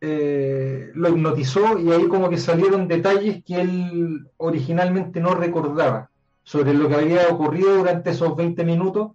eh, 0.00 0.90
lo 0.94 1.10
hipnotizó 1.10 1.78
y 1.78 1.90
ahí 1.90 2.08
como 2.08 2.30
que 2.30 2.38
salieron 2.38 2.88
detalles 2.88 3.44
que 3.44 3.60
él 3.60 4.26
originalmente 4.38 5.20
no 5.20 5.34
recordaba 5.34 6.10
sobre 6.42 6.72
lo 6.72 6.88
que 6.88 6.94
había 6.94 7.28
ocurrido 7.28 7.76
durante 7.76 8.10
esos 8.10 8.34
20 8.34 8.64
minutos 8.64 9.12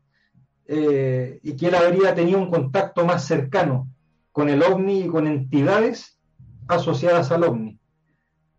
eh, 0.68 1.40
y 1.42 1.56
que 1.56 1.68
él 1.68 1.76
habría 1.76 2.14
tenido 2.14 2.40
un 2.40 2.52
contacto 2.52 3.06
más 3.06 3.26
cercano 3.26 3.88
con 4.32 4.50
el 4.50 4.62
ovni 4.62 5.02
y 5.02 5.08
con 5.08 5.28
entidades 5.28 6.20
asociadas 6.68 7.32
al 7.32 7.44
ovni. 7.44 7.80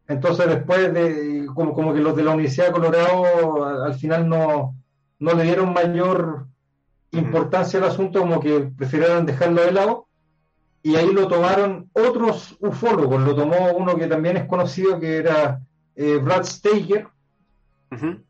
Entonces 0.09 0.47
después 0.49 0.93
de, 0.95 1.47
como, 1.55 1.93
que 1.93 2.01
los 2.01 2.17
de 2.17 2.25
la 2.25 2.33
Universidad 2.33 2.67
de 2.67 2.73
Colorado 2.73 3.65
al, 3.65 3.95
final 3.95 4.29
no, 4.29 4.75
no 5.19 5.35
le 5.35 5.45
dieron 5.45 5.73
mayor 5.73 6.47
importancia 7.19 7.79
al 7.79 7.87
asunto, 7.87 8.21
como 8.21 8.41
que 8.41 8.71
prefirieron 8.77 9.27
dejarlo 9.27 9.63
de 9.63 9.73
lado 9.73 10.07
y 10.83 10.95
ahí 10.95 11.13
lo 11.13 11.27
tomaron 11.27 11.91
otros 11.93 12.57
ufólogos, 12.61 13.21
lo 13.21 13.35
tomó 13.35 13.73
uno 13.77 13.97
que 13.97 14.07
también 14.07 14.37
es 14.37 14.45
conocido, 14.45 15.01
que 15.01 15.17
era 15.17 15.61
eh, 15.97 16.19
Brad 16.23 16.45
Steiger, 16.45 17.09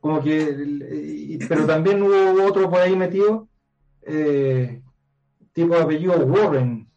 como 0.00 0.22
que, 0.22 1.38
pero 1.48 1.66
también 1.66 2.02
hubo 2.02 2.44
otro 2.44 2.70
por 2.70 2.78
ahí 2.78 2.96
metido, 2.96 3.48
eh, 4.02 4.80
tipo 5.52 5.74
de 5.74 5.82
apellido 5.82 6.16
Warren, 6.24 6.88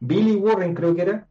Billy 0.00 0.36
Warren 0.36 0.74
creo 0.74 0.94
que 0.94 1.02
era, 1.02 1.28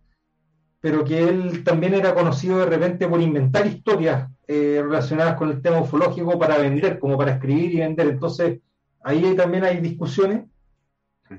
pero 0.80 1.04
que 1.04 1.28
él 1.28 1.64
también 1.64 1.94
era 1.94 2.14
conocido 2.14 2.60
de 2.60 2.66
repente 2.66 3.08
por 3.08 3.22
inventar 3.22 3.66
historias 3.66 4.30
eh, 4.48 4.82
relacionadas 4.84 5.36
con 5.36 5.50
el 5.50 5.62
tema 5.62 5.82
ufológico 5.82 6.38
para 6.38 6.58
vender, 6.58 7.00
como 7.00 7.18
para 7.18 7.34
escribir 7.34 7.74
y 7.74 7.80
vender. 7.80 8.08
Entonces, 8.08 8.60
ahí 9.08 9.36
también 9.38 9.64
hay 9.64 9.80
discusiones, 9.80 10.44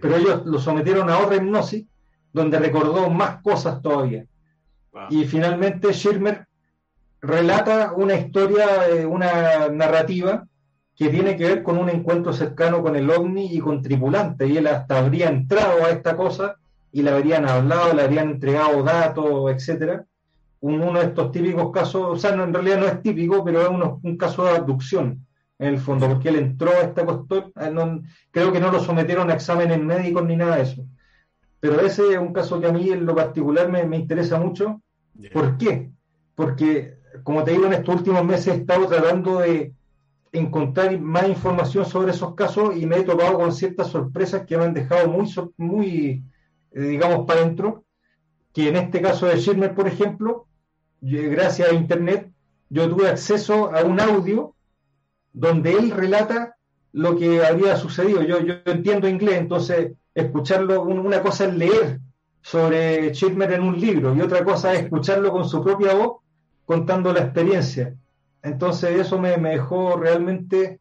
pero 0.00 0.16
ellos 0.16 0.46
lo 0.46 0.58
sometieron 0.58 1.10
a 1.10 1.18
otra 1.18 1.36
hipnosis 1.36 1.84
donde 2.32 2.58
recordó 2.58 3.10
más 3.10 3.42
cosas 3.42 3.82
todavía. 3.82 4.24
Y 5.10 5.24
finalmente 5.26 5.92
Schirmer 5.92 6.46
relata 7.20 7.92
una 7.94 8.14
historia, 8.14 8.88
eh, 8.88 9.04
una 9.04 9.68
narrativa 9.68 10.46
que 10.96 11.10
tiene 11.10 11.36
que 11.36 11.44
ver 11.44 11.62
con 11.62 11.76
un 11.76 11.90
encuentro 11.90 12.32
cercano 12.32 12.82
con 12.82 12.96
el 12.96 13.10
ovni 13.10 13.54
y 13.54 13.60
con 13.60 13.82
tripulante, 13.82 14.46
y 14.46 14.56
él 14.56 14.66
hasta 14.66 14.98
habría 14.98 15.28
entrado 15.28 15.84
a 15.84 15.90
esta 15.90 16.16
cosa 16.16 16.56
y 16.90 17.02
le 17.02 17.10
habrían 17.10 17.46
hablado, 17.46 17.92
le 17.92 18.02
habrían 18.02 18.30
entregado 18.30 18.82
datos, 18.82 19.52
etcétera. 19.52 20.06
uno 20.60 20.98
de 20.98 21.06
estos 21.06 21.30
típicos 21.32 21.70
casos, 21.70 22.02
o 22.08 22.16
sea, 22.16 22.30
en 22.32 22.52
realidad 22.52 22.80
no 22.80 22.86
es 22.86 23.02
típico, 23.02 23.44
pero 23.44 23.60
es 23.60 23.68
un 23.68 24.16
caso 24.16 24.44
de 24.44 24.56
abducción, 24.56 25.27
en 25.58 25.74
el 25.74 25.80
fondo, 25.80 26.08
porque 26.08 26.28
él 26.28 26.36
entró 26.36 26.70
a 26.70 26.82
esta 26.82 27.04
cuestión, 27.04 27.52
eh, 27.56 28.02
creo 28.30 28.52
que 28.52 28.60
no 28.60 28.70
lo 28.70 28.80
sometieron 28.80 29.30
a 29.30 29.34
exámenes 29.34 29.80
médicos 29.80 30.24
ni 30.24 30.36
nada 30.36 30.56
de 30.56 30.62
eso. 30.62 30.86
Pero 31.60 31.80
ese 31.80 32.12
es 32.12 32.18
un 32.18 32.32
caso 32.32 32.60
que 32.60 32.68
a 32.68 32.72
mí 32.72 32.90
en 32.90 33.04
lo 33.04 33.14
particular 33.14 33.68
me, 33.68 33.96
interesa 33.96 34.38
mucho. 34.38 34.80
¿Por 35.32 35.58
qué? 35.58 35.90
Porque, 36.36 36.98
como 37.24 37.42
te 37.42 37.52
digo, 37.52 37.66
en 37.66 37.72
estos 37.72 37.96
últimos 37.96 38.24
meses 38.24 38.48
he 38.48 38.56
estado 38.58 38.86
tratando 38.86 39.40
de 39.40 39.74
encontrar 40.30 40.96
más 41.00 41.28
información 41.28 41.84
sobre 41.84 42.12
esos 42.12 42.34
casos 42.36 42.76
y 42.76 42.86
me 42.86 42.98
he 42.98 43.02
topado 43.02 43.38
con 43.38 43.52
ciertas 43.52 43.88
sorpresas 43.88 44.46
que 44.46 44.56
me 44.56 44.64
han 44.64 44.74
dejado 44.74 45.08
muy, 45.08 45.28
muy 45.56 46.24
eh, 46.70 46.80
digamos, 46.80 47.26
para 47.26 47.40
adentro. 47.40 47.84
Que 48.52 48.68
en 48.68 48.76
este 48.76 49.00
caso 49.00 49.26
de 49.26 49.38
Schirmer, 49.38 49.74
por 49.74 49.88
ejemplo, 49.88 50.46
gracias 51.00 51.68
a 51.68 51.74
Internet, 51.74 52.30
yo 52.70 52.88
tuve 52.88 53.08
acceso 53.08 53.74
a 53.74 53.82
un 53.82 54.00
audio 54.00 54.54
donde 55.32 55.72
él 55.72 55.90
relata 55.90 56.56
lo 56.92 57.16
que 57.16 57.44
había 57.44 57.76
sucedido. 57.76 58.22
Yo, 58.22 58.40
yo 58.40 58.54
entiendo 58.64 59.08
inglés, 59.08 59.38
entonces 59.38 59.92
escucharlo, 60.14 60.82
una 60.82 61.22
cosa 61.22 61.46
es 61.46 61.54
leer 61.54 62.00
sobre 62.42 63.14
Schirmer 63.14 63.52
en 63.52 63.62
un 63.62 63.78
libro 63.78 64.14
y 64.14 64.20
otra 64.20 64.44
cosa 64.44 64.72
es 64.72 64.84
escucharlo 64.84 65.30
con 65.30 65.48
su 65.48 65.62
propia 65.62 65.94
voz 65.94 66.18
contando 66.64 67.12
la 67.12 67.20
experiencia. 67.20 67.94
Entonces 68.42 68.98
eso 68.98 69.18
me, 69.18 69.36
dejó 69.36 69.96
realmente 69.96 70.80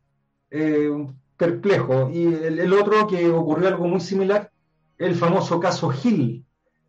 eh, 0.51 0.89
perplejo. 1.37 2.09
Y 2.11 2.25
el, 2.25 2.73
otro 2.73 3.07
que 3.07 3.29
ocurrió 3.29 3.69
algo 3.69 3.87
muy 3.87 3.99
similar, 3.99 4.51
el 4.97 5.15
famoso 5.15 5.59
caso 5.59 5.91
Hill, 5.91 6.45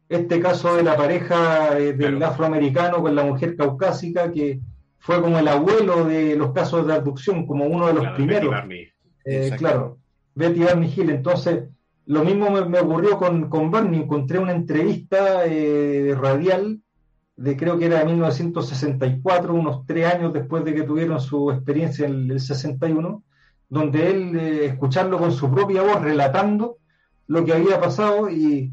este 0.09 0.41
caso 0.41 0.77
de 0.77 0.83
la 0.83 0.97
pareja 0.97 1.79
eh, 1.79 1.93
del 1.93 2.23
afroamericano 2.23 3.03
con 3.03 3.15
la 3.15 3.25
mujer 3.25 3.57
caucásica, 3.57 4.33
que 4.33 4.61
fue 4.99 5.21
como 5.21 5.39
el 5.39 5.49
abuelo 5.49 6.05
de 6.05 6.37
los 6.37 6.53
casos 6.53 6.87
de 6.87 6.95
abducción, 6.95 7.47
como 7.47 7.67
uno 7.67 7.87
de 7.87 7.95
los 7.95 8.09
primeros. 8.15 8.55
Eh, 9.25 9.53
claro, 9.57 9.99
Betty 10.35 10.61
Barney 10.61 10.93
Hill. 10.95 11.11
Entonces, 11.11 11.65
lo 12.07 12.25
mismo 12.25 12.51
me, 12.51 12.79
ocurrió 12.79 13.19
con, 13.19 13.49
con, 13.49 13.71
Barney. 13.71 14.01
Encontré 14.01 14.39
una 14.39 14.53
entrevista 14.53 15.47
eh, 15.47 16.15
radial 16.19 16.81
de 17.39 17.57
creo 17.57 17.79
que 17.79 17.87
era 17.87 18.01
de 18.01 18.07
1964, 18.07 19.55
unos 19.55 19.87
tres 19.87 20.13
años 20.13 20.33
después 20.33 20.65
de 20.65 20.75
que 20.75 20.83
tuvieron 20.83 21.21
su 21.21 21.53
experiencia 21.53 22.07
en 22.07 22.33
el 22.33 22.41
61, 22.41 23.23
donde 23.69 24.11
él, 24.11 24.37
eh, 24.37 24.65
escucharlo 24.67 25.19
con 25.19 25.31
su 25.31 25.49
propia 25.49 25.83
voz, 25.83 26.03
relatando 26.03 26.79
lo 27.29 27.45
que 27.45 27.53
había 27.53 27.81
pasado 27.81 28.29
y, 28.29 28.73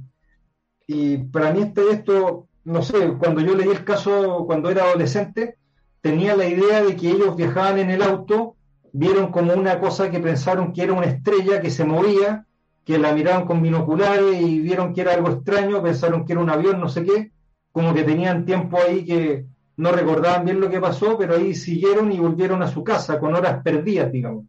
y 0.87 1.17
para 1.17 1.53
mí 1.53 1.61
este, 1.61 1.91
esto, 1.91 2.47
no 2.63 2.81
sé, 2.81 3.13
cuando 3.19 3.41
yo 3.41 3.53
leí 3.53 3.69
el 3.69 3.83
caso 3.83 4.45
cuando 4.47 4.71
era 4.71 4.85
adolescente, 4.85 5.57
tenía 6.05 6.35
la 6.35 6.45
idea 6.45 6.83
de 6.83 6.95
que 6.95 7.09
ellos 7.09 7.35
viajaban 7.35 7.79
en 7.79 7.89
el 7.89 8.03
auto, 8.03 8.57
vieron 8.93 9.31
como 9.31 9.55
una 9.55 9.79
cosa 9.79 10.11
que 10.11 10.19
pensaron 10.19 10.71
que 10.71 10.83
era 10.83 10.93
una 10.93 11.07
estrella 11.07 11.59
que 11.59 11.71
se 11.71 11.83
movía, 11.83 12.45
que 12.83 12.99
la 12.99 13.11
miraban 13.11 13.47
con 13.47 13.63
binoculares 13.63 14.39
y 14.39 14.59
vieron 14.59 14.93
que 14.93 15.01
era 15.01 15.15
algo 15.15 15.31
extraño, 15.31 15.81
pensaron 15.81 16.23
que 16.23 16.33
era 16.33 16.43
un 16.43 16.51
avión, 16.51 16.79
no 16.79 16.89
sé 16.89 17.03
qué, 17.03 17.31
como 17.71 17.91
que 17.95 18.03
tenían 18.03 18.45
tiempo 18.45 18.77
ahí 18.77 19.03
que 19.03 19.47
no 19.77 19.91
recordaban 19.91 20.45
bien 20.45 20.59
lo 20.59 20.69
que 20.69 20.79
pasó, 20.79 21.17
pero 21.17 21.37
ahí 21.37 21.55
siguieron 21.55 22.11
y 22.11 22.19
volvieron 22.19 22.61
a 22.61 22.67
su 22.67 22.83
casa 22.83 23.19
con 23.19 23.33
horas 23.33 23.63
perdidas, 23.63 24.11
digamos. 24.11 24.45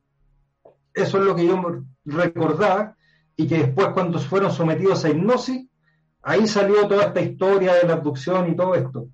Eso 0.92 1.16
es 1.16 1.24
lo 1.24 1.34
que 1.34 1.46
yo 1.46 1.84
recordaba 2.04 2.96
y 3.34 3.46
que 3.46 3.60
después 3.60 3.88
cuando 3.94 4.18
fueron 4.18 4.52
sometidos 4.52 5.06
a 5.06 5.08
hipnosis, 5.08 5.66
ahí 6.20 6.46
salió 6.46 6.86
toda 6.86 7.04
esta 7.04 7.22
historia 7.22 7.76
de 7.76 7.88
la 7.88 7.94
abducción 7.94 8.52
y 8.52 8.54
todo 8.54 8.74
esto. 8.74 9.08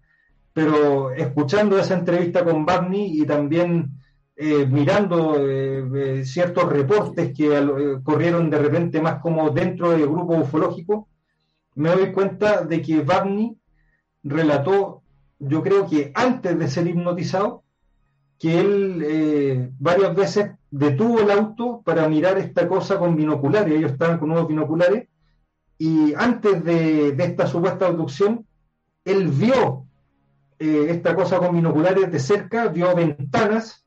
Pero 0.52 1.12
escuchando 1.12 1.78
esa 1.78 1.94
entrevista 1.94 2.44
con 2.44 2.66
Barney 2.66 3.20
y 3.20 3.26
también 3.26 4.02
eh, 4.44 4.66
mirando 4.66 5.36
eh, 5.38 5.84
eh, 5.94 6.24
ciertos 6.24 6.64
reportes 6.64 7.32
que 7.36 8.00
corrieron 8.02 8.48
de 8.48 8.58
repente 8.58 9.00
más 9.00 9.20
como 9.20 9.50
dentro 9.50 9.90
del 9.90 10.08
grupo 10.08 10.36
ufológico, 10.36 11.06
me 11.74 11.90
doy 11.90 12.12
cuenta 12.12 12.64
de 12.64 12.80
que 12.82 13.02
Barney 13.02 13.56
relató, 14.22 15.02
yo 15.38 15.62
creo 15.62 15.86
que 15.86 16.12
antes 16.14 16.58
de 16.58 16.68
ser 16.68 16.86
hipnotizado, 16.86 17.62
que 18.38 18.58
él 18.58 19.72
varias 19.78 20.16
veces 20.16 20.50
detuvo 20.70 21.20
el 21.20 21.30
auto 21.30 21.80
para 21.84 22.08
mirar 22.08 22.38
esta 22.38 22.66
cosa 22.66 22.98
con 22.98 23.14
binoculares, 23.14 23.72
ellos 23.72 23.92
estaban 23.92 24.18
con 24.18 24.32
unos 24.32 24.48
binoculares, 24.48 25.08
y 25.78 26.14
antes 26.14 26.64
de, 26.64 27.12
de 27.12 27.24
esta 27.24 27.46
supuesta 27.46 27.86
abducción, 27.86 28.46
él 29.04 29.28
vio 29.28 29.86
esta 30.62 31.14
cosa 31.14 31.38
con 31.38 31.54
binoculares 31.54 32.10
de 32.10 32.18
cerca, 32.18 32.68
vio 32.68 32.94
ventanas 32.94 33.84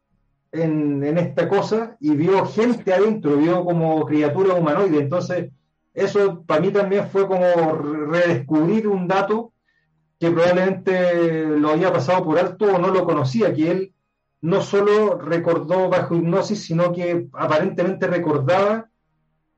en, 0.52 1.04
esta 1.18 1.48
cosa 1.48 1.98
y 2.00 2.16
vio 2.16 2.46
gente 2.46 2.94
adentro, 2.94 3.38
vio 3.38 3.64
como 3.64 4.06
criatura 4.06 4.54
humanoide. 4.56 5.00
Entonces, 5.00 5.52
eso 5.94 6.44
para 6.44 6.62
mí 6.62 6.72
también 6.72 7.08
fue 7.08 7.28
como 7.28 7.74
redescubrir 7.74 8.88
un 8.88 9.08
dato 9.08 9.54
que 10.20 10.32
probablemente 10.32 11.46
lo 11.46 11.70
había 11.70 11.92
pasado 11.92 12.24
por 12.24 12.40
alto 12.40 12.66
o 12.66 12.80
no 12.80 12.90
lo 12.90 13.06
conocía, 13.06 13.54
que 13.54 13.72
él 13.72 13.94
no 14.42 14.62
solo 14.62 15.18
recordó 15.18 15.90
bajo 15.90 16.16
hipnosis, 16.16 16.64
sino 16.64 16.92
que 16.92 17.28
aparentemente 17.34 18.08
recordaba 18.08 18.90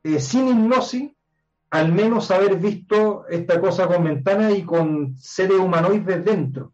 eh, 0.03 0.19
sin 0.19 0.47
hipnosis 0.47 1.11
al 1.69 1.91
menos 1.91 2.31
haber 2.31 2.57
visto 2.57 3.25
esta 3.29 3.59
cosa 3.59 3.87
con 3.87 4.03
ventanas 4.03 4.57
y 4.57 4.63
con 4.63 5.17
seres 5.17 5.57
humanoides 5.57 6.23
dentro. 6.23 6.71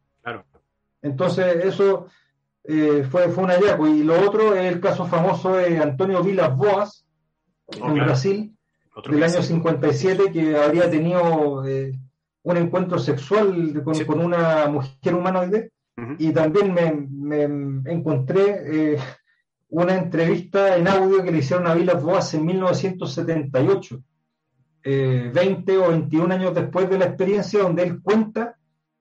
Entonces, 1.04 1.64
eso 1.64 2.08
eh, 2.64 3.06
fue, 3.10 3.30
fue 3.30 3.44
un 3.44 3.50
hallazgo. 3.52 3.88
Y 3.88 4.04
lo 4.04 4.20
otro 4.20 4.56
es 4.56 4.74
el 4.74 4.80
caso 4.80 5.06
famoso 5.06 5.58
de 5.58 5.78
Antonio 5.78 6.24
Vilas 6.24 6.58
Boas, 6.58 7.06
en 7.68 7.94
Brasil, 7.94 8.58
del 9.10 9.24
año 9.24 9.42
57, 9.42 10.32
que 10.32 10.58
habría 10.58 10.90
tenido 10.90 11.66
eh, 11.66 11.92
un 12.44 12.58
encuentro 12.58 12.98
sexual 12.98 13.84
con, 13.84 14.20
una 14.20 14.68
mujer 14.68 15.16
humanoide. 15.16 15.72
Y 16.18 16.32
también 16.32 16.74
me, 16.74 17.44
encontré 17.92 18.94
eh, 18.94 19.00
una 19.70 19.96
entrevista 19.96 20.76
en 20.76 20.88
audio 20.88 21.24
que 21.24 21.32
le 21.32 21.38
hicieron 21.38 21.68
a 21.68 21.76
Vilas 21.76 22.02
Boas 22.02 22.34
en 22.34 22.46
1978 22.46 24.02
20 24.84 25.74
eh, 25.74 25.78
o 25.78 25.90
21 25.90 26.34
años 26.34 26.54
después 26.54 26.90
de 26.90 26.98
la 26.98 27.06
experiencia, 27.06 27.62
donde 27.62 27.84
él 27.84 28.02
cuenta, 28.02 28.58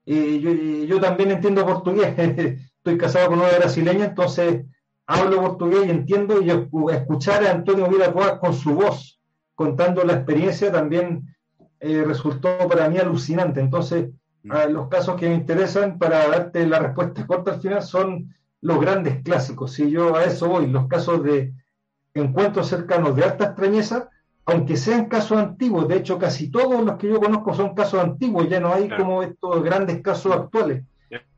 eh, 0.06 0.86
yo, 0.88 1.00
también 1.00 1.30
entiendo 1.30 1.64
portugués, 1.64 2.14
estoy 2.76 2.98
casado 2.98 3.28
con 3.28 3.40
una 3.40 3.56
brasileña, 3.56 4.06
entonces 4.06 4.64
hablo 5.06 5.40
portugués 5.40 5.86
y 5.86 5.90
entiendo, 5.90 6.40
y 6.40 6.50
escuchar 6.92 7.44
a 7.44 7.52
Antonio 7.52 7.88
Villacoa 7.88 8.38
con 8.38 8.54
su 8.54 8.74
voz 8.74 9.20
contando 9.54 10.02
la 10.04 10.14
experiencia 10.14 10.72
también 10.72 11.36
eh, 11.78 12.04
resultó 12.04 12.56
para 12.68 12.88
mí 12.88 12.98
alucinante. 12.98 13.60
Entonces, 13.60 14.10
mm. 14.42 14.70
los 14.70 14.88
casos 14.88 15.16
que 15.16 15.28
me 15.28 15.34
interesan 15.34 15.98
para 15.98 16.28
darte 16.28 16.66
la 16.66 16.78
respuesta 16.78 17.26
corta 17.26 17.52
al 17.52 17.60
final 17.60 17.82
son 17.82 18.34
los 18.60 18.80
grandes 18.80 19.22
clásicos. 19.22 19.72
Si 19.72 19.90
yo 19.90 20.16
a 20.16 20.24
eso 20.24 20.48
voy, 20.48 20.66
los 20.66 20.86
casos 20.88 21.22
de 21.22 21.52
encuentros 22.14 22.68
cercanos 22.68 23.16
de 23.16 23.24
alta 23.24 23.46
extrañeza, 23.46 24.10
aunque 24.44 24.76
sean 24.76 25.06
casos 25.06 25.38
antiguos, 25.38 25.86
de 25.88 25.98
hecho 25.98 26.18
casi 26.18 26.50
todos 26.50 26.84
los 26.84 26.96
que 26.96 27.08
yo 27.08 27.20
conozco 27.20 27.54
son 27.54 27.74
casos 27.74 28.00
antiguos, 28.00 28.48
ya 28.48 28.60
no 28.60 28.72
hay 28.72 28.88
como 28.88 29.22
estos 29.22 29.62
grandes 29.62 30.00
casos 30.02 30.32
actuales. 30.32 30.84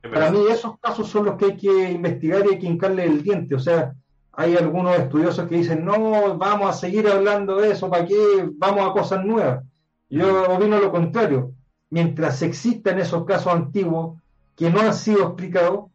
Para 0.00 0.30
mí 0.30 0.38
esos 0.50 0.78
casos 0.78 1.08
son 1.08 1.26
los 1.26 1.36
que 1.36 1.46
hay 1.46 1.56
que 1.56 1.90
investigar 1.90 2.44
y 2.44 2.54
hay 2.54 2.58
que 2.58 2.66
hincarle 2.66 3.04
el 3.04 3.22
diente, 3.22 3.54
o 3.54 3.58
sea, 3.58 3.94
hay 4.32 4.56
algunos 4.56 4.98
estudiosos 4.98 5.48
que 5.48 5.56
dicen, 5.56 5.84
no, 5.84 6.36
vamos 6.36 6.68
a 6.68 6.72
seguir 6.72 7.08
hablando 7.08 7.56
de 7.56 7.72
eso, 7.72 7.88
¿para 7.88 8.04
qué? 8.04 8.48
Vamos 8.56 8.88
a 8.88 8.92
cosas 8.92 9.24
nuevas. 9.24 9.64
Yo 10.08 10.52
opino 10.52 10.78
lo 10.78 10.90
contrario, 10.90 11.52
mientras 11.90 12.42
existan 12.42 12.98
esos 12.98 13.24
casos 13.24 13.52
antiguos 13.52 14.20
que 14.56 14.70
no 14.70 14.80
han 14.80 14.94
sido 14.94 15.22
explicados, 15.24 15.90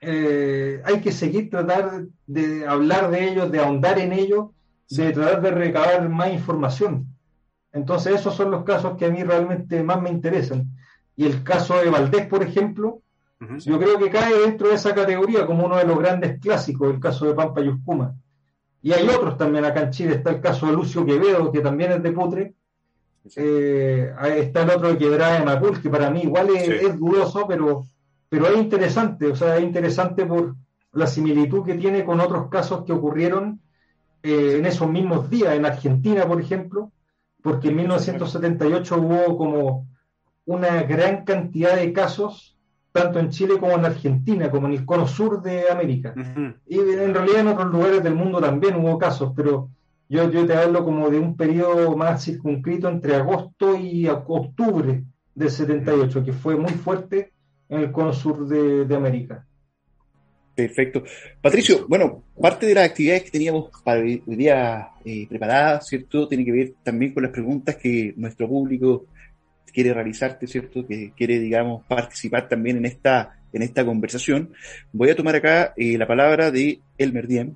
eh, 0.00 0.82
hay 0.84 1.00
que 1.00 1.12
seguir 1.12 1.50
tratar 1.50 2.04
de 2.26 2.66
hablar 2.66 3.10
de 3.10 3.28
ellos, 3.28 3.50
de 3.50 3.58
ahondar 3.58 3.98
en 3.98 4.12
ellos 4.12 4.50
de 4.90 5.12
tratar 5.12 5.42
de 5.42 5.50
recabar 5.50 6.08
más 6.08 6.32
información. 6.32 7.06
Entonces, 7.72 8.20
esos 8.20 8.34
son 8.34 8.50
los 8.50 8.64
casos 8.64 8.96
que 8.96 9.06
a 9.06 9.10
mí 9.10 9.22
realmente 9.22 9.82
más 9.82 10.00
me 10.00 10.10
interesan. 10.10 10.70
Y 11.16 11.26
el 11.26 11.42
caso 11.42 11.78
de 11.78 11.90
Valdés, 11.90 12.26
por 12.26 12.42
ejemplo, 12.42 13.02
yo 13.58 13.78
creo 13.78 13.98
que 13.98 14.10
cae 14.10 14.34
dentro 14.38 14.68
de 14.68 14.76
esa 14.76 14.94
categoría 14.94 15.44
como 15.44 15.66
uno 15.66 15.76
de 15.76 15.84
los 15.84 15.98
grandes 15.98 16.40
clásicos, 16.40 16.90
el 16.90 17.00
caso 17.00 17.26
de 17.26 17.34
Pampa 17.34 17.60
y 17.60 17.68
Uscuma. 17.68 18.14
Y 18.80 18.92
hay 18.92 19.06
otros 19.08 19.36
también 19.36 19.64
acá 19.64 19.82
en 19.82 19.90
Chile, 19.90 20.14
está 20.14 20.30
el 20.30 20.40
caso 20.40 20.66
de 20.66 20.72
Lucio 20.72 21.04
Quevedo, 21.04 21.52
que 21.52 21.60
también 21.60 21.92
es 21.92 22.02
de 22.02 22.12
Putre. 22.12 22.54
Eh, 23.34 24.14
está 24.36 24.62
el 24.62 24.70
otro 24.70 24.88
de 24.88 24.98
Quebrada 24.98 25.38
de 25.38 25.44
Macul, 25.44 25.82
que 25.82 25.90
para 25.90 26.10
mí 26.10 26.22
igual 26.22 26.48
es, 26.50 26.68
es, 26.68 26.98
dudoso, 26.98 27.46
pero, 27.46 27.84
pero 28.28 28.46
es 28.46 28.56
interesante, 28.56 29.26
o 29.26 29.36
sea, 29.36 29.56
es 29.56 29.64
interesante 29.64 30.24
por 30.24 30.54
la 30.92 31.06
similitud 31.06 31.64
que 31.64 31.74
tiene 31.74 32.04
con 32.04 32.20
otros 32.20 32.48
casos 32.48 32.84
que 32.84 32.92
ocurrieron 32.92 33.60
eh, 34.26 34.58
en 34.58 34.66
esos 34.66 34.90
mismos 34.90 35.30
días, 35.30 35.54
en 35.54 35.64
Argentina, 35.64 36.26
por 36.26 36.40
ejemplo, 36.40 36.90
porque 37.42 37.68
en 37.68 37.76
1978 37.76 38.96
hubo 38.98 39.38
como 39.38 39.86
una 40.46 40.82
gran 40.82 41.24
cantidad 41.24 41.76
de 41.76 41.92
casos, 41.92 42.58
tanto 42.90 43.20
en 43.20 43.30
Chile 43.30 43.58
como 43.60 43.74
en 43.74 43.84
Argentina, 43.84 44.50
como 44.50 44.66
en 44.66 44.72
el 44.72 44.84
cono 44.84 45.06
sur 45.06 45.42
de 45.42 45.70
América. 45.70 46.12
Y 46.66 46.80
en 46.80 47.14
realidad 47.14 47.40
en 47.40 47.48
otros 47.48 47.70
lugares 47.70 48.02
del 48.02 48.16
mundo 48.16 48.40
también 48.40 48.74
hubo 48.74 48.98
casos, 48.98 49.32
pero 49.36 49.70
yo, 50.08 50.28
yo 50.28 50.44
te 50.44 50.54
hablo 50.54 50.84
como 50.84 51.08
de 51.08 51.20
un 51.20 51.36
periodo 51.36 51.96
más 51.96 52.24
circunscrito 52.24 52.88
entre 52.88 53.14
agosto 53.14 53.76
y 53.76 54.08
octubre 54.08 55.04
del 55.36 55.50
78, 55.50 56.24
que 56.24 56.32
fue 56.32 56.56
muy 56.56 56.72
fuerte 56.72 57.32
en 57.68 57.80
el 57.80 57.92
cono 57.92 58.12
sur 58.12 58.48
de 58.48 58.96
América. 58.96 59.46
Perfecto. 60.56 61.04
Patricio, 61.42 61.86
bueno, 61.86 62.24
parte 62.40 62.64
de 62.64 62.72
las 62.72 62.88
actividades 62.88 63.24
que 63.24 63.30
teníamos 63.30 63.70
para 63.84 64.00
hoy 64.00 64.22
día 64.24 64.88
eh, 65.04 65.26
preparadas, 65.28 65.86
¿cierto? 65.86 66.26
Tiene 66.26 66.46
que 66.46 66.52
ver 66.52 66.72
también 66.82 67.12
con 67.12 67.24
las 67.24 67.32
preguntas 67.32 67.76
que 67.76 68.14
nuestro 68.16 68.48
público 68.48 69.04
quiere 69.70 69.92
realizarte, 69.92 70.46
¿cierto? 70.46 70.86
Que 70.86 71.12
quiere, 71.14 71.38
digamos, 71.40 71.84
participar 71.84 72.48
también 72.48 72.78
en 72.78 72.86
esta, 72.86 73.38
en 73.52 73.60
esta 73.60 73.84
conversación. 73.84 74.54
Voy 74.94 75.10
a 75.10 75.14
tomar 75.14 75.36
acá 75.36 75.74
eh, 75.76 75.98
la 75.98 76.06
palabra 76.06 76.50
de 76.50 76.80
Elmer 76.96 77.26
Diem, 77.26 77.54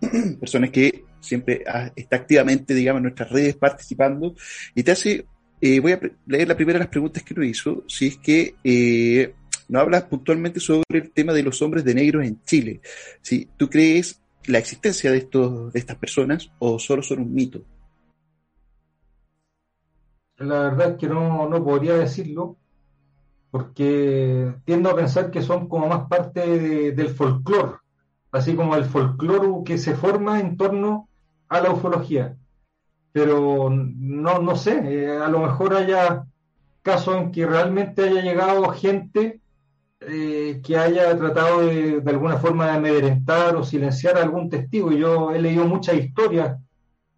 personas 0.40 0.70
que 0.70 1.04
siempre 1.20 1.62
está 1.94 2.16
activamente, 2.16 2.74
digamos, 2.74 2.98
en 2.98 3.04
nuestras 3.04 3.30
redes 3.30 3.54
participando, 3.54 4.34
y 4.74 4.82
te 4.82 4.90
hace, 4.90 5.26
eh, 5.60 5.78
voy 5.78 5.92
a 5.92 6.00
leer 6.26 6.48
la 6.48 6.56
primera 6.56 6.80
de 6.80 6.86
las 6.86 6.90
preguntas 6.90 7.22
que 7.22 7.34
nos 7.34 7.46
hizo, 7.46 7.84
si 7.86 8.08
es 8.08 8.18
que 8.18 9.32
no 9.68 9.80
hablas 9.80 10.04
puntualmente 10.04 10.60
sobre 10.60 10.84
el 10.98 11.10
tema 11.10 11.32
de 11.32 11.42
los 11.42 11.60
hombres 11.62 11.84
de 11.84 11.94
negros 11.94 12.24
en 12.24 12.42
Chile. 12.42 12.80
Si 13.20 13.48
¿Tú 13.56 13.68
crees 13.68 14.20
la 14.46 14.58
existencia 14.58 15.10
de, 15.10 15.18
estos, 15.18 15.72
de 15.72 15.78
estas 15.78 15.96
personas 15.96 16.50
o 16.58 16.78
solo 16.78 17.02
son 17.02 17.20
un 17.20 17.34
mito? 17.34 17.62
La 20.38 20.60
verdad 20.60 20.90
es 20.90 20.96
que 20.98 21.08
no, 21.08 21.48
no 21.48 21.64
podría 21.64 21.94
decirlo, 21.94 22.56
porque 23.50 24.54
tiendo 24.64 24.90
a 24.90 24.96
pensar 24.96 25.30
que 25.30 25.42
son 25.42 25.68
como 25.68 25.88
más 25.88 26.06
parte 26.08 26.92
del 26.92 27.08
folclore, 27.08 27.78
así 28.30 28.54
como 28.54 28.76
el 28.76 28.84
folclore 28.84 29.64
que 29.64 29.78
se 29.78 29.94
forma 29.94 30.40
en 30.40 30.56
torno 30.56 31.08
a 31.48 31.60
la 31.60 31.72
ufología. 31.72 32.36
Pero 33.12 33.70
no, 33.70 34.40
no 34.40 34.56
sé, 34.56 34.80
eh, 34.84 35.16
a 35.16 35.28
lo 35.28 35.40
mejor 35.40 35.74
haya 35.74 36.26
casos 36.82 37.16
en 37.16 37.32
que 37.32 37.46
realmente 37.46 38.04
haya 38.04 38.20
llegado 38.20 38.68
gente 38.70 39.40
eh, 40.08 40.60
que 40.64 40.76
haya 40.76 41.16
tratado 41.16 41.66
de, 41.66 42.00
alguna 42.06 42.36
forma 42.36 42.66
de 42.66 42.76
amedrentar 42.76 43.56
o 43.56 43.64
silenciar 43.64 44.16
a 44.16 44.22
algún 44.22 44.48
testigo. 44.48 44.92
Yo 44.92 45.32
he 45.32 45.40
leído 45.40 45.66
muchas 45.66 45.96
historias 45.96 46.58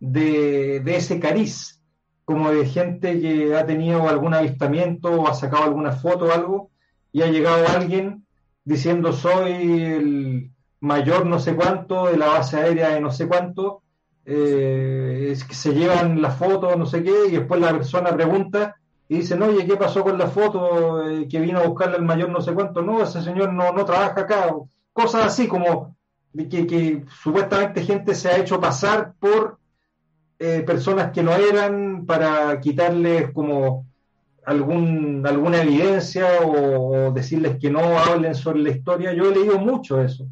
de, 0.01 0.83
ese 0.87 1.21
cariz, 1.21 1.83
como 2.25 2.51
de 2.51 2.65
gente 2.65 3.21
que 3.21 3.55
ha 3.55 3.67
tenido 3.67 4.09
algún 4.09 4.33
avistamiento 4.33 5.11
o 5.11 5.29
ha 5.29 5.35
sacado 5.35 5.65
alguna 5.65 5.93
foto 5.93 6.27
o 6.27 6.33
algo, 6.33 6.71
y 7.13 7.21
ha 7.21 7.27
llegado 7.27 7.67
alguien 7.69 8.25
diciendo 8.65 9.13
soy 9.13 9.83
el 9.83 10.51
mayor 10.81 11.27
no 11.27 11.39
sé 11.41 11.57
cuánto 11.57 12.07
de 12.07 12.17
la 12.17 12.29
base 12.29 12.57
aérea 12.57 12.91
de 12.91 13.01
no 13.03 13.11
sé 13.11 13.29
cuánto, 13.29 13.83
eh, 14.25 15.29
es 15.33 15.45
que 15.45 15.55
se 15.55 15.75
llevan 15.75 16.23
la 16.23 16.31
foto, 16.31 16.75
no 16.77 16.87
sé 16.87 17.03
qué, 17.03 17.27
y 17.29 17.33
después 17.33 17.61
la 17.61 17.73
persona 17.73 18.15
pregunta 18.15 18.77
y 19.09 19.17
dicen, 19.17 19.43
oye, 19.43 19.65
¿qué 19.67 19.77
pasó 19.77 20.05
con 20.05 20.19
la 20.19 20.29
foto 20.29 21.09
eh, 21.09 21.27
que 21.29 21.41
vino 21.41 21.59
a 21.59 21.67
buscarle 21.67 21.97
al 21.97 22.05
mayor 22.05 22.29
no 22.29 22.43
sé 22.43 22.53
cuánto? 22.53 22.83
No, 22.83 23.03
ese 23.03 23.23
señor 23.23 23.55
no, 23.55 23.73
no 23.73 23.85
trabaja 23.87 24.21
acá. 24.21 24.55
Cosas 24.93 25.25
así 25.25 25.49
como 25.49 25.97
que, 26.37 26.67
que 26.67 27.05
supuestamente 27.23 27.83
gente 27.83 28.15
se 28.15 28.29
ha 28.29 28.37
hecho 28.37 28.61
pasar 28.61 29.15
por 29.19 29.59
eh, 30.39 30.61
personas 30.61 31.11
que 31.11 31.23
no 31.23 31.33
eran 31.33 32.05
para 32.05 32.61
quitarles 32.61 33.31
como 33.33 33.87
algún, 34.45 35.27
alguna 35.27 35.63
evidencia 35.63 36.43
o, 36.45 37.11
decirles 37.11 37.57
que 37.59 37.71
no 37.71 37.99
hablen 37.99 38.35
sobre 38.35 38.61
la 38.61 38.71
historia. 38.71 39.15
Yo 39.15 39.31
he 39.31 39.35
leído 39.35 39.59
mucho 39.59 40.03
eso, 40.03 40.29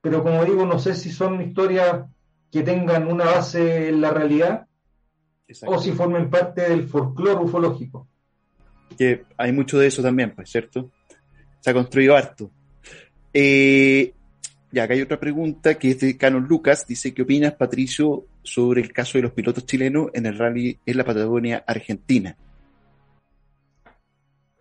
pero 0.00 0.22
como 0.22 0.42
digo, 0.46 0.64
no 0.64 0.78
sé 0.78 0.94
si 0.94 1.12
son 1.12 1.42
historias 1.42 2.06
que 2.50 2.62
tengan 2.62 3.06
una 3.06 3.26
base 3.26 3.90
en 3.90 4.00
la 4.00 4.10
realidad 4.12 4.66
o 5.66 5.78
si 5.78 5.92
formen 5.92 6.30
parte 6.30 6.62
del 6.62 6.88
folclore 6.88 7.44
ufológico 7.44 8.08
que 8.94 9.24
hay 9.36 9.52
mucho 9.52 9.78
de 9.78 9.86
eso 9.86 10.02
también, 10.02 10.32
pues, 10.34 10.50
¿cierto? 10.50 10.90
Se 11.60 11.70
ha 11.70 11.74
construido 11.74 12.16
harto. 12.16 12.50
Eh, 13.32 14.12
ya, 14.70 14.84
acá 14.84 14.94
hay 14.94 15.02
otra 15.02 15.20
pregunta 15.20 15.74
que 15.74 15.90
es 15.90 16.00
de 16.00 16.16
Canon 16.16 16.46
Lucas. 16.48 16.86
Dice, 16.86 17.14
¿qué 17.14 17.22
opinas, 17.22 17.54
Patricio, 17.54 18.24
sobre 18.42 18.82
el 18.82 18.92
caso 18.92 19.18
de 19.18 19.22
los 19.22 19.32
pilotos 19.32 19.66
chilenos 19.66 20.08
en 20.14 20.26
el 20.26 20.38
rally 20.38 20.78
en 20.84 20.96
la 20.96 21.04
Patagonia 21.04 21.64
Argentina? 21.66 22.36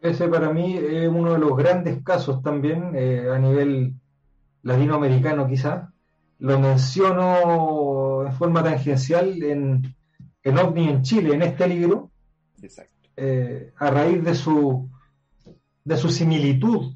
Ese 0.02 0.28
para 0.28 0.52
mí 0.52 0.78
es 0.78 1.08
uno 1.08 1.34
de 1.34 1.40
los 1.40 1.56
grandes 1.56 2.04
casos 2.04 2.42
también 2.44 2.92
eh, 2.94 3.26
a 3.34 3.40
nivel 3.40 3.94
latinoamericano 4.62 5.48
quizás, 5.48 5.90
lo 6.40 6.60
menciono 6.60 8.26
en 8.26 8.34
forma 8.34 8.64
tangencial 8.64 9.42
en, 9.42 9.96
en 10.44 10.58
OVNI 10.58 10.90
en 10.90 11.02
Chile, 11.04 11.34
en 11.36 11.42
este 11.42 11.68
libro, 11.68 12.12
eh, 13.16 13.72
a 13.78 13.90
raíz 13.90 14.24
de 14.24 14.36
su, 14.36 14.90
de 15.84 15.98
su 15.98 16.10
similitud 16.10 16.94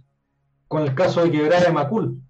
con 0.68 0.84
el 0.84 0.94
caso 0.96 1.24
de 1.24 1.32
Quebrada 1.32 1.66
de 1.66 1.72
Macul. 1.72 2.22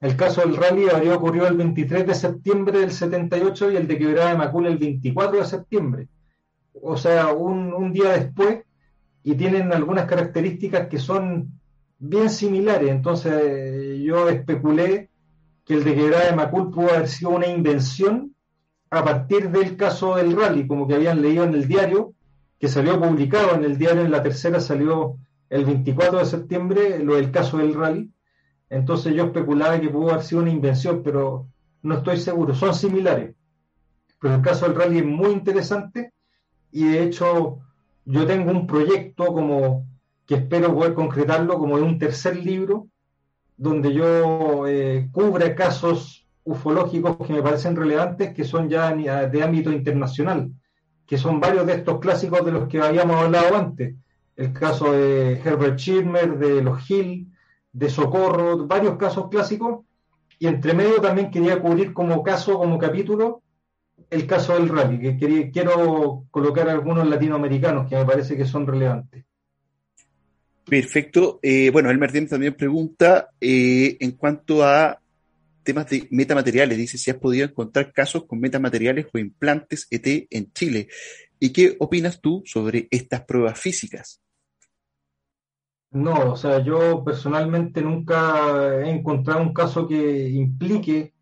El 0.00 0.16
caso 0.16 0.42
del 0.42 0.56
rally 0.56 0.88
habría 0.88 1.14
ocurrido 1.14 1.46
el 1.46 1.56
23 1.56 2.06
de 2.06 2.14
septiembre 2.14 2.80
del 2.80 2.92
78 2.92 3.72
y 3.72 3.76
el 3.76 3.88
de 3.88 3.98
Quebrada 3.98 4.30
de 4.30 4.38
Macul 4.38 4.66
el 4.66 4.78
24 4.78 5.38
de 5.38 5.44
septiembre. 5.44 6.08
O 6.72 6.96
sea, 6.96 7.32
un, 7.32 7.72
un 7.72 7.92
día 7.92 8.10
después 8.10 8.60
y 9.22 9.34
tienen 9.34 9.72
algunas 9.72 10.04
características 10.04 10.88
que 10.88 10.98
son 10.98 11.58
bien 11.98 12.30
similares. 12.30 12.90
Entonces 12.90 14.00
yo 14.02 14.28
especulé 14.28 15.10
que 15.64 15.74
el 15.74 15.84
de 15.84 15.94
Quebrada 15.94 16.26
de 16.26 16.36
Macul 16.36 16.70
pudo 16.70 16.90
haber 16.90 17.08
sido 17.08 17.30
una 17.30 17.48
invención 17.48 18.34
a 18.90 19.04
partir 19.04 19.50
del 19.50 19.76
caso 19.76 20.14
del 20.14 20.36
rally, 20.36 20.66
como 20.66 20.86
que 20.86 20.94
habían 20.94 21.20
leído 21.20 21.44
en 21.44 21.54
el 21.54 21.66
diario, 21.66 22.14
que 22.58 22.68
salió 22.68 23.00
publicado 23.00 23.54
en 23.54 23.64
el 23.64 23.78
diario, 23.78 24.02
en 24.02 24.10
la 24.10 24.22
tercera 24.22 24.60
salió 24.60 25.16
el 25.50 25.64
24 25.64 26.18
de 26.18 26.24
septiembre, 26.24 26.98
lo 26.98 27.16
del 27.16 27.30
caso 27.30 27.58
del 27.58 27.74
rally. 27.74 28.10
Entonces 28.70 29.14
yo 29.14 29.24
especulaba 29.24 29.80
que 29.80 29.88
pudo 29.88 30.10
haber 30.10 30.24
sido 30.24 30.42
una 30.42 30.50
invención, 30.50 31.02
pero 31.02 31.46
no 31.82 31.96
estoy 31.96 32.16
seguro, 32.16 32.54
son 32.54 32.74
similares. 32.74 33.34
Pero 34.20 34.34
el 34.36 34.42
caso 34.42 34.66
del 34.66 34.74
rally 34.74 34.98
es 34.98 35.04
muy 35.04 35.30
interesante 35.30 36.12
y 36.72 36.84
de 36.84 37.04
hecho 37.04 37.58
yo 38.04 38.26
tengo 38.26 38.50
un 38.50 38.66
proyecto 38.66 39.26
como 39.26 39.86
que 40.26 40.36
espero 40.36 40.74
poder 40.74 40.94
concretarlo 40.94 41.58
como 41.58 41.76
de 41.76 41.84
un 41.84 41.98
tercer 41.98 42.36
libro 42.36 42.88
donde 43.56 43.92
yo 43.92 44.66
eh, 44.66 45.08
cubre 45.12 45.54
casos 45.54 46.26
ufológicos 46.44 47.16
que 47.26 47.32
me 47.32 47.42
parecen 47.42 47.76
relevantes, 47.76 48.34
que 48.34 48.44
son 48.44 48.68
ya 48.68 48.94
de 48.94 49.42
ámbito 49.42 49.72
internacional, 49.72 50.50
que 51.06 51.18
son 51.18 51.40
varios 51.40 51.66
de 51.66 51.74
estos 51.74 52.00
clásicos 52.00 52.44
de 52.44 52.52
los 52.52 52.68
que 52.68 52.80
habíamos 52.80 53.16
hablado 53.16 53.56
antes. 53.56 53.94
El 54.36 54.52
caso 54.52 54.92
de 54.92 55.40
Herbert 55.40 55.78
Schirmer, 55.78 56.38
de 56.38 56.62
los 56.62 56.90
Hill, 56.90 57.28
de 57.72 57.88
Socorro, 57.88 58.66
varios 58.66 58.96
casos 58.96 59.28
clásicos. 59.30 59.84
Y 60.38 60.46
entre 60.46 60.74
medio 60.74 61.00
también 61.00 61.30
quería 61.30 61.60
cubrir 61.60 61.92
como 61.92 62.22
caso, 62.22 62.58
como 62.58 62.78
capítulo, 62.78 63.42
el 64.10 64.26
caso 64.26 64.54
del 64.54 64.68
rally, 64.68 65.16
que 65.18 65.50
quiero 65.50 66.24
colocar 66.30 66.68
algunos 66.68 67.08
latinoamericanos 67.08 67.88
que 67.88 67.96
me 67.96 68.04
parece 68.04 68.36
que 68.36 68.44
son 68.44 68.66
relevantes. 68.66 69.24
Perfecto. 70.66 71.38
Eh, 71.42 71.70
bueno, 71.70 71.90
el 71.90 71.98
Martínez 71.98 72.30
también 72.30 72.54
pregunta 72.54 73.30
eh, 73.40 73.96
en 74.00 74.12
cuanto 74.12 74.64
a 74.64 75.00
temas 75.66 75.90
de 75.90 76.08
metamateriales. 76.10 76.78
Dice 76.78 76.96
si 76.96 77.10
has 77.10 77.18
podido 77.18 77.44
encontrar 77.44 77.92
casos 77.92 78.24
con 78.24 78.40
metamateriales 78.40 79.06
o 79.12 79.18
implantes 79.18 79.86
ET 79.90 80.26
en 80.30 80.50
Chile. 80.54 80.88
¿Y 81.38 81.52
qué 81.52 81.76
opinas 81.78 82.22
tú 82.22 82.42
sobre 82.46 82.88
estas 82.90 83.24
pruebas 83.24 83.60
físicas? 83.60 84.22
No, 85.90 86.32
o 86.32 86.36
sea, 86.36 86.62
yo 86.64 87.04
personalmente 87.04 87.82
nunca 87.82 88.80
he 88.80 88.90
encontrado 88.90 89.42
un 89.42 89.52
caso 89.52 89.86
que 89.86 90.28
implique 90.30 91.12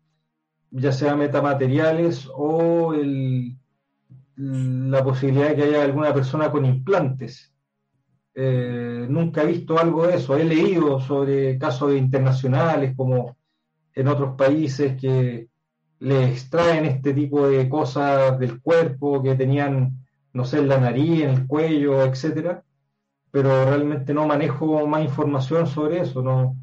ya 0.71 0.91
sea 0.91 1.15
metamateriales 1.15 2.27
o 2.33 2.93
la 4.37 5.03
posibilidad 5.03 5.49
de 5.49 5.55
que 5.55 5.63
haya 5.63 5.83
alguna 5.83 6.13
persona 6.13 6.51
con 6.51 6.65
implantes. 6.65 7.53
Eh, 8.33 9.05
nunca 9.09 9.43
he 9.43 9.47
visto 9.47 9.79
algo 9.79 10.07
de 10.07 10.15
eso. 10.15 10.35
He 10.35 10.43
leído 10.43 10.99
sobre 10.99 11.57
casos 11.57 11.95
internacionales 11.95 12.93
como 12.97 13.37
en 13.95 14.07
otros 14.07 14.35
países 14.35 14.99
que 14.99 15.47
le 15.99 16.25
extraen 16.25 16.85
este 16.85 17.13
tipo 17.13 17.47
de 17.47 17.67
cosas 17.69 18.37
del 18.39 18.61
cuerpo 18.61 19.23
que 19.23 19.35
tenían, 19.35 20.05
no 20.33 20.45
sé, 20.45 20.59
en 20.59 20.67
la 20.67 20.79
nariz, 20.79 21.23
en 21.23 21.29
el 21.29 21.47
cuello, 21.47 22.03
etcétera. 22.03 22.63
Pero 23.31 23.65
realmente 23.65 24.13
no 24.13 24.27
manejo 24.27 24.85
más 24.87 25.03
información 25.03 25.67
sobre 25.67 26.01
eso. 26.01 26.21
No, 26.21 26.55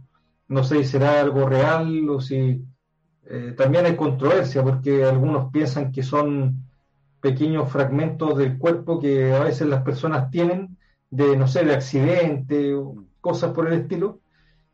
no 0.49 0.65
sé 0.65 0.79
si 0.79 0.85
será 0.85 1.21
algo 1.21 1.49
real 1.49 2.09
o 2.11 2.21
si 2.21 2.63
eh, 3.25 3.55
también 3.57 3.87
hay 3.87 3.97
controversia 3.97 4.63
porque 4.63 5.05
algunos 5.05 5.51
piensan 5.51 5.93
que 5.93 6.03
son 6.03 6.65
pequeños 7.21 7.71
fragmentos 7.71 8.37
del 8.37 8.59
cuerpo 8.59 9.01
que 9.01 9.33
a 9.33 9.45
veces 9.45 9.69
las 9.69 9.83
personas 9.83 10.31
tienen 10.31 10.77
de, 11.09 11.37
no 11.37 11.47
sé, 11.47 11.65
de 11.65 11.75
accidente 11.75 12.75
o 12.75 13.07
cosas 13.21 13.53
por 13.53 13.69
el 13.69 13.81
estilo. 13.81 14.21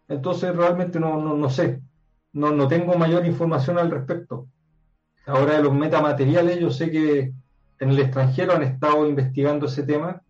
Entonces 0.08 0.56
realmente 0.56 0.98
no, 0.98 1.36
no, 1.36 1.50
sé, 1.50 1.82
no, 2.32 2.52
no 2.52 2.68
tengo 2.68 2.96
mayor 2.96 3.26
información 3.26 3.78
al 3.78 3.90
respecto. 3.90 4.48
Ahora 5.26 5.56
de 5.56 5.62
los 5.62 5.74
metamateriales, 5.74 6.58
yo 6.58 6.70
sé 6.70 6.90
que 6.90 7.32
en 7.80 7.90
el 7.90 7.98
extranjero 7.98 8.54
han 8.54 8.62
estado 8.62 9.06
investigando 9.06 9.66
ese 9.66 9.82
tema. 9.82 10.22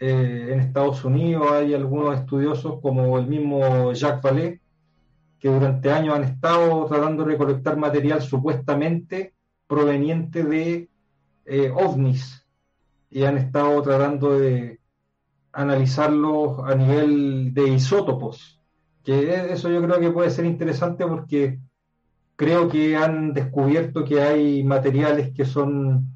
Eh, 0.00 0.48
en 0.50 0.60
Estados 0.60 1.04
Unidos 1.04 1.46
hay 1.52 1.74
algunos 1.74 2.18
estudiosos 2.18 2.80
como 2.80 3.18
el 3.18 3.26
mismo 3.26 3.92
Jacques 3.92 4.22
Vallée, 4.22 4.60
que 5.38 5.48
durante 5.48 5.90
años 5.90 6.14
han 6.14 6.24
estado 6.24 6.86
tratando 6.86 7.24
de 7.24 7.32
recolectar 7.32 7.76
material 7.76 8.22
supuestamente 8.22 9.34
proveniente 9.66 10.44
de 10.44 10.88
eh, 11.44 11.72
ovnis 11.74 12.46
y 13.10 13.24
han 13.24 13.38
estado 13.38 13.82
tratando 13.82 14.38
de 14.38 14.80
analizarlo 15.52 16.64
a 16.64 16.74
nivel 16.74 17.52
de 17.52 17.68
isótopos, 17.68 18.61
que 19.04 19.52
eso 19.52 19.70
yo 19.70 19.82
creo 19.82 20.00
que 20.00 20.10
puede 20.10 20.30
ser 20.30 20.44
interesante 20.44 21.06
porque 21.06 21.58
creo 22.36 22.68
que 22.68 22.96
han 22.96 23.32
descubierto 23.34 24.04
que 24.04 24.20
hay 24.20 24.64
materiales 24.64 25.32
que 25.34 25.44
son 25.44 26.06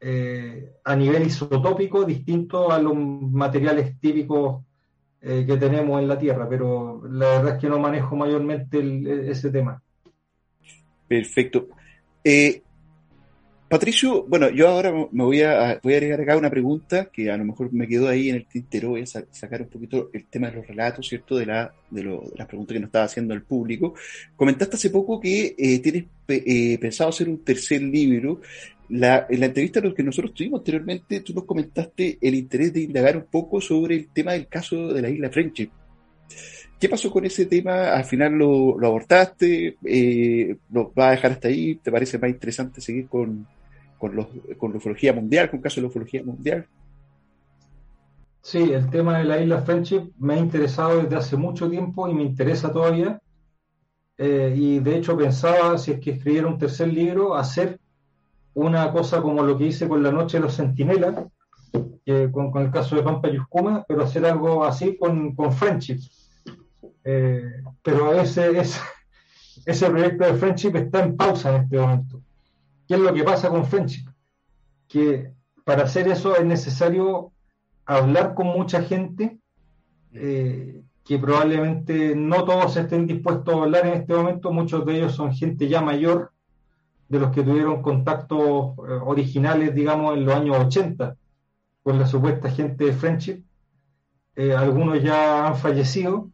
eh, 0.00 0.72
a 0.84 0.96
nivel 0.96 1.26
isotópico 1.26 2.04
distintos 2.04 2.72
a 2.72 2.78
los 2.78 2.96
materiales 2.96 3.98
típicos 4.00 4.62
eh, 5.20 5.44
que 5.46 5.56
tenemos 5.56 6.00
en 6.00 6.08
la 6.08 6.18
Tierra, 6.18 6.48
pero 6.48 7.02
la 7.08 7.28
verdad 7.30 7.54
es 7.54 7.60
que 7.60 7.68
no 7.68 7.78
manejo 7.78 8.14
mayormente 8.14 9.30
ese 9.30 9.50
tema. 9.50 9.82
Perfecto. 11.08 11.68
Eh, 12.22 12.62
Patricio, 13.68 14.24
bueno, 14.24 14.48
yo 14.48 14.66
ahora 14.66 14.90
me 15.12 15.24
voy 15.24 15.42
a, 15.42 15.78
voy 15.82 15.92
a 15.92 15.96
agregar 15.98 16.22
acá 16.22 16.36
una 16.38 16.48
pregunta 16.48 17.10
que 17.12 17.30
a 17.30 17.36
lo 17.36 17.44
mejor 17.44 17.70
me 17.70 17.86
quedó 17.86 18.08
ahí 18.08 18.30
en 18.30 18.36
el 18.36 18.46
tintero, 18.46 18.90
voy 18.90 19.02
a 19.02 19.06
sacar 19.06 19.60
un 19.60 19.68
poquito 19.68 20.08
el 20.14 20.24
tema 20.24 20.48
de 20.48 20.56
los 20.56 20.66
relatos, 20.66 21.06
¿cierto? 21.06 21.36
De, 21.36 21.44
la, 21.44 21.70
de, 21.90 22.18
las 22.34 22.46
preguntas 22.46 22.72
que 22.72 22.80
nos 22.80 22.88
estaba 22.88 23.04
haciendo 23.04 23.34
el 23.34 23.42
público. 23.42 23.92
Comentaste 24.36 24.76
hace 24.76 24.88
poco 24.88 25.20
que 25.20 25.54
eh, 25.58 25.80
tienes 25.80 26.06
eh, 26.28 26.78
pensado 26.80 27.10
hacer 27.10 27.28
un 27.28 27.44
tercer 27.44 27.82
libro. 27.82 28.40
La, 28.88 29.26
en 29.28 29.38
la 29.38 29.46
entrevista 29.46 29.82
que 29.82 30.02
nosotros 30.02 30.32
tuvimos 30.32 30.60
anteriormente, 30.60 31.20
tú 31.20 31.34
nos 31.34 31.44
comentaste 31.44 32.16
el 32.22 32.36
interés 32.36 32.72
de 32.72 32.80
indagar 32.80 33.18
un 33.18 33.26
poco 33.30 33.60
sobre 33.60 33.96
el 33.96 34.08
tema 34.08 34.32
del 34.32 34.46
caso 34.46 34.94
de 34.94 35.02
la 35.02 35.10
isla 35.10 35.28
Friendship. 35.28 35.68
¿Qué 36.80 36.88
pasó 36.88 37.10
con 37.10 37.26
ese 37.26 37.44
tema? 37.44 37.92
¿Al 37.92 38.04
final 38.06 38.32
lo, 38.32 38.82
abortaste? 38.82 39.76
Eh, 39.84 40.56
¿Lo 40.70 40.90
vas 40.94 41.08
a 41.08 41.10
dejar 41.10 41.32
hasta 41.32 41.48
ahí? 41.48 41.74
¿Te 41.74 41.92
parece 41.92 42.18
más 42.18 42.30
interesante 42.30 42.80
seguir 42.80 43.08
con, 43.08 43.46
con, 43.98 44.14
los, 44.16 44.26
con 44.56 44.72
la 44.72 44.78
ufología 44.78 45.12
mundial, 45.12 45.50
con 45.50 45.60
casos 45.60 45.76
de 45.76 45.82
la 45.82 45.88
ufología 45.88 46.22
mundial. 46.22 46.66
Sí, 48.40 48.72
el 48.72 48.88
tema 48.88 49.18
de 49.18 49.24
la 49.24 49.40
isla 49.40 49.62
Friendship 49.62 50.12
me 50.18 50.34
ha 50.34 50.38
interesado 50.38 51.02
desde 51.02 51.16
hace 51.16 51.36
mucho 51.36 51.68
tiempo 51.68 52.08
y 52.08 52.14
me 52.14 52.22
interesa 52.22 52.72
todavía. 52.72 53.20
Eh, 54.16 54.54
y 54.56 54.78
de 54.78 54.96
hecho 54.96 55.16
pensaba, 55.16 55.76
si 55.78 55.92
es 55.92 56.00
que 56.00 56.12
escribiera 56.12 56.46
un 56.46 56.58
tercer 56.58 56.88
libro, 56.88 57.36
hacer 57.36 57.78
una 58.54 58.90
cosa 58.90 59.20
como 59.20 59.42
lo 59.42 59.56
que 59.56 59.66
hice 59.66 59.86
con 59.86 60.02
La 60.02 60.10
Noche 60.10 60.38
de 60.38 60.44
los 60.44 60.56
Centinelas, 60.56 61.26
con, 62.32 62.62
el 62.62 62.70
caso 62.70 62.96
de 62.96 63.02
Pampa 63.02 63.28
Yuscuma, 63.28 63.84
pero 63.86 64.02
hacer 64.02 64.24
algo 64.24 64.64
así 64.64 64.96
con, 64.96 65.34
con 65.34 65.52
Friendship. 65.52 65.98
Eh, 67.04 67.62
pero 67.82 68.12
ese, 68.14 68.58
ese, 68.58 68.80
ese 69.66 69.90
proyecto 69.90 70.24
de 70.24 70.34
Friendship 70.34 70.76
está 70.76 71.04
en 71.04 71.16
pausa 71.16 71.54
en 71.54 71.62
este 71.64 71.78
momento. 71.78 72.22
¿Qué 72.88 72.94
es 72.94 73.00
lo 73.00 73.12
que 73.12 73.22
pasa 73.22 73.50
con 73.50 73.66
Friendship? 73.66 74.06
Que 74.88 75.30
para 75.64 75.82
hacer 75.82 76.08
eso 76.08 76.34
es 76.34 76.44
necesario 76.46 77.32
hablar 77.84 78.34
con 78.34 78.46
mucha 78.46 78.82
gente 78.82 79.38
eh, 80.14 80.82
que 81.04 81.18
probablemente 81.18 82.16
no 82.16 82.44
todos 82.44 82.78
estén 82.78 83.06
dispuestos 83.06 83.54
a 83.54 83.62
hablar 83.64 83.86
en 83.86 83.92
este 83.92 84.14
momento. 84.14 84.50
Muchos 84.52 84.86
de 84.86 84.96
ellos 84.96 85.14
son 85.14 85.34
gente 85.34 85.68
ya 85.68 85.82
mayor, 85.82 86.32
de 87.10 87.20
los 87.20 87.30
que 87.30 87.42
tuvieron 87.42 87.82
contactos 87.82 88.38
eh, 88.40 88.98
originales, 89.04 89.74
digamos, 89.74 90.16
en 90.16 90.24
los 90.24 90.34
años 90.34 90.56
80 90.56 91.14
con 91.82 91.98
la 91.98 92.06
supuesta 92.06 92.50
gente 92.50 92.86
de 92.86 92.92
Friendship. 92.94 93.42
Eh, 94.34 94.54
algunos 94.54 95.02
ya 95.02 95.46
han 95.46 95.56
fallecido. 95.56 96.30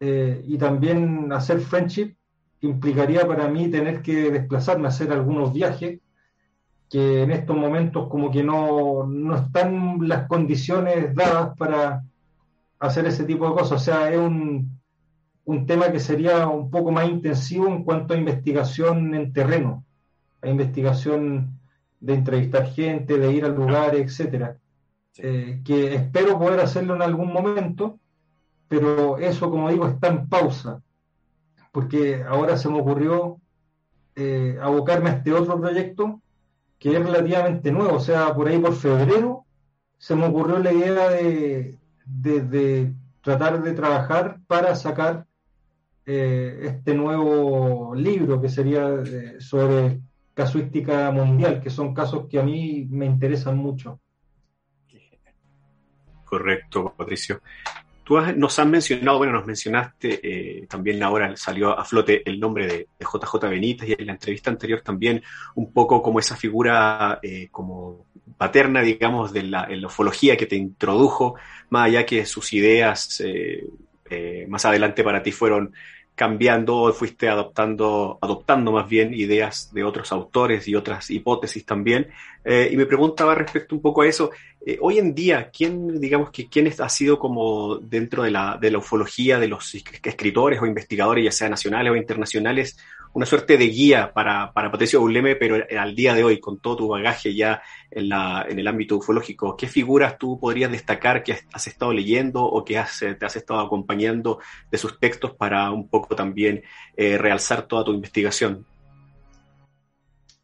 y 0.00 0.58
también 0.58 1.32
hacer 1.32 1.60
Friendship 1.60 2.14
implicaría 2.66 3.26
para 3.26 3.48
mí 3.48 3.68
tener 3.68 4.02
que 4.02 4.30
desplazarme 4.30 4.88
hacer 4.88 5.12
algunos 5.12 5.52
viajes 5.52 6.00
que 6.90 7.22
en 7.22 7.30
estos 7.30 7.56
momentos 7.56 8.08
como 8.08 8.30
que 8.30 8.42
no, 8.42 9.04
no 9.06 9.36
están 9.36 9.98
las 10.06 10.26
condiciones 10.28 11.14
dadas 11.14 11.56
para 11.56 12.04
hacer 12.78 13.06
ese 13.06 13.24
tipo 13.24 13.48
de 13.48 13.54
cosas. 13.54 13.72
O 13.72 13.84
sea, 13.84 14.12
es 14.12 14.18
un, 14.18 14.78
un 15.44 15.66
tema 15.66 15.90
que 15.90 16.00
sería 16.00 16.46
un 16.46 16.70
poco 16.70 16.92
más 16.92 17.08
intensivo 17.08 17.68
en 17.68 17.84
cuanto 17.84 18.14
a 18.14 18.18
investigación 18.18 19.14
en 19.14 19.32
terreno, 19.32 19.84
a 20.42 20.48
investigación 20.48 21.58
de 22.00 22.14
entrevistar 22.14 22.66
gente, 22.66 23.18
de 23.18 23.32
ir 23.32 23.44
al 23.44 23.54
lugar, 23.54 23.94
etcétera. 23.94 24.58
Eh, 25.16 25.60
que 25.64 25.94
espero 25.94 26.38
poder 26.38 26.60
hacerlo 26.60 26.96
en 26.96 27.02
algún 27.02 27.32
momento, 27.32 27.98
pero 28.68 29.18
eso, 29.18 29.48
como 29.50 29.70
digo, 29.70 29.86
está 29.86 30.08
en 30.08 30.28
pausa, 30.28 30.82
porque 31.74 32.22
ahora 32.22 32.56
se 32.56 32.68
me 32.68 32.78
ocurrió 32.78 33.40
eh, 34.14 34.56
abocarme 34.62 35.10
a 35.10 35.14
este 35.14 35.32
otro 35.32 35.60
proyecto 35.60 36.20
que 36.78 36.96
es 36.96 37.04
relativamente 37.04 37.72
nuevo, 37.72 37.96
o 37.96 38.00
sea, 38.00 38.32
por 38.32 38.46
ahí 38.46 38.60
por 38.60 38.76
febrero 38.76 39.44
se 39.98 40.14
me 40.14 40.26
ocurrió 40.26 40.60
la 40.60 40.72
idea 40.72 41.08
de, 41.10 42.94
tratar 43.22 43.60
de 43.60 43.72
trabajar 43.72 44.38
para 44.46 44.76
sacar 44.76 45.26
eh, 46.06 46.60
este 46.62 46.94
nuevo 46.94 47.92
libro 47.96 48.40
que 48.40 48.48
sería 48.48 48.88
eh, 49.04 49.40
sobre 49.40 50.00
casuística 50.32 51.10
mundial, 51.10 51.60
que 51.60 51.70
son 51.70 51.92
casos 51.92 52.28
que 52.30 52.38
a 52.38 52.44
mí 52.44 52.86
me 52.88 53.06
interesan 53.06 53.58
mucho. 53.58 53.98
Correcto, 56.24 56.94
Patricio. 56.96 57.40
Tú 58.04 58.20
nos 58.36 58.58
has 58.58 58.66
mencionado, 58.66 59.18
bueno, 59.18 59.32
nos 59.32 59.46
mencionaste, 59.46 60.20
eh, 60.22 60.66
también 60.66 61.02
ahora 61.02 61.34
salió 61.36 61.78
a 61.78 61.84
flote 61.84 62.22
el 62.28 62.38
nombre 62.38 62.66
de, 62.66 62.88
JJ 63.00 63.48
Benítez 63.48 63.88
y 63.88 63.92
en 63.98 64.06
la 64.06 64.12
entrevista 64.12 64.50
anterior 64.50 64.80
también 64.82 65.22
un 65.54 65.72
poco 65.72 66.02
como 66.02 66.18
esa 66.18 66.36
figura 66.36 67.20
como 67.50 68.06
paterna, 68.36 68.82
digamos, 68.82 69.32
de 69.32 69.44
la, 69.44 69.64
en 69.64 69.80
la 69.80 69.86
ufología 69.86 70.36
que 70.36 70.46
te 70.46 70.56
introdujo, 70.56 71.36
más 71.70 71.86
allá 71.86 72.04
que 72.04 72.26
sus 72.26 72.52
ideas 72.52 73.22
más 74.48 74.64
adelante 74.64 75.02
para 75.02 75.22
ti 75.22 75.32
fueron 75.32 75.72
cambiando, 76.14 76.92
fuiste 76.92 77.28
adoptando, 77.28 78.18
adoptando 78.20 78.70
más 78.72 78.88
bien 78.88 79.12
ideas 79.14 79.72
de 79.72 79.82
otros 79.82 80.12
autores 80.12 80.68
y 80.68 80.74
otras 80.74 81.10
hipótesis 81.10 81.64
también. 81.66 82.08
Eh, 82.44 82.68
y 82.70 82.76
me 82.76 82.86
preguntaba 82.86 83.34
respecto 83.34 83.74
un 83.74 83.82
poco 83.82 84.02
a 84.02 84.06
eso, 84.06 84.30
eh, 84.64 84.78
hoy 84.80 84.98
en 84.98 85.14
día, 85.14 85.50
¿quién, 85.50 86.00
digamos 86.00 86.30
que 86.30 86.48
quién 86.48 86.72
ha 86.78 86.88
sido 86.88 87.18
como 87.18 87.76
dentro 87.78 88.22
de 88.22 88.30
la, 88.30 88.58
de 88.60 88.70
la 88.70 88.78
ufología 88.78 89.38
de 89.38 89.48
los 89.48 89.74
escritores 89.74 90.60
o 90.60 90.66
investigadores, 90.66 91.24
ya 91.24 91.32
sea 91.32 91.48
nacionales 91.48 91.92
o 91.92 91.96
internacionales, 91.96 92.78
una 93.14 93.26
suerte 93.26 93.56
de 93.56 93.66
guía 93.68 94.12
para, 94.12 94.52
para 94.52 94.70
Patricio 94.70 95.00
Buleme, 95.00 95.36
pero 95.36 95.64
al 95.78 95.94
día 95.94 96.14
de 96.14 96.24
hoy, 96.24 96.40
con 96.40 96.58
todo 96.58 96.76
tu 96.76 96.88
bagaje 96.88 97.34
ya 97.34 97.62
en, 97.90 98.08
la, 98.08 98.44
en 98.48 98.58
el 98.58 98.66
ámbito 98.66 98.96
ufológico, 98.96 99.56
¿qué 99.56 99.68
figuras 99.68 100.18
tú 100.18 100.38
podrías 100.38 100.70
destacar 100.70 101.22
que 101.22 101.38
has, 101.52 101.66
estado 101.66 101.92
leyendo 101.92 102.44
o 102.44 102.64
que 102.64 102.76
has, 102.76 102.98
te 102.98 103.24
has 103.24 103.36
estado 103.36 103.60
acompañando 103.60 104.40
de 104.70 104.78
sus 104.78 104.98
textos 104.98 105.32
para 105.32 105.70
un 105.70 105.88
poco 105.88 106.16
también 106.16 106.62
eh, 106.96 107.16
realzar 107.16 107.62
toda 107.68 107.84
tu 107.84 107.92
investigación? 107.92 108.66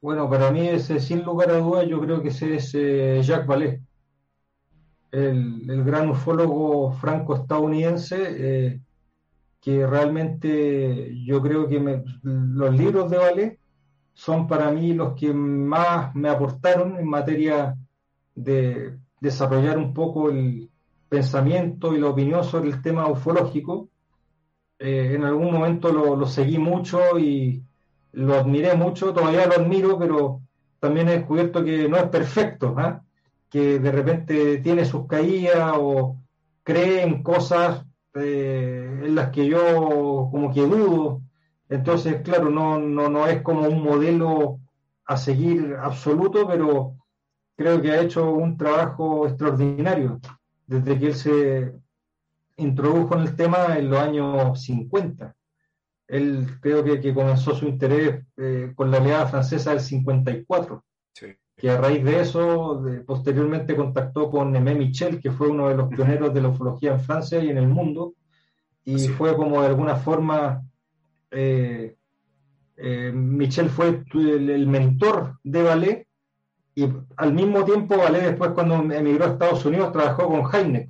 Bueno, 0.01 0.31
para 0.31 0.53
mí 0.53 0.69
ese, 0.69 1.01
sin 1.01 1.25
lugar 1.25 1.51
a 1.51 1.59
dudas, 1.59 1.89
yo 1.89 2.01
creo 2.01 2.23
que 2.23 2.29
ese 2.29 2.55
es 2.55 2.73
eh, 2.75 3.21
Jacques 3.23 3.49
Vallée, 3.49 3.81
el, 5.11 5.69
el, 5.69 5.85
gran 5.85 6.09
ufólogo 6.09 6.93
franco-estadounidense. 6.93 8.17
Eh, 8.29 8.81
que 9.61 9.87
realmente 9.87 11.15
yo 11.25 11.43
creo 11.43 11.69
que 11.69 12.03
los 12.23 12.77
libros 12.77 13.11
de 13.11 13.19
Vale 13.19 13.59
son 14.15 14.47
para 14.47 14.71
mí 14.71 14.95
los 14.95 15.15
que 15.15 15.33
más 15.33 16.15
me 16.15 16.29
aportaron 16.29 16.99
en 16.99 17.09
materia 17.09 17.77
de 18.35 18.99
desarrollar 19.21 19.77
un 19.77 19.93
poco 19.93 20.31
el 20.31 20.71
pensamiento 21.09 21.95
y 21.95 22.01
la 22.01 22.09
opinión 22.09 22.45
sobre 22.45 22.71
el 22.71 22.81
tema 22.81 23.09
ufológico. 23.09 23.89
Eh, 24.79 25.13
en 25.15 25.25
algún 25.25 25.53
momento 25.53 25.93
lo, 25.93 26.27
seguí 26.27 26.59
mucho 26.59 27.19
y 27.19 27.63
lo 28.13 28.35
admiré 28.35 28.75
mucho, 28.75 29.13
todavía 29.13 29.47
lo 29.47 29.55
admiro, 29.55 29.99
pero 29.99 30.41
también 30.79 31.09
he 31.09 31.19
descubierto 31.19 31.63
que 31.63 31.87
no 31.89 31.99
es 31.99 32.05
perfecto, 32.05 32.75
¿ah? 32.79 33.03
que 33.51 33.79
de 33.79 33.93
repente 33.93 34.59
tiene 34.59 34.87
sus 34.87 35.07
caídas 35.07 35.75
o 35.77 36.17
cree 36.63 37.03
en 37.03 37.23
cosas 37.23 37.85
eh, 38.15 39.01
en 39.05 39.15
las 39.15 39.31
que 39.31 39.47
yo 39.47 40.29
como 40.31 40.53
que 40.53 40.63
dudo. 40.63 41.23
Entonces, 41.69 42.23
claro, 42.23 42.51
no, 42.51 42.79
no, 42.79 43.09
no 43.09 43.27
es 43.27 43.43
como 43.43 43.69
un 43.69 43.83
modelo 43.83 44.61
a 45.05 45.17
seguir 45.17 45.77
absoluto, 45.81 46.47
pero 46.47 46.97
creo 47.57 47.81
que 47.81 47.91
ha 47.91 48.01
hecho 48.01 48.31
un 48.31 48.57
trabajo 48.57 49.27
extraordinario 49.27 50.21
desde 50.67 50.99
que 50.99 51.07
él 51.07 51.15
se 51.15 51.73
introdujo 52.57 53.15
en 53.15 53.21
el 53.23 53.37
tema 53.37 53.77
en 53.77 53.91
los 53.91 53.99
años 53.99 54.63
50. 54.63 55.35
Él 56.09 56.59
creo 56.61 56.83
que, 56.83 57.01
que 57.01 57.15
comenzó 57.15 57.55
su 57.55 57.67
interés 57.67 58.25
eh, 58.37 58.73
con 58.75 58.91
la 58.91 58.99
oleada 58.99 59.27
francesa 59.27 59.71
del 59.71 59.81
54, 59.81 60.85
que 61.61 61.69
a 61.69 61.77
raíz 61.77 62.03
de 62.03 62.21
eso 62.21 62.83
posteriormente 63.07 63.77
contactó 63.77 64.31
con 64.31 64.57
Aimé 64.57 64.75
Michel, 64.75 65.21
que 65.21 65.31
fue 65.31 65.49
uno 65.49 65.69
de 65.69 65.77
los 65.77 65.89
pioneros 65.89 66.33
de 66.33 66.41
la 66.41 66.49
ufología 66.49 66.93
en 66.93 67.01
Francia 67.01 67.39
y 67.39 67.51
en 67.51 67.59
el 67.59 67.69
mundo, 67.69 68.15
y 68.83 69.09
fue 69.09 69.37
como 69.37 69.61
de 69.61 69.69
alguna 69.69 69.97
forma, 69.97 70.63
eh, 71.31 71.97
eh, 72.77 73.13
Michel 73.15 73.69
fue 73.69 74.03
el, 74.15 74.67
mentor 74.67 75.39
de 75.45 75.63
Ballet, 75.63 76.07
y 76.75 76.89
al 77.19 77.35
mismo 77.35 77.63
tiempo 77.67 77.99
Ballet 77.99 78.23
después 78.23 78.53
cuando 78.53 78.77
emigró 78.95 79.27
a 79.27 79.33
Estados 79.33 79.63
Unidos 79.67 79.93
trabajó 79.93 80.29
con 80.29 80.43
Heineck, 80.51 80.89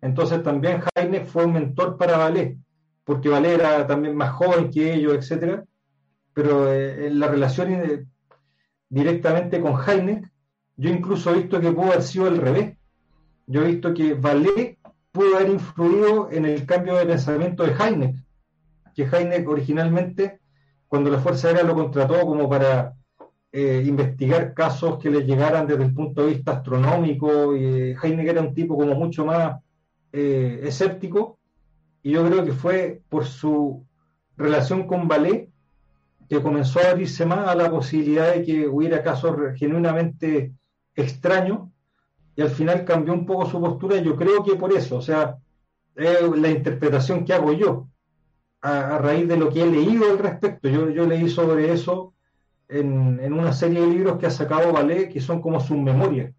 entonces 0.00 0.42
también 0.42 0.80
Heineck 0.94 1.26
fue 1.26 1.44
un 1.44 1.52
mentor 1.52 1.98
para 1.98 2.16
Ballet, 2.16 2.56
porque 3.04 3.28
Ballet 3.28 3.52
era 3.52 3.86
también 3.86 4.16
más 4.16 4.32
joven 4.32 4.70
que 4.70 4.94
ellos, 4.94 5.12
etcétera, 5.12 5.62
pero 6.32 6.72
eh, 6.72 7.08
en 7.08 7.20
la 7.20 7.28
relación 7.28 8.08
directamente 8.88 9.60
con 9.60 9.76
Heineck, 9.80 10.30
yo 10.76 10.90
incluso 10.90 11.30
he 11.30 11.38
visto 11.38 11.60
que 11.60 11.72
pudo 11.72 11.86
haber 11.86 12.02
sido 12.02 12.26
al 12.26 12.36
revés. 12.36 12.76
Yo 13.46 13.62
he 13.62 13.72
visto 13.72 13.94
que 13.94 14.14
Vallée 14.14 14.78
pudo 15.12 15.36
haber 15.36 15.50
influido 15.50 16.30
en 16.30 16.44
el 16.44 16.66
cambio 16.66 16.96
de 16.96 17.06
pensamiento 17.06 17.64
de 17.64 17.72
Heineck, 17.72 18.16
que 18.94 19.04
Heineck 19.04 19.48
originalmente, 19.48 20.40
cuando 20.88 21.10
la 21.10 21.18
Fuerza 21.18 21.48
Aérea 21.48 21.62
lo 21.62 21.74
contrató 21.74 22.20
como 22.20 22.48
para 22.48 22.94
eh, 23.52 23.82
investigar 23.86 24.52
casos 24.52 24.98
que 24.98 25.10
le 25.10 25.24
llegaran 25.24 25.66
desde 25.66 25.84
el 25.84 25.94
punto 25.94 26.22
de 26.22 26.34
vista 26.34 26.52
astronómico, 26.52 27.54
eh, 27.54 27.96
Heineck 28.02 28.28
era 28.28 28.42
un 28.42 28.52
tipo 28.52 28.76
como 28.76 28.94
mucho 28.94 29.24
más 29.24 29.60
eh, 30.12 30.60
escéptico, 30.64 31.38
y 32.02 32.12
yo 32.12 32.26
creo 32.26 32.44
que 32.44 32.52
fue 32.52 33.02
por 33.08 33.24
su 33.24 33.86
relación 34.36 34.86
con 34.86 35.08
Vallée 35.08 35.50
que 36.28 36.42
comenzó 36.42 36.80
a 36.80 36.90
abrirse 36.90 37.24
más 37.24 37.48
a 37.48 37.54
la 37.54 37.70
posibilidad 37.70 38.34
de 38.34 38.44
que 38.44 38.66
hubiera 38.66 39.02
casos 39.02 39.36
genuinamente 39.56 40.52
extraños 40.94 41.68
y 42.34 42.42
al 42.42 42.50
final 42.50 42.84
cambió 42.84 43.14
un 43.14 43.26
poco 43.26 43.46
su 43.46 43.60
postura. 43.60 43.98
Yo 43.98 44.16
creo 44.16 44.42
que 44.42 44.56
por 44.56 44.72
eso, 44.72 44.96
o 44.96 45.02
sea, 45.02 45.36
es 45.94 46.22
la 46.22 46.50
interpretación 46.50 47.24
que 47.24 47.32
hago 47.32 47.52
yo 47.52 47.88
a, 48.60 48.98
raíz 48.98 49.28
de 49.28 49.36
lo 49.36 49.50
que 49.50 49.62
he 49.62 49.66
leído 49.66 50.10
al 50.10 50.18
respecto. 50.18 50.68
Yo, 50.68 50.90
yo 50.90 51.06
leí 51.06 51.28
sobre 51.28 51.72
eso 51.72 52.14
en, 52.68 53.20
en, 53.20 53.32
una 53.32 53.52
serie 53.52 53.80
de 53.80 53.86
libros 53.86 54.18
que 54.18 54.26
ha 54.26 54.30
sacado 54.30 54.72
Valé, 54.72 55.08
que 55.08 55.20
son 55.20 55.40
como 55.40 55.60
sus 55.60 55.78
memorias. 55.78 56.32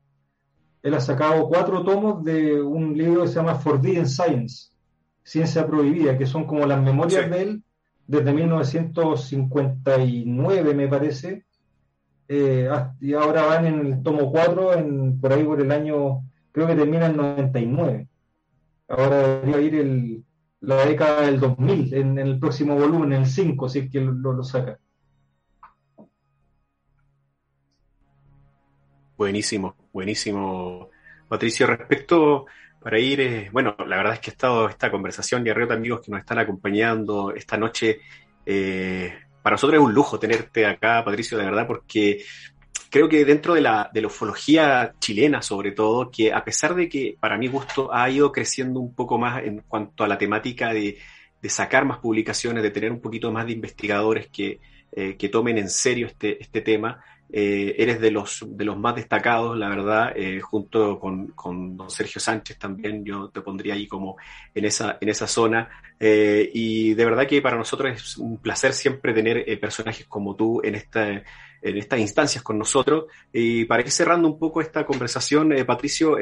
Él 0.84 0.94
ha 0.94 1.00
sacado 1.00 1.48
cuatro 1.48 1.84
tomos 1.84 2.24
de 2.24 2.62
un 2.62 2.96
libro 2.96 3.24
que 3.24 3.30
se 3.30 3.36
llama 3.36 3.56
Forbidden 3.56 4.08
Science, 4.08 4.72
Ciencia 5.24 5.66
Prohibida, 5.66 6.18
que 6.18 6.28
son 6.28 6.46
como 6.46 6.66
las 6.66 6.82
memorias 6.82 7.30
de 7.30 7.42
él 7.42 7.64
desde 8.08 8.34
1959, 8.34 10.74
me 10.74 10.88
parece, 10.88 11.46
eh, 12.30 12.70
y 13.00 13.14
ahora 13.14 13.46
van 13.46 13.68
en 13.68 13.86
el 13.86 14.02
tomo 14.02 14.32
4, 14.32 14.74
en, 14.76 15.20
por 15.20 15.34
ahí 15.34 15.44
por 15.44 15.60
el 15.62 15.72
año, 15.72 16.24
creo 16.52 16.66
que 16.68 16.76
termina 16.76 17.06
en 17.08 17.18
99. 17.18 18.08
Ahora 18.88 19.42
debería 19.42 19.62
ir 19.62 19.76
el, 19.76 20.24
la 20.62 20.86
década 20.86 21.22
del 21.22 21.40
2000, 21.40 21.94
en, 21.94 22.18
el 22.18 22.40
próximo 22.40 22.76
volumen, 22.76 23.14
en 23.14 23.22
el 23.22 23.28
5, 23.28 23.70
si 23.70 23.80
es 23.80 23.92
que 23.92 24.02
lo, 24.02 24.14
lo 24.14 24.44
saca. 24.44 24.80
Buenísimo, 29.18 29.76
buenísimo. 29.92 30.90
Patricio, 31.28 31.68
respecto 31.68 32.46
para 32.82 33.00
ir, 33.00 33.20
eh, 33.22 33.50
bueno, 33.52 33.76
la 33.86 33.98
verdad 33.98 34.14
es 34.14 34.20
que 34.20 34.30
he 34.30 34.34
estado 34.34 34.70
esta 34.70 34.92
conversación 34.92 35.46
y 35.46 35.50
arriba 35.50 35.68
de 35.68 35.76
amigos 35.76 36.02
que 36.02 36.12
nos 36.12 36.20
están 36.20 36.40
acompañando 36.40 37.34
esta 37.34 37.58
noche. 37.58 38.00
Eh, 38.46 39.14
para 39.42 39.56
nosotros 39.56 39.80
es 39.80 39.86
un 39.86 39.94
lujo 39.94 40.20
tenerte 40.20 40.66
acá, 40.66 41.04
Patricio, 41.04 41.38
de 41.38 41.46
verdad, 41.46 41.68
porque 41.68 42.24
creo 42.90 43.10
que 43.10 43.26
dentro 43.26 43.54
de 43.54 43.62
la, 43.62 43.90
de 43.94 44.02
la 44.02 44.08
ufología 44.08 44.94
chilena, 45.00 45.42
sobre 45.42 45.72
todo, 45.72 46.12
que 46.12 46.32
a 46.32 46.44
pesar 46.44 46.76
de 46.76 46.88
que 46.88 47.18
para 47.20 47.38
mi 47.38 47.48
gusto 47.48 47.94
ha 47.94 48.10
ido 48.10 48.32
creciendo 48.32 48.80
un 48.80 48.94
poco 48.94 49.18
más 49.18 49.44
en 49.44 49.64
cuanto 49.68 50.04
a 50.04 50.08
la 50.08 50.18
temática 50.18 50.74
de, 50.74 50.98
de 51.42 51.50
sacar 51.50 51.86
más 51.86 52.00
publicaciones, 52.00 52.64
de 52.64 52.72
tener 52.72 52.92
un 52.92 53.02
poquito 53.02 53.32
más 53.32 53.46
de 53.46 53.54
investigadores 53.54 54.28
que, 54.28 54.60
que 55.18 55.30
tomen 55.30 55.58
en 55.58 55.70
serio 55.70 56.08
este, 56.08 56.42
este 56.42 56.62
tema. 56.62 57.04
Eh, 57.30 57.76
eres 57.78 58.00
de 58.00 58.10
los, 58.10 58.46
de 58.48 58.64
los 58.64 58.78
más 58.78 58.96
destacados, 58.96 59.58
la 59.58 59.68
verdad, 59.68 60.14
eh, 60.16 60.40
junto 60.40 60.98
con, 60.98 61.28
con, 61.28 61.76
don 61.76 61.90
Sergio 61.90 62.22
Sánchez 62.22 62.58
también, 62.58 63.04
yo 63.04 63.30
te 63.30 63.42
pondría 63.42 63.74
ahí 63.74 63.86
como 63.86 64.16
en 64.56 64.66
esa, 64.66 64.98
en 65.02 65.10
esa 65.10 65.28
zona. 65.28 65.70
Eh, 66.00 66.50
y 66.54 66.94
de 66.94 67.06
verdad 67.06 67.28
que 67.28 67.42
para 67.42 67.58
nosotros 67.58 67.94
es 67.94 68.18
un 68.18 68.38
placer 68.38 68.72
siempre 68.74 69.14
tener 69.14 69.60
personajes 69.60 70.06
como 70.08 70.36
tú 70.36 70.62
en, 70.64 70.76
esta, 70.76 71.10
en 71.10 71.78
estas 71.78 72.00
instancias 72.00 72.44
con 72.44 72.58
nosotros. 72.58 73.06
Y 73.34 73.66
para 73.66 73.84
ir 73.84 73.92
cerrando 73.92 74.28
un 74.28 74.40
poco 74.40 74.62
esta 74.62 74.86
conversación, 74.86 75.54
Patricio, 75.66 76.18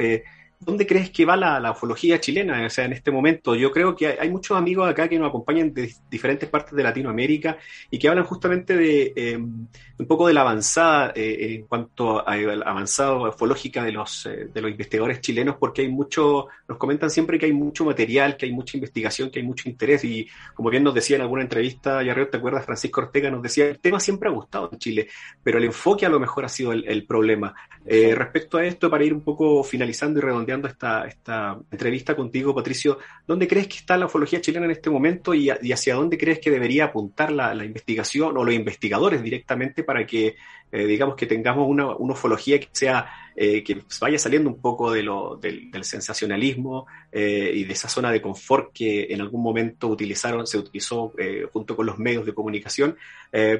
¿Dónde 0.58 0.86
crees 0.86 1.10
que 1.10 1.26
va 1.26 1.36
la, 1.36 1.70
ufología 1.70 2.18
chilena? 2.18 2.64
O 2.64 2.70
sea, 2.70 2.86
en 2.86 2.94
este 2.94 3.10
momento, 3.10 3.54
yo 3.54 3.70
creo 3.70 3.94
que 3.94 4.18
hay, 4.18 4.30
muchos 4.30 4.56
amigos 4.56 4.88
acá 4.88 5.06
que 5.06 5.18
nos 5.18 5.28
acompañan 5.28 5.74
de 5.74 5.92
diferentes 6.10 6.48
partes 6.48 6.74
de 6.74 6.82
Latinoamérica 6.82 7.58
y 7.90 7.98
que 7.98 8.08
hablan 8.08 8.24
justamente 8.24 8.74
de 8.74 9.12
eh, 9.14 9.36
un 9.36 10.06
poco 10.06 10.26
de 10.26 10.32
la 10.32 10.40
avanzada 10.40 11.12
eh, 11.14 11.56
en 11.56 11.66
cuanto 11.66 12.26
a 12.26 12.36
la 12.36 12.64
avanzada 12.64 13.28
ufológica 13.28 13.84
de 13.84 13.92
los, 13.92 14.24
eh, 14.24 14.48
de 14.52 14.60
los 14.62 14.70
investigadores 14.70 15.20
chilenos, 15.20 15.56
porque 15.56 15.82
hay 15.82 15.88
mucho, 15.88 16.46
nos 16.66 16.78
comentan 16.78 17.10
siempre 17.10 17.38
que 17.38 17.46
hay 17.46 17.52
mucho 17.52 17.84
material, 17.84 18.38
que 18.38 18.46
hay 18.46 18.52
mucha 18.52 18.78
investigación, 18.78 19.30
que 19.30 19.40
hay 19.40 19.46
mucho 19.46 19.68
interés 19.68 20.04
y 20.04 20.26
como 20.54 20.70
bien 20.70 20.84
nos 20.84 20.94
decía 20.94 21.16
en 21.16 21.22
alguna 21.22 21.42
entrevista, 21.42 22.02
ya 22.02 22.14
¿te 22.14 22.38
acuerdas? 22.38 22.64
Francisco 22.64 23.02
Ortega 23.02 23.30
nos 23.30 23.42
decía, 23.42 23.66
el 23.66 23.78
tema 23.78 24.00
siempre 24.00 24.30
ha 24.30 24.32
gustado 24.32 24.70
en 24.72 24.78
Chile, 24.78 25.08
pero 25.42 25.58
el 25.58 25.64
enfoque 25.64 26.06
a 26.06 26.08
lo 26.08 26.18
mejor 26.18 26.46
ha 26.46 26.48
sido 26.48 26.72
el, 26.72 26.88
el 26.88 27.04
problema. 27.04 27.54
respecto 27.84 28.56
a 28.56 28.64
esto, 28.64 28.88
para 28.88 29.04
ir 29.04 29.12
un 29.12 29.20
poco 29.20 29.62
finalizando 29.62 30.18
y 30.18 30.22
redondeando, 30.22 30.45
esta, 30.68 31.06
esta 31.06 31.58
entrevista 31.70 32.14
contigo, 32.14 32.54
Patricio, 32.54 32.98
¿dónde 33.26 33.48
crees 33.48 33.68
que 33.68 33.76
está 33.76 33.96
la 33.96 34.06
ufología 34.06 34.40
chilena 34.40 34.66
en 34.66 34.72
este 34.72 34.90
momento 34.90 35.34
y, 35.34 35.50
hacia 35.50 35.94
dónde 35.94 36.16
crees 36.18 36.38
que 36.38 36.50
debería 36.50 36.84
apuntar 36.86 37.32
la, 37.32 37.52
investigación 37.64 38.36
o 38.36 38.44
los 38.44 38.54
investigadores 38.54 39.22
directamente 39.22 39.82
para 39.82 40.06
que, 40.06 40.36
eh, 40.72 40.86
digamos, 40.86 41.16
que 41.16 41.26
tengamos 41.26 41.68
una, 41.68 41.88
ufología 41.96 42.60
que 42.60 42.68
sea, 42.72 43.06
eh, 43.34 43.62
que 43.62 43.82
vaya 44.00 44.18
saliendo 44.18 44.48
un 44.48 44.60
poco 44.60 44.90
de 44.90 45.02
lo, 45.02 45.36
del, 45.36 45.70
sensacionalismo 45.82 46.86
eh, 47.12 47.50
y 47.54 47.64
de 47.64 47.72
esa 47.72 47.88
zona 47.88 48.10
de 48.10 48.22
confort 48.22 48.72
que 48.72 49.06
en 49.10 49.20
algún 49.20 49.42
momento 49.42 49.88
utilizaron, 49.88 50.46
se 50.46 50.58
utilizó 50.58 51.12
junto 51.52 51.76
con 51.76 51.86
los 51.86 51.98
medios 51.98 52.24
de 52.24 52.34
comunicación 52.34 52.96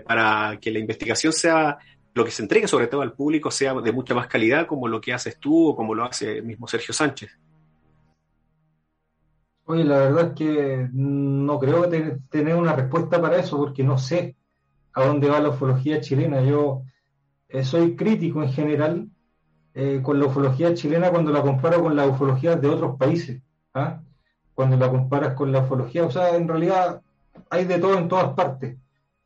para 0.06 0.58
que 0.60 0.70
la 0.70 0.78
investigación 0.78 1.32
sea 1.32 1.78
lo 2.16 2.24
que 2.24 2.30
se 2.30 2.42
entregue 2.42 2.66
sobre 2.66 2.86
todo 2.86 3.02
al 3.02 3.12
público 3.12 3.50
sea 3.50 3.74
de 3.74 3.92
mucha 3.92 4.14
más 4.14 4.26
calidad 4.26 4.66
como 4.66 4.88
lo 4.88 5.02
que 5.02 5.12
haces 5.12 5.38
tú 5.38 5.68
o 5.68 5.76
como 5.76 5.94
lo 5.94 6.02
hace 6.02 6.38
el 6.38 6.44
mismo 6.44 6.66
Sergio 6.66 6.94
Sánchez. 6.94 7.38
Oye, 9.66 9.84
la 9.84 9.98
verdad 9.98 10.28
es 10.28 10.32
que 10.32 10.88
no 10.92 11.58
creo 11.58 11.90
que 11.90 12.16
tener 12.30 12.54
una 12.56 12.74
respuesta 12.74 13.20
para 13.20 13.36
eso 13.36 13.58
porque 13.58 13.84
no 13.84 13.98
sé 13.98 14.34
a 14.94 15.04
dónde 15.04 15.28
va 15.28 15.40
la 15.40 15.50
ufología 15.50 16.00
chilena. 16.00 16.40
Yo 16.40 16.84
eh, 17.50 17.62
soy 17.62 17.96
crítico 17.96 18.42
en 18.42 18.50
general 18.50 19.08
eh, 19.74 20.00
con 20.02 20.18
la 20.18 20.24
ufología 20.26 20.72
chilena 20.72 21.10
cuando 21.10 21.32
la 21.32 21.42
comparo 21.42 21.82
con 21.82 21.94
la 21.94 22.06
ufología 22.06 22.56
de 22.56 22.68
otros 22.68 22.96
países. 22.96 23.42
¿ah? 23.74 24.00
Cuando 24.54 24.78
la 24.78 24.88
comparas 24.88 25.34
con 25.34 25.52
la 25.52 25.60
ufología, 25.60 26.06
o 26.06 26.10
sea, 26.10 26.34
en 26.34 26.48
realidad 26.48 27.02
hay 27.50 27.66
de 27.66 27.78
todo 27.78 27.98
en 27.98 28.08
todas 28.08 28.32
partes 28.32 28.78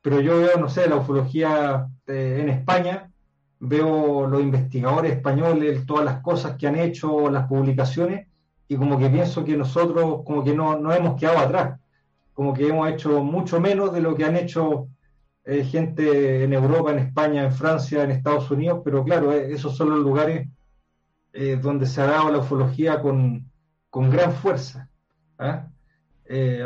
pero 0.02 0.20
yo 0.20 0.38
veo, 0.38 0.58
no 0.58 0.68
sé, 0.68 0.88
la 0.88 0.96
ufología 0.96 1.86
eh, 2.06 2.38
en 2.40 2.48
España, 2.48 3.10
veo 3.58 4.26
los 4.26 4.40
investigadores 4.40 5.12
españoles, 5.12 5.84
todas 5.86 6.04
las 6.04 6.20
cosas 6.22 6.56
que 6.56 6.66
han 6.66 6.76
hecho, 6.76 7.28
las 7.30 7.46
publicaciones, 7.46 8.26
y 8.68 8.76
como 8.76 8.98
que 8.98 9.10
pienso 9.10 9.44
que 9.44 9.56
nosotros 9.56 10.22
como 10.24 10.42
que 10.44 10.54
no, 10.54 10.78
no 10.78 10.92
hemos 10.92 11.18
quedado 11.18 11.38
atrás, 11.38 11.78
como 12.32 12.54
que 12.54 12.68
hemos 12.68 12.88
hecho 12.88 13.22
mucho 13.22 13.60
menos 13.60 13.92
de 13.92 14.00
lo 14.00 14.14
que 14.14 14.24
han 14.24 14.36
hecho 14.36 14.88
eh, 15.44 15.64
gente 15.64 16.44
en 16.44 16.52
Europa, 16.54 16.92
en 16.92 17.00
España, 17.00 17.44
en 17.44 17.52
Francia, 17.52 18.02
en 18.02 18.12
Estados 18.12 18.50
Unidos, 18.50 18.80
pero 18.84 19.04
claro, 19.04 19.32
eh, 19.32 19.52
esos 19.52 19.76
son 19.76 19.90
los 19.90 19.98
lugares 19.98 20.48
donde 21.62 21.86
se 21.86 22.00
ha 22.00 22.06
dado 22.06 22.32
la 22.32 22.38
ufología 22.38 23.00
con, 23.00 23.48
con 23.88 24.10
gran 24.10 24.32
fuerza. 24.32 24.88
¿ah? 25.38 25.68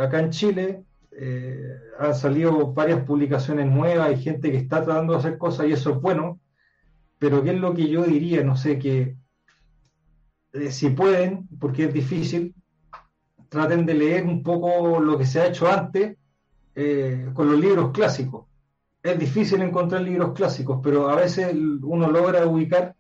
acá 0.01 0.21
en 0.21 0.31
Chile 0.31 0.85
eh, 1.17 1.77
han 1.99 2.15
salido 2.15 2.73
varias 2.73 3.05
publicaciones 3.05 3.71
nuevas, 3.71 4.09
hay 4.09 4.21
gente 4.21 4.51
que 4.51 4.57
está 4.57 4.85
tratando 4.85 5.13
de 5.13 5.21
hacer 5.21 5.39
cosas 5.39 5.69
y 5.69 5.73
eso 5.73 5.91
es 5.91 6.01
bueno, 6.01 6.41
pero 7.19 7.43
¿qué 7.43 7.51
es 7.51 7.61
lo 7.61 7.73
que 7.73 7.89
yo 7.89 8.03
diría? 8.03 8.43
No 8.43 8.57
sé, 8.57 8.79
que 8.79 9.17
eh, 10.53 10.71
si 10.71 10.91
pueden, 10.91 11.49
porque 11.61 11.85
es 11.85 11.95
difícil, 11.95 12.55
traten 13.49 13.87
de 13.87 13.95
leer 13.95 14.25
un 14.25 14.43
poco 14.43 14.99
lo 15.01 15.17
que 15.17 15.27
se 15.27 15.41
ha 15.41 15.47
hecho 15.47 15.69
antes 15.71 16.17
eh, 16.75 17.31
con 17.33 17.51
los 17.51 17.61
libros 17.61 17.93
clásicos. 17.93 18.47
Es 19.01 19.19
difícil 19.19 19.63
encontrar 19.63 20.03
libros 20.03 20.33
clásicos, 20.33 20.81
pero 20.83 21.09
a 21.09 21.15
veces 21.15 21.55
uno 21.55 22.11
logra 22.11 22.47
ubicar 22.47 22.97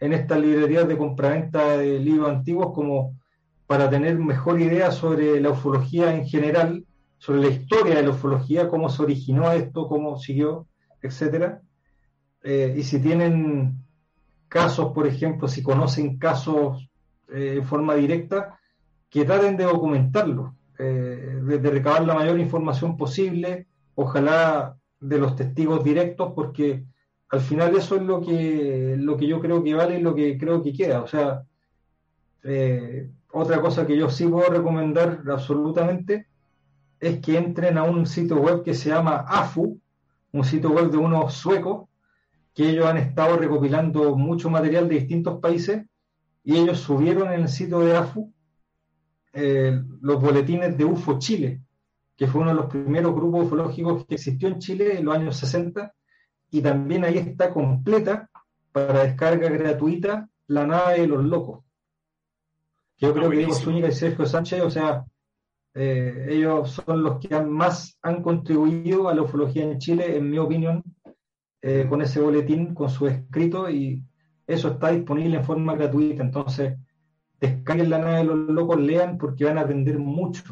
en 0.00 0.12
estas 0.12 0.40
librerías 0.40 0.86
de 0.86 0.98
compraventa 0.98 1.78
de 1.78 1.98
libros 1.98 2.28
antiguos 2.28 2.74
como 2.74 3.18
para 3.66 3.88
tener 3.88 4.18
mejor 4.18 4.60
idea 4.60 4.90
sobre 4.90 5.40
la 5.40 5.50
ufología 5.50 6.14
en 6.14 6.26
general 6.26 6.84
sobre 7.18 7.40
la 7.40 7.48
historia 7.48 7.96
de 7.96 8.02
la 8.02 8.10
ufología, 8.10 8.68
cómo 8.68 8.88
se 8.88 9.02
originó 9.02 9.50
esto, 9.52 9.88
cómo 9.88 10.18
siguió, 10.18 10.66
etcétera. 11.02 11.62
Eh, 12.42 12.74
y 12.76 12.82
si 12.82 13.00
tienen 13.00 13.78
casos, 14.48 14.92
por 14.92 15.06
ejemplo, 15.06 15.48
si 15.48 15.62
conocen 15.62 16.18
casos 16.18 16.88
eh, 17.28 17.54
en 17.58 17.64
forma 17.64 17.94
directa, 17.94 18.58
que 19.10 19.24
traten 19.24 19.56
de 19.56 19.64
documentarlo, 19.64 20.54
eh, 20.78 21.40
de, 21.42 21.70
recabar 21.70 22.04
la 22.04 22.14
mayor 22.14 22.38
información 22.38 22.96
posible, 22.96 23.66
ojalá 23.94 24.76
de 25.00 25.18
los 25.18 25.36
testigos 25.36 25.82
directos, 25.82 26.32
porque 26.34 26.84
al 27.30 27.40
final 27.40 27.74
eso 27.76 27.96
es 27.96 28.02
lo 28.02 28.20
que, 28.20 28.96
lo 28.98 29.16
que 29.16 29.26
yo 29.26 29.40
creo 29.40 29.62
que 29.64 29.74
vale 29.74 29.98
y 29.98 30.02
lo 30.02 30.14
que 30.14 30.38
creo 30.38 30.62
que 30.62 30.72
queda. 30.72 31.02
O 31.02 31.06
sea, 31.06 31.42
otra 33.32 33.60
cosa 33.60 33.86
que 33.86 33.96
yo 33.96 34.08
sí 34.08 34.26
puedo 34.28 34.48
recomendar 34.48 35.22
absolutamente 35.28 36.28
es 37.00 37.20
que 37.20 37.36
entren 37.36 37.78
a 37.78 37.82
un 37.82 38.06
sitio 38.06 38.36
web 38.36 38.62
que 38.62 38.74
se 38.74 38.90
llama 38.90 39.24
AFU, 39.28 39.80
un 40.32 40.44
sitio 40.44 40.70
web 40.70 40.90
de 40.90 40.96
unos 40.96 41.34
suecos, 41.34 41.88
que 42.54 42.70
ellos 42.70 42.86
han 42.86 42.96
estado 42.96 43.36
recopilando 43.36 44.16
mucho 44.16 44.48
material 44.48 44.88
de 44.88 45.00
distintos 45.00 45.40
países 45.40 45.84
y 46.42 46.56
ellos 46.56 46.78
subieron 46.80 47.32
en 47.32 47.42
el 47.42 47.48
sitio 47.48 47.80
de 47.80 47.96
AFU 47.96 48.32
eh, 49.32 49.78
los 50.00 50.20
boletines 50.20 50.76
de 50.78 50.84
UFO 50.84 51.18
Chile, 51.18 51.60
que 52.16 52.26
fue 52.26 52.40
uno 52.40 52.50
de 52.50 52.56
los 52.56 52.66
primeros 52.66 53.14
grupos 53.14 53.44
ufológicos 53.46 54.06
que 54.06 54.14
existió 54.14 54.48
en 54.48 54.58
Chile 54.58 54.98
en 54.98 55.04
los 55.04 55.14
años 55.14 55.36
60, 55.36 55.92
y 56.50 56.62
también 56.62 57.04
ahí 57.04 57.18
está 57.18 57.52
completa 57.52 58.30
para 58.72 59.02
descarga 59.02 59.50
gratuita 59.50 60.28
la 60.46 60.66
nave 60.66 61.00
de 61.00 61.06
los 61.06 61.24
locos. 61.24 61.64
Yo 62.98 63.12
creo 63.12 63.28
que 63.28 63.36
Diego 63.36 63.54
Zúñiga 63.54 63.88
y 63.88 63.92
Sergio 63.92 64.24
Sánchez, 64.24 64.62
o 64.62 64.70
sea, 64.70 65.04
eh, 65.78 66.28
ellos 66.30 66.70
son 66.70 67.02
los 67.02 67.18
que 67.18 67.38
más 67.38 67.98
han 68.00 68.22
contribuido 68.22 69.10
a 69.10 69.14
la 69.14 69.22
ufología 69.22 69.62
en 69.62 69.78
Chile, 69.78 70.16
en 70.16 70.30
mi 70.30 70.38
opinión, 70.38 70.82
eh, 71.60 71.84
con 71.86 72.00
ese 72.00 72.18
boletín, 72.18 72.72
con 72.72 72.88
su 72.88 73.06
escrito, 73.06 73.68
y 73.68 74.02
eso 74.46 74.68
está 74.68 74.88
disponible 74.88 75.36
en 75.36 75.44
forma 75.44 75.74
gratuita. 75.74 76.22
Entonces, 76.22 76.78
descarguen 77.38 77.90
la 77.90 77.98
nave 77.98 78.18
de 78.18 78.24
los 78.24 78.38
locos, 78.38 78.80
lean, 78.80 79.18
porque 79.18 79.44
van 79.44 79.58
a 79.58 79.62
aprender 79.62 79.98
mucho. 79.98 80.44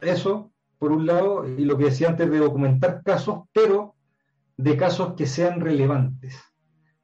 Eso, 0.00 0.52
por 0.78 0.90
un 0.90 1.04
lado, 1.04 1.46
y 1.46 1.66
lo 1.66 1.76
que 1.76 1.84
decía 1.84 2.08
antes 2.08 2.30
de 2.30 2.38
documentar 2.38 3.02
casos, 3.04 3.40
pero 3.52 3.94
de 4.56 4.74
casos 4.78 5.16
que 5.16 5.26
sean 5.26 5.60
relevantes. 5.60 6.34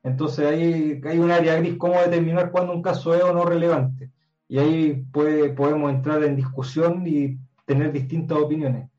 Entonces, 0.03 0.47
ahí 0.47 1.03
hay 1.05 1.19
un 1.19 1.31
área 1.31 1.57
gris, 1.57 1.77
cómo 1.77 2.01
determinar 2.01 2.51
cuándo 2.51 2.73
un 2.73 2.81
caso 2.81 3.15
es 3.15 3.23
o 3.23 3.35
no 3.35 3.45
relevante 3.45 4.11
y 4.49 4.59
ahí 4.59 5.07
podemos 5.13 5.91
entrar 5.91 6.23
en 6.23 6.37
discusión 6.37 7.07
y 7.07 7.39
tener 7.65 7.93
distintas 7.93 8.39
opiniones. 8.39 8.91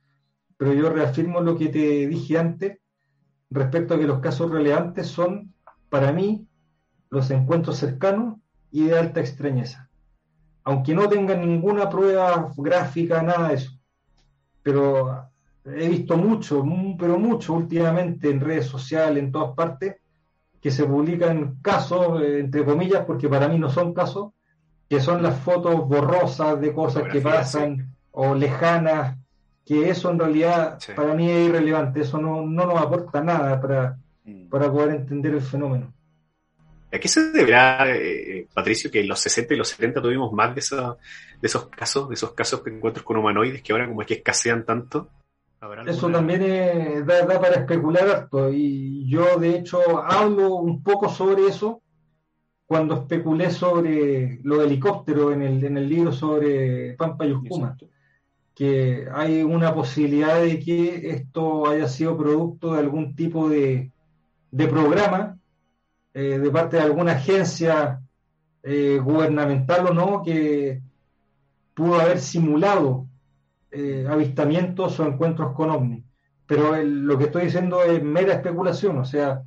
Pero 0.57 0.73
yo 0.73 0.89
reafirmo 0.89 1.41
lo 1.41 1.57
que 1.57 1.69
te 1.69 2.07
dije 2.07 2.37
antes 2.37 2.79
respecto 3.49 3.93
a 3.93 3.99
que 3.99 4.07
los 4.07 4.19
casos 4.19 4.51
relevantes 4.51 5.07
son, 5.07 5.53
para 5.89 6.11
mí, 6.11 6.47
los 7.09 7.29
encuentros 7.31 7.77
cercanos 7.77 8.37
y 8.71 8.85
de 8.85 8.97
alta 8.97 9.19
extrañeza. 9.19 9.89
Aunque 10.63 10.95
no 10.95 11.07
tengan 11.07 11.41
ninguna 11.41 11.89
prueba 11.89 12.51
gráfica, 12.57 13.21
nada 13.21 13.49
de 13.49 13.55
eso. 13.55 13.71
Pero 14.63 15.29
he 15.65 15.89
visto 15.89 16.17
mucho, 16.17 16.63
pero 16.97 17.19
mucho 17.19 17.53
últimamente 17.53 18.29
en 18.29 18.39
redes 18.39 18.65
sociales, 18.65 19.23
en 19.23 19.31
todas 19.31 19.55
partes, 19.55 19.97
que 20.59 20.71
se 20.71 20.85
publican 20.85 21.57
casos, 21.61 22.21
eh, 22.21 22.39
entre 22.39 22.65
comillas, 22.65 23.05
porque 23.05 23.29
para 23.29 23.47
mí 23.47 23.59
no 23.59 23.69
son 23.69 23.93
casos, 23.93 24.33
que 24.89 24.99
son 24.99 25.23
las 25.23 25.39
fotos 25.39 25.87
borrosas 25.87 26.59
de 26.61 26.73
cosas 26.73 27.03
que 27.11 27.21
pasan 27.21 27.95
o 28.11 28.35
lejanas, 28.35 29.17
que 29.65 29.89
eso 29.89 30.11
en 30.11 30.19
realidad 30.19 30.79
para 30.95 31.13
mí 31.13 31.29
es 31.29 31.49
irrelevante, 31.49 32.01
eso 32.01 32.19
no, 32.19 32.41
no 32.43 32.65
nos 32.65 32.79
aporta 32.79 33.21
nada 33.21 33.59
para, 33.59 33.97
mm. 34.23 34.47
para 34.49 34.71
poder 34.71 34.95
entender 34.95 35.33
el 35.33 35.41
fenómeno. 35.41 35.91
¿A 36.93 36.99
qué 36.99 37.07
se 37.07 37.31
deberá, 37.31 37.93
eh, 37.93 38.47
Patricio, 38.53 38.89
que 38.89 39.01
en 39.01 39.09
los 39.09 39.19
60 39.19 39.53
y 39.53 39.57
los 39.57 39.67
70 39.69 40.01
tuvimos 40.01 40.31
más 40.31 40.55
de, 40.55 40.61
de 40.61 41.47
esos 41.47 41.67
casos, 41.67 42.07
de 42.07 42.15
esos 42.15 42.31
casos 42.31 42.63
de 42.63 42.71
encuentros 42.71 43.03
con 43.03 43.17
humanoides 43.17 43.61
que 43.61 43.73
ahora 43.73 43.87
como 43.87 44.01
es 44.01 44.07
que 44.07 44.13
escasean 44.15 44.63
tanto? 44.63 45.09
Eso 45.87 46.09
también 46.11 47.05
da, 47.05 47.25
para 47.25 47.55
especular 47.55 48.07
harto 48.07 48.51
y 48.51 49.09
yo 49.09 49.37
de 49.37 49.57
hecho 49.57 49.99
hablo 50.03 50.55
un 50.55 50.83
poco 50.83 51.09
sobre 51.09 51.47
eso 51.47 51.81
cuando 52.65 52.95
especulé 52.95 53.51
sobre 53.51 54.39
lo 54.43 54.57
de 54.57 54.65
helicóptero 54.65 55.31
en 55.31 55.43
el, 55.43 55.63
en 55.63 55.77
el 55.77 55.87
libro 55.87 56.11
sobre 56.11 56.93
Pampa 56.93 57.25
y 57.25 57.31
Uscuma, 57.31 57.77
que 58.55 59.07
hay 59.13 59.43
una 59.43 59.73
posibilidad 59.73 60.41
de 60.41 60.59
que 60.59 61.09
esto 61.09 61.67
haya 61.67 61.87
sido 61.87 62.17
producto 62.17 62.73
de 62.73 62.79
algún 62.79 63.15
tipo 63.15 63.49
de, 63.49 63.91
de 64.51 64.67
programa 64.67 65.37
eh, 66.17 66.39
de 66.39 66.49
parte 66.49 66.77
de 66.77 66.83
alguna 66.83 67.11
agencia 67.11 68.01
eh, 68.63 69.01
gubernamental 69.03 69.87
o 69.87 69.93
no 69.93 70.23
que 70.23 70.81
pudo 71.73 71.99
haber 71.99 72.19
simulado 72.19 73.05
eh, 73.69 74.07
avistamientos 74.09 74.97
o 74.97 75.05
encuentros 75.05 75.53
con 75.53 75.71
ovnis. 75.71 76.05
Pero 76.47 76.81
lo 76.81 77.17
que 77.17 77.25
estoy 77.25 77.45
diciendo 77.45 77.83
es 77.83 78.01
mera 78.01 78.35
especulación, 78.35 78.97
o 78.97 79.03
sea, 79.03 79.43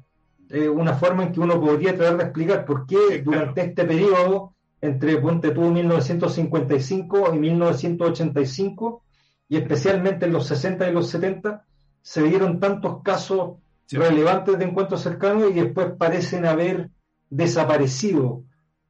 una 0.50 0.94
forma 0.94 1.24
en 1.24 1.32
que 1.32 1.40
uno 1.40 1.60
podría 1.60 1.94
tratar 1.94 2.16
de 2.16 2.24
explicar 2.24 2.64
por 2.64 2.86
qué 2.86 3.22
durante 3.22 3.62
este 3.62 3.84
periodo, 3.84 4.54
entre 4.80 5.18
Ponte 5.18 5.50
tuvo 5.50 5.70
1955 5.70 7.34
y 7.34 7.38
1985, 7.38 9.02
y 9.48 9.56
especialmente 9.56 10.26
en 10.26 10.32
los 10.32 10.46
60 10.46 10.88
y 10.88 10.92
los 10.92 11.08
70, 11.10 11.64
se 12.00 12.22
dieron 12.22 12.60
tantos 12.60 13.02
casos 13.02 13.58
relevantes 13.90 14.58
de 14.58 14.64
encuentros 14.64 15.02
cercanos 15.02 15.50
y 15.50 15.54
después 15.54 15.92
parecen 15.98 16.46
haber 16.46 16.90
desaparecido. 17.30 18.44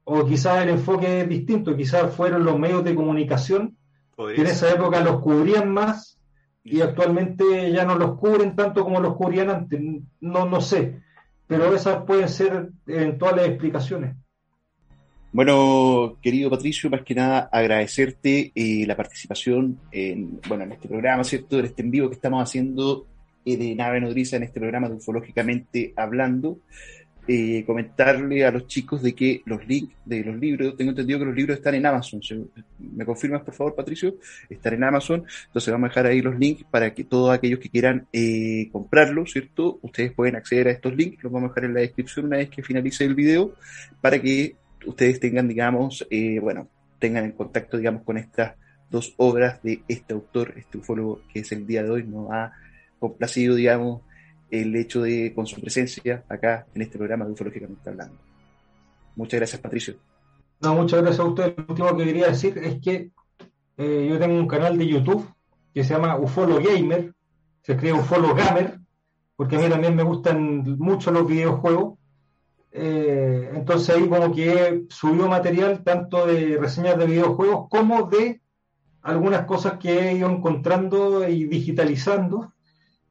O 0.04 0.24
quizás 0.24 0.62
el 0.62 0.70
enfoque 0.70 1.22
es 1.22 1.28
distinto, 1.28 1.76
quizás 1.76 2.14
fueron 2.14 2.44
los 2.44 2.58
medios 2.58 2.84
de 2.84 2.94
comunicación 2.94 3.76
que 4.16 4.40
en 4.40 4.46
esa 4.46 4.70
época 4.70 5.00
los 5.00 5.20
cubrían 5.20 5.72
más 5.72 6.18
y 6.64 6.80
actualmente 6.80 7.70
ya 7.72 7.84
no 7.84 7.94
los 7.94 8.16
cubren 8.18 8.56
tanto 8.56 8.84
como 8.84 9.00
los 9.00 9.16
cubrían 9.16 9.50
antes. 9.50 9.80
No, 10.20 10.46
no 10.46 10.60
sé, 10.60 11.02
pero 11.48 11.74
esas 11.74 12.04
pueden 12.04 12.28
ser 12.28 12.68
eventuales 12.86 13.48
explicaciones. 13.48 14.14
Bueno, 15.32 16.16
querido 16.22 16.48
Patricio, 16.50 16.88
más 16.88 17.02
que 17.02 17.14
nada 17.14 17.48
agradecerte 17.52 18.52
eh, 18.54 18.86
la 18.86 18.96
participación 18.96 19.78
en, 19.90 20.40
bueno, 20.48 20.64
en 20.64 20.72
este 20.72 20.88
programa, 20.88 21.24
¿cierto? 21.24 21.58
En 21.58 21.66
este 21.66 21.82
en 21.82 21.90
vivo 21.90 22.08
que 22.08 22.14
estamos 22.14 22.42
haciendo 22.42 23.06
de 23.56 23.74
Nave 23.74 24.00
Nodriza 24.00 24.36
en 24.36 24.42
este 24.42 24.60
programa 24.60 24.88
de 24.88 24.96
Ufológicamente 24.96 25.92
Hablando. 25.96 26.58
Eh, 27.30 27.62
comentarle 27.66 28.42
a 28.46 28.50
los 28.50 28.66
chicos 28.66 29.02
de 29.02 29.14
que 29.14 29.42
los 29.44 29.68
links 29.68 29.94
de 30.06 30.24
los 30.24 30.34
libros, 30.36 30.74
tengo 30.78 30.92
entendido 30.92 31.18
que 31.18 31.26
los 31.26 31.34
libros 31.34 31.58
están 31.58 31.74
en 31.74 31.84
Amazon. 31.84 32.22
¿Me 32.78 33.04
confirmas, 33.04 33.42
por 33.42 33.52
favor, 33.52 33.74
Patricio? 33.74 34.14
Están 34.48 34.72
en 34.72 34.84
Amazon. 34.84 35.26
Entonces 35.48 35.70
vamos 35.70 35.88
a 35.88 35.90
dejar 35.90 36.06
ahí 36.06 36.22
los 36.22 36.38
links 36.38 36.64
para 36.70 36.94
que 36.94 37.04
todos 37.04 37.30
aquellos 37.30 37.58
que 37.58 37.68
quieran 37.68 38.06
eh, 38.14 38.70
comprarlos, 38.72 39.32
¿cierto? 39.32 39.78
Ustedes 39.82 40.12
pueden 40.12 40.36
acceder 40.36 40.68
a 40.68 40.70
estos 40.70 40.96
links. 40.96 41.22
Los 41.22 41.30
vamos 41.30 41.50
a 41.50 41.52
dejar 41.52 41.64
en 41.66 41.74
la 41.74 41.80
descripción 41.80 42.24
una 42.24 42.38
vez 42.38 42.48
que 42.48 42.62
finalice 42.62 43.04
el 43.04 43.14
video 43.14 43.52
para 44.00 44.18
que 44.22 44.56
ustedes 44.86 45.20
tengan, 45.20 45.48
digamos, 45.48 46.06
eh, 46.10 46.38
bueno, 46.40 46.70
tengan 46.98 47.26
en 47.26 47.32
contacto, 47.32 47.76
digamos, 47.76 48.04
con 48.04 48.16
estas 48.16 48.54
dos 48.88 49.12
obras 49.18 49.62
de 49.62 49.82
este 49.86 50.14
autor, 50.14 50.54
este 50.56 50.78
ufólogo 50.78 51.20
que 51.30 51.40
es 51.40 51.52
el 51.52 51.66
día 51.66 51.82
de 51.82 51.90
hoy, 51.90 52.04
no 52.04 52.32
ha 52.32 52.52
complacido, 52.98 53.54
digamos, 53.54 54.00
el 54.50 54.74
hecho 54.76 55.02
de 55.02 55.32
con 55.34 55.46
su 55.46 55.60
presencia 55.60 56.24
acá 56.28 56.66
en 56.74 56.82
este 56.82 56.98
programa 56.98 57.24
de 57.24 57.32
Ufológicamente 57.32 57.88
Hablando. 57.88 58.16
Muchas 59.16 59.40
gracias, 59.40 59.60
Patricio. 59.60 59.94
No, 60.60 60.74
muchas 60.74 61.02
gracias 61.02 61.20
a 61.20 61.28
usted. 61.28 61.54
Lo 61.56 61.64
último 61.68 61.96
que 61.96 62.04
quería 62.04 62.28
decir 62.28 62.58
es 62.58 62.80
que 62.80 63.10
eh, 63.76 64.06
yo 64.08 64.18
tengo 64.18 64.38
un 64.38 64.48
canal 64.48 64.76
de 64.76 64.86
YouTube 64.86 65.28
que 65.72 65.84
se 65.84 65.94
llama 65.94 66.16
Ufolo 66.16 66.60
Gamer, 66.60 67.14
se 67.62 67.72
escribe 67.72 67.98
Ufolo 67.98 68.34
Gamer, 68.34 68.80
porque 69.36 69.56
a 69.56 69.60
mí 69.60 69.68
también 69.68 69.94
me 69.94 70.02
gustan 70.02 70.64
mucho 70.78 71.10
los 71.12 71.26
videojuegos. 71.26 71.98
Eh, 72.72 73.50
entonces 73.54 73.94
ahí 73.94 74.08
como 74.08 74.34
que 74.34 74.84
subió 74.88 75.28
material 75.28 75.82
tanto 75.84 76.26
de 76.26 76.58
reseñas 76.58 76.98
de 76.98 77.06
videojuegos 77.06 77.68
como 77.70 78.08
de 78.08 78.40
algunas 79.02 79.46
cosas 79.46 79.78
que 79.78 80.10
he 80.10 80.14
ido 80.14 80.28
encontrando 80.28 81.26
y 81.28 81.44
digitalizando 81.44 82.52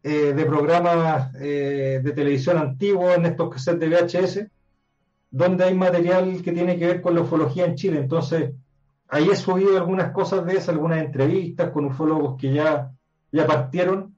eh, 0.03 0.33
de 0.33 0.45
programas 0.45 1.33
eh, 1.35 1.99
de 2.03 2.11
televisión 2.11 2.57
antiguos 2.57 3.15
en 3.15 3.25
estos 3.25 3.49
cassettes 3.49 3.79
de 3.79 3.89
VHS, 3.89 4.47
donde 5.31 5.65
hay 5.65 5.73
material 5.73 6.41
que 6.41 6.51
tiene 6.51 6.77
que 6.77 6.87
ver 6.87 7.01
con 7.01 7.15
la 7.15 7.21
ufología 7.21 7.65
en 7.65 7.75
Chile. 7.75 7.99
Entonces, 7.99 8.51
ahí 9.09 9.29
he 9.29 9.35
subido 9.35 9.75
algunas 9.75 10.11
cosas 10.11 10.45
de 10.45 10.53
esas, 10.53 10.69
algunas 10.69 10.99
entrevistas 10.99 11.71
con 11.71 11.85
ufólogos 11.85 12.39
que 12.39 12.53
ya, 12.53 12.91
ya 13.31 13.45
partieron, 13.45 14.15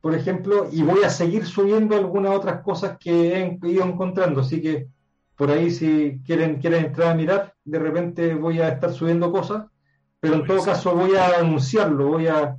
por 0.00 0.14
ejemplo, 0.14 0.68
y 0.70 0.82
voy 0.82 1.02
a 1.02 1.10
seguir 1.10 1.44
subiendo 1.44 1.96
algunas 1.96 2.36
otras 2.36 2.62
cosas 2.62 2.96
que 2.98 3.36
he 3.36 3.68
ido 3.68 3.84
encontrando. 3.84 4.42
Así 4.42 4.62
que 4.62 4.88
por 5.36 5.50
ahí, 5.50 5.70
si 5.70 6.20
quieren, 6.24 6.60
quieren 6.60 6.86
entrar 6.86 7.12
a 7.12 7.14
mirar, 7.14 7.54
de 7.64 7.78
repente 7.78 8.34
voy 8.34 8.60
a 8.60 8.68
estar 8.68 8.92
subiendo 8.92 9.30
cosas, 9.32 9.66
pero 10.20 10.34
en 10.34 10.46
todo 10.46 10.62
caso 10.64 10.94
voy 10.94 11.14
a 11.14 11.38
anunciarlo, 11.38 12.08
voy 12.08 12.26
a 12.26 12.56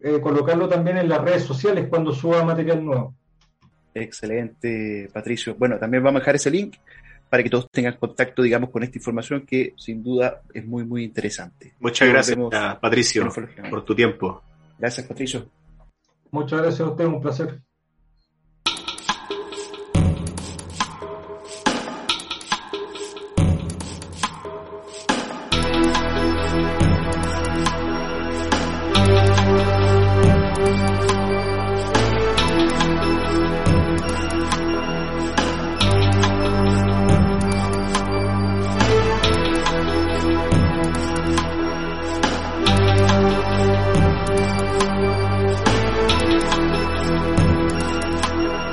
eh, 0.00 0.20
colocarlo 0.20 0.68
también 0.68 0.98
en 0.98 1.08
las 1.08 1.22
redes 1.22 1.44
sociales 1.44 1.86
cuando 1.88 2.12
suba 2.12 2.44
material 2.44 2.84
nuevo. 2.84 3.14
Excelente, 3.94 5.08
Patricio. 5.12 5.54
Bueno, 5.54 5.78
también 5.78 6.02
vamos 6.02 6.18
a 6.18 6.20
dejar 6.20 6.36
ese 6.36 6.50
link 6.50 6.76
para 7.28 7.42
que 7.42 7.50
todos 7.50 7.70
tengan 7.70 7.96
contacto, 7.96 8.42
digamos, 8.42 8.70
con 8.70 8.82
esta 8.82 8.98
información 8.98 9.46
que 9.46 9.74
sin 9.76 10.02
duda 10.02 10.42
es 10.52 10.64
muy, 10.66 10.84
muy 10.84 11.04
interesante. 11.04 11.74
Muchas 11.80 12.08
gracias, 12.08 12.38
Patricio, 12.80 13.28
por 13.70 13.84
tu 13.84 13.94
tiempo. 13.94 14.42
Gracias, 14.78 15.06
Patricio. 15.06 15.46
Muchas 16.30 16.60
gracias 16.60 16.80
a 16.80 16.90
usted, 16.90 17.04
un 17.06 17.20
placer. 17.20 17.60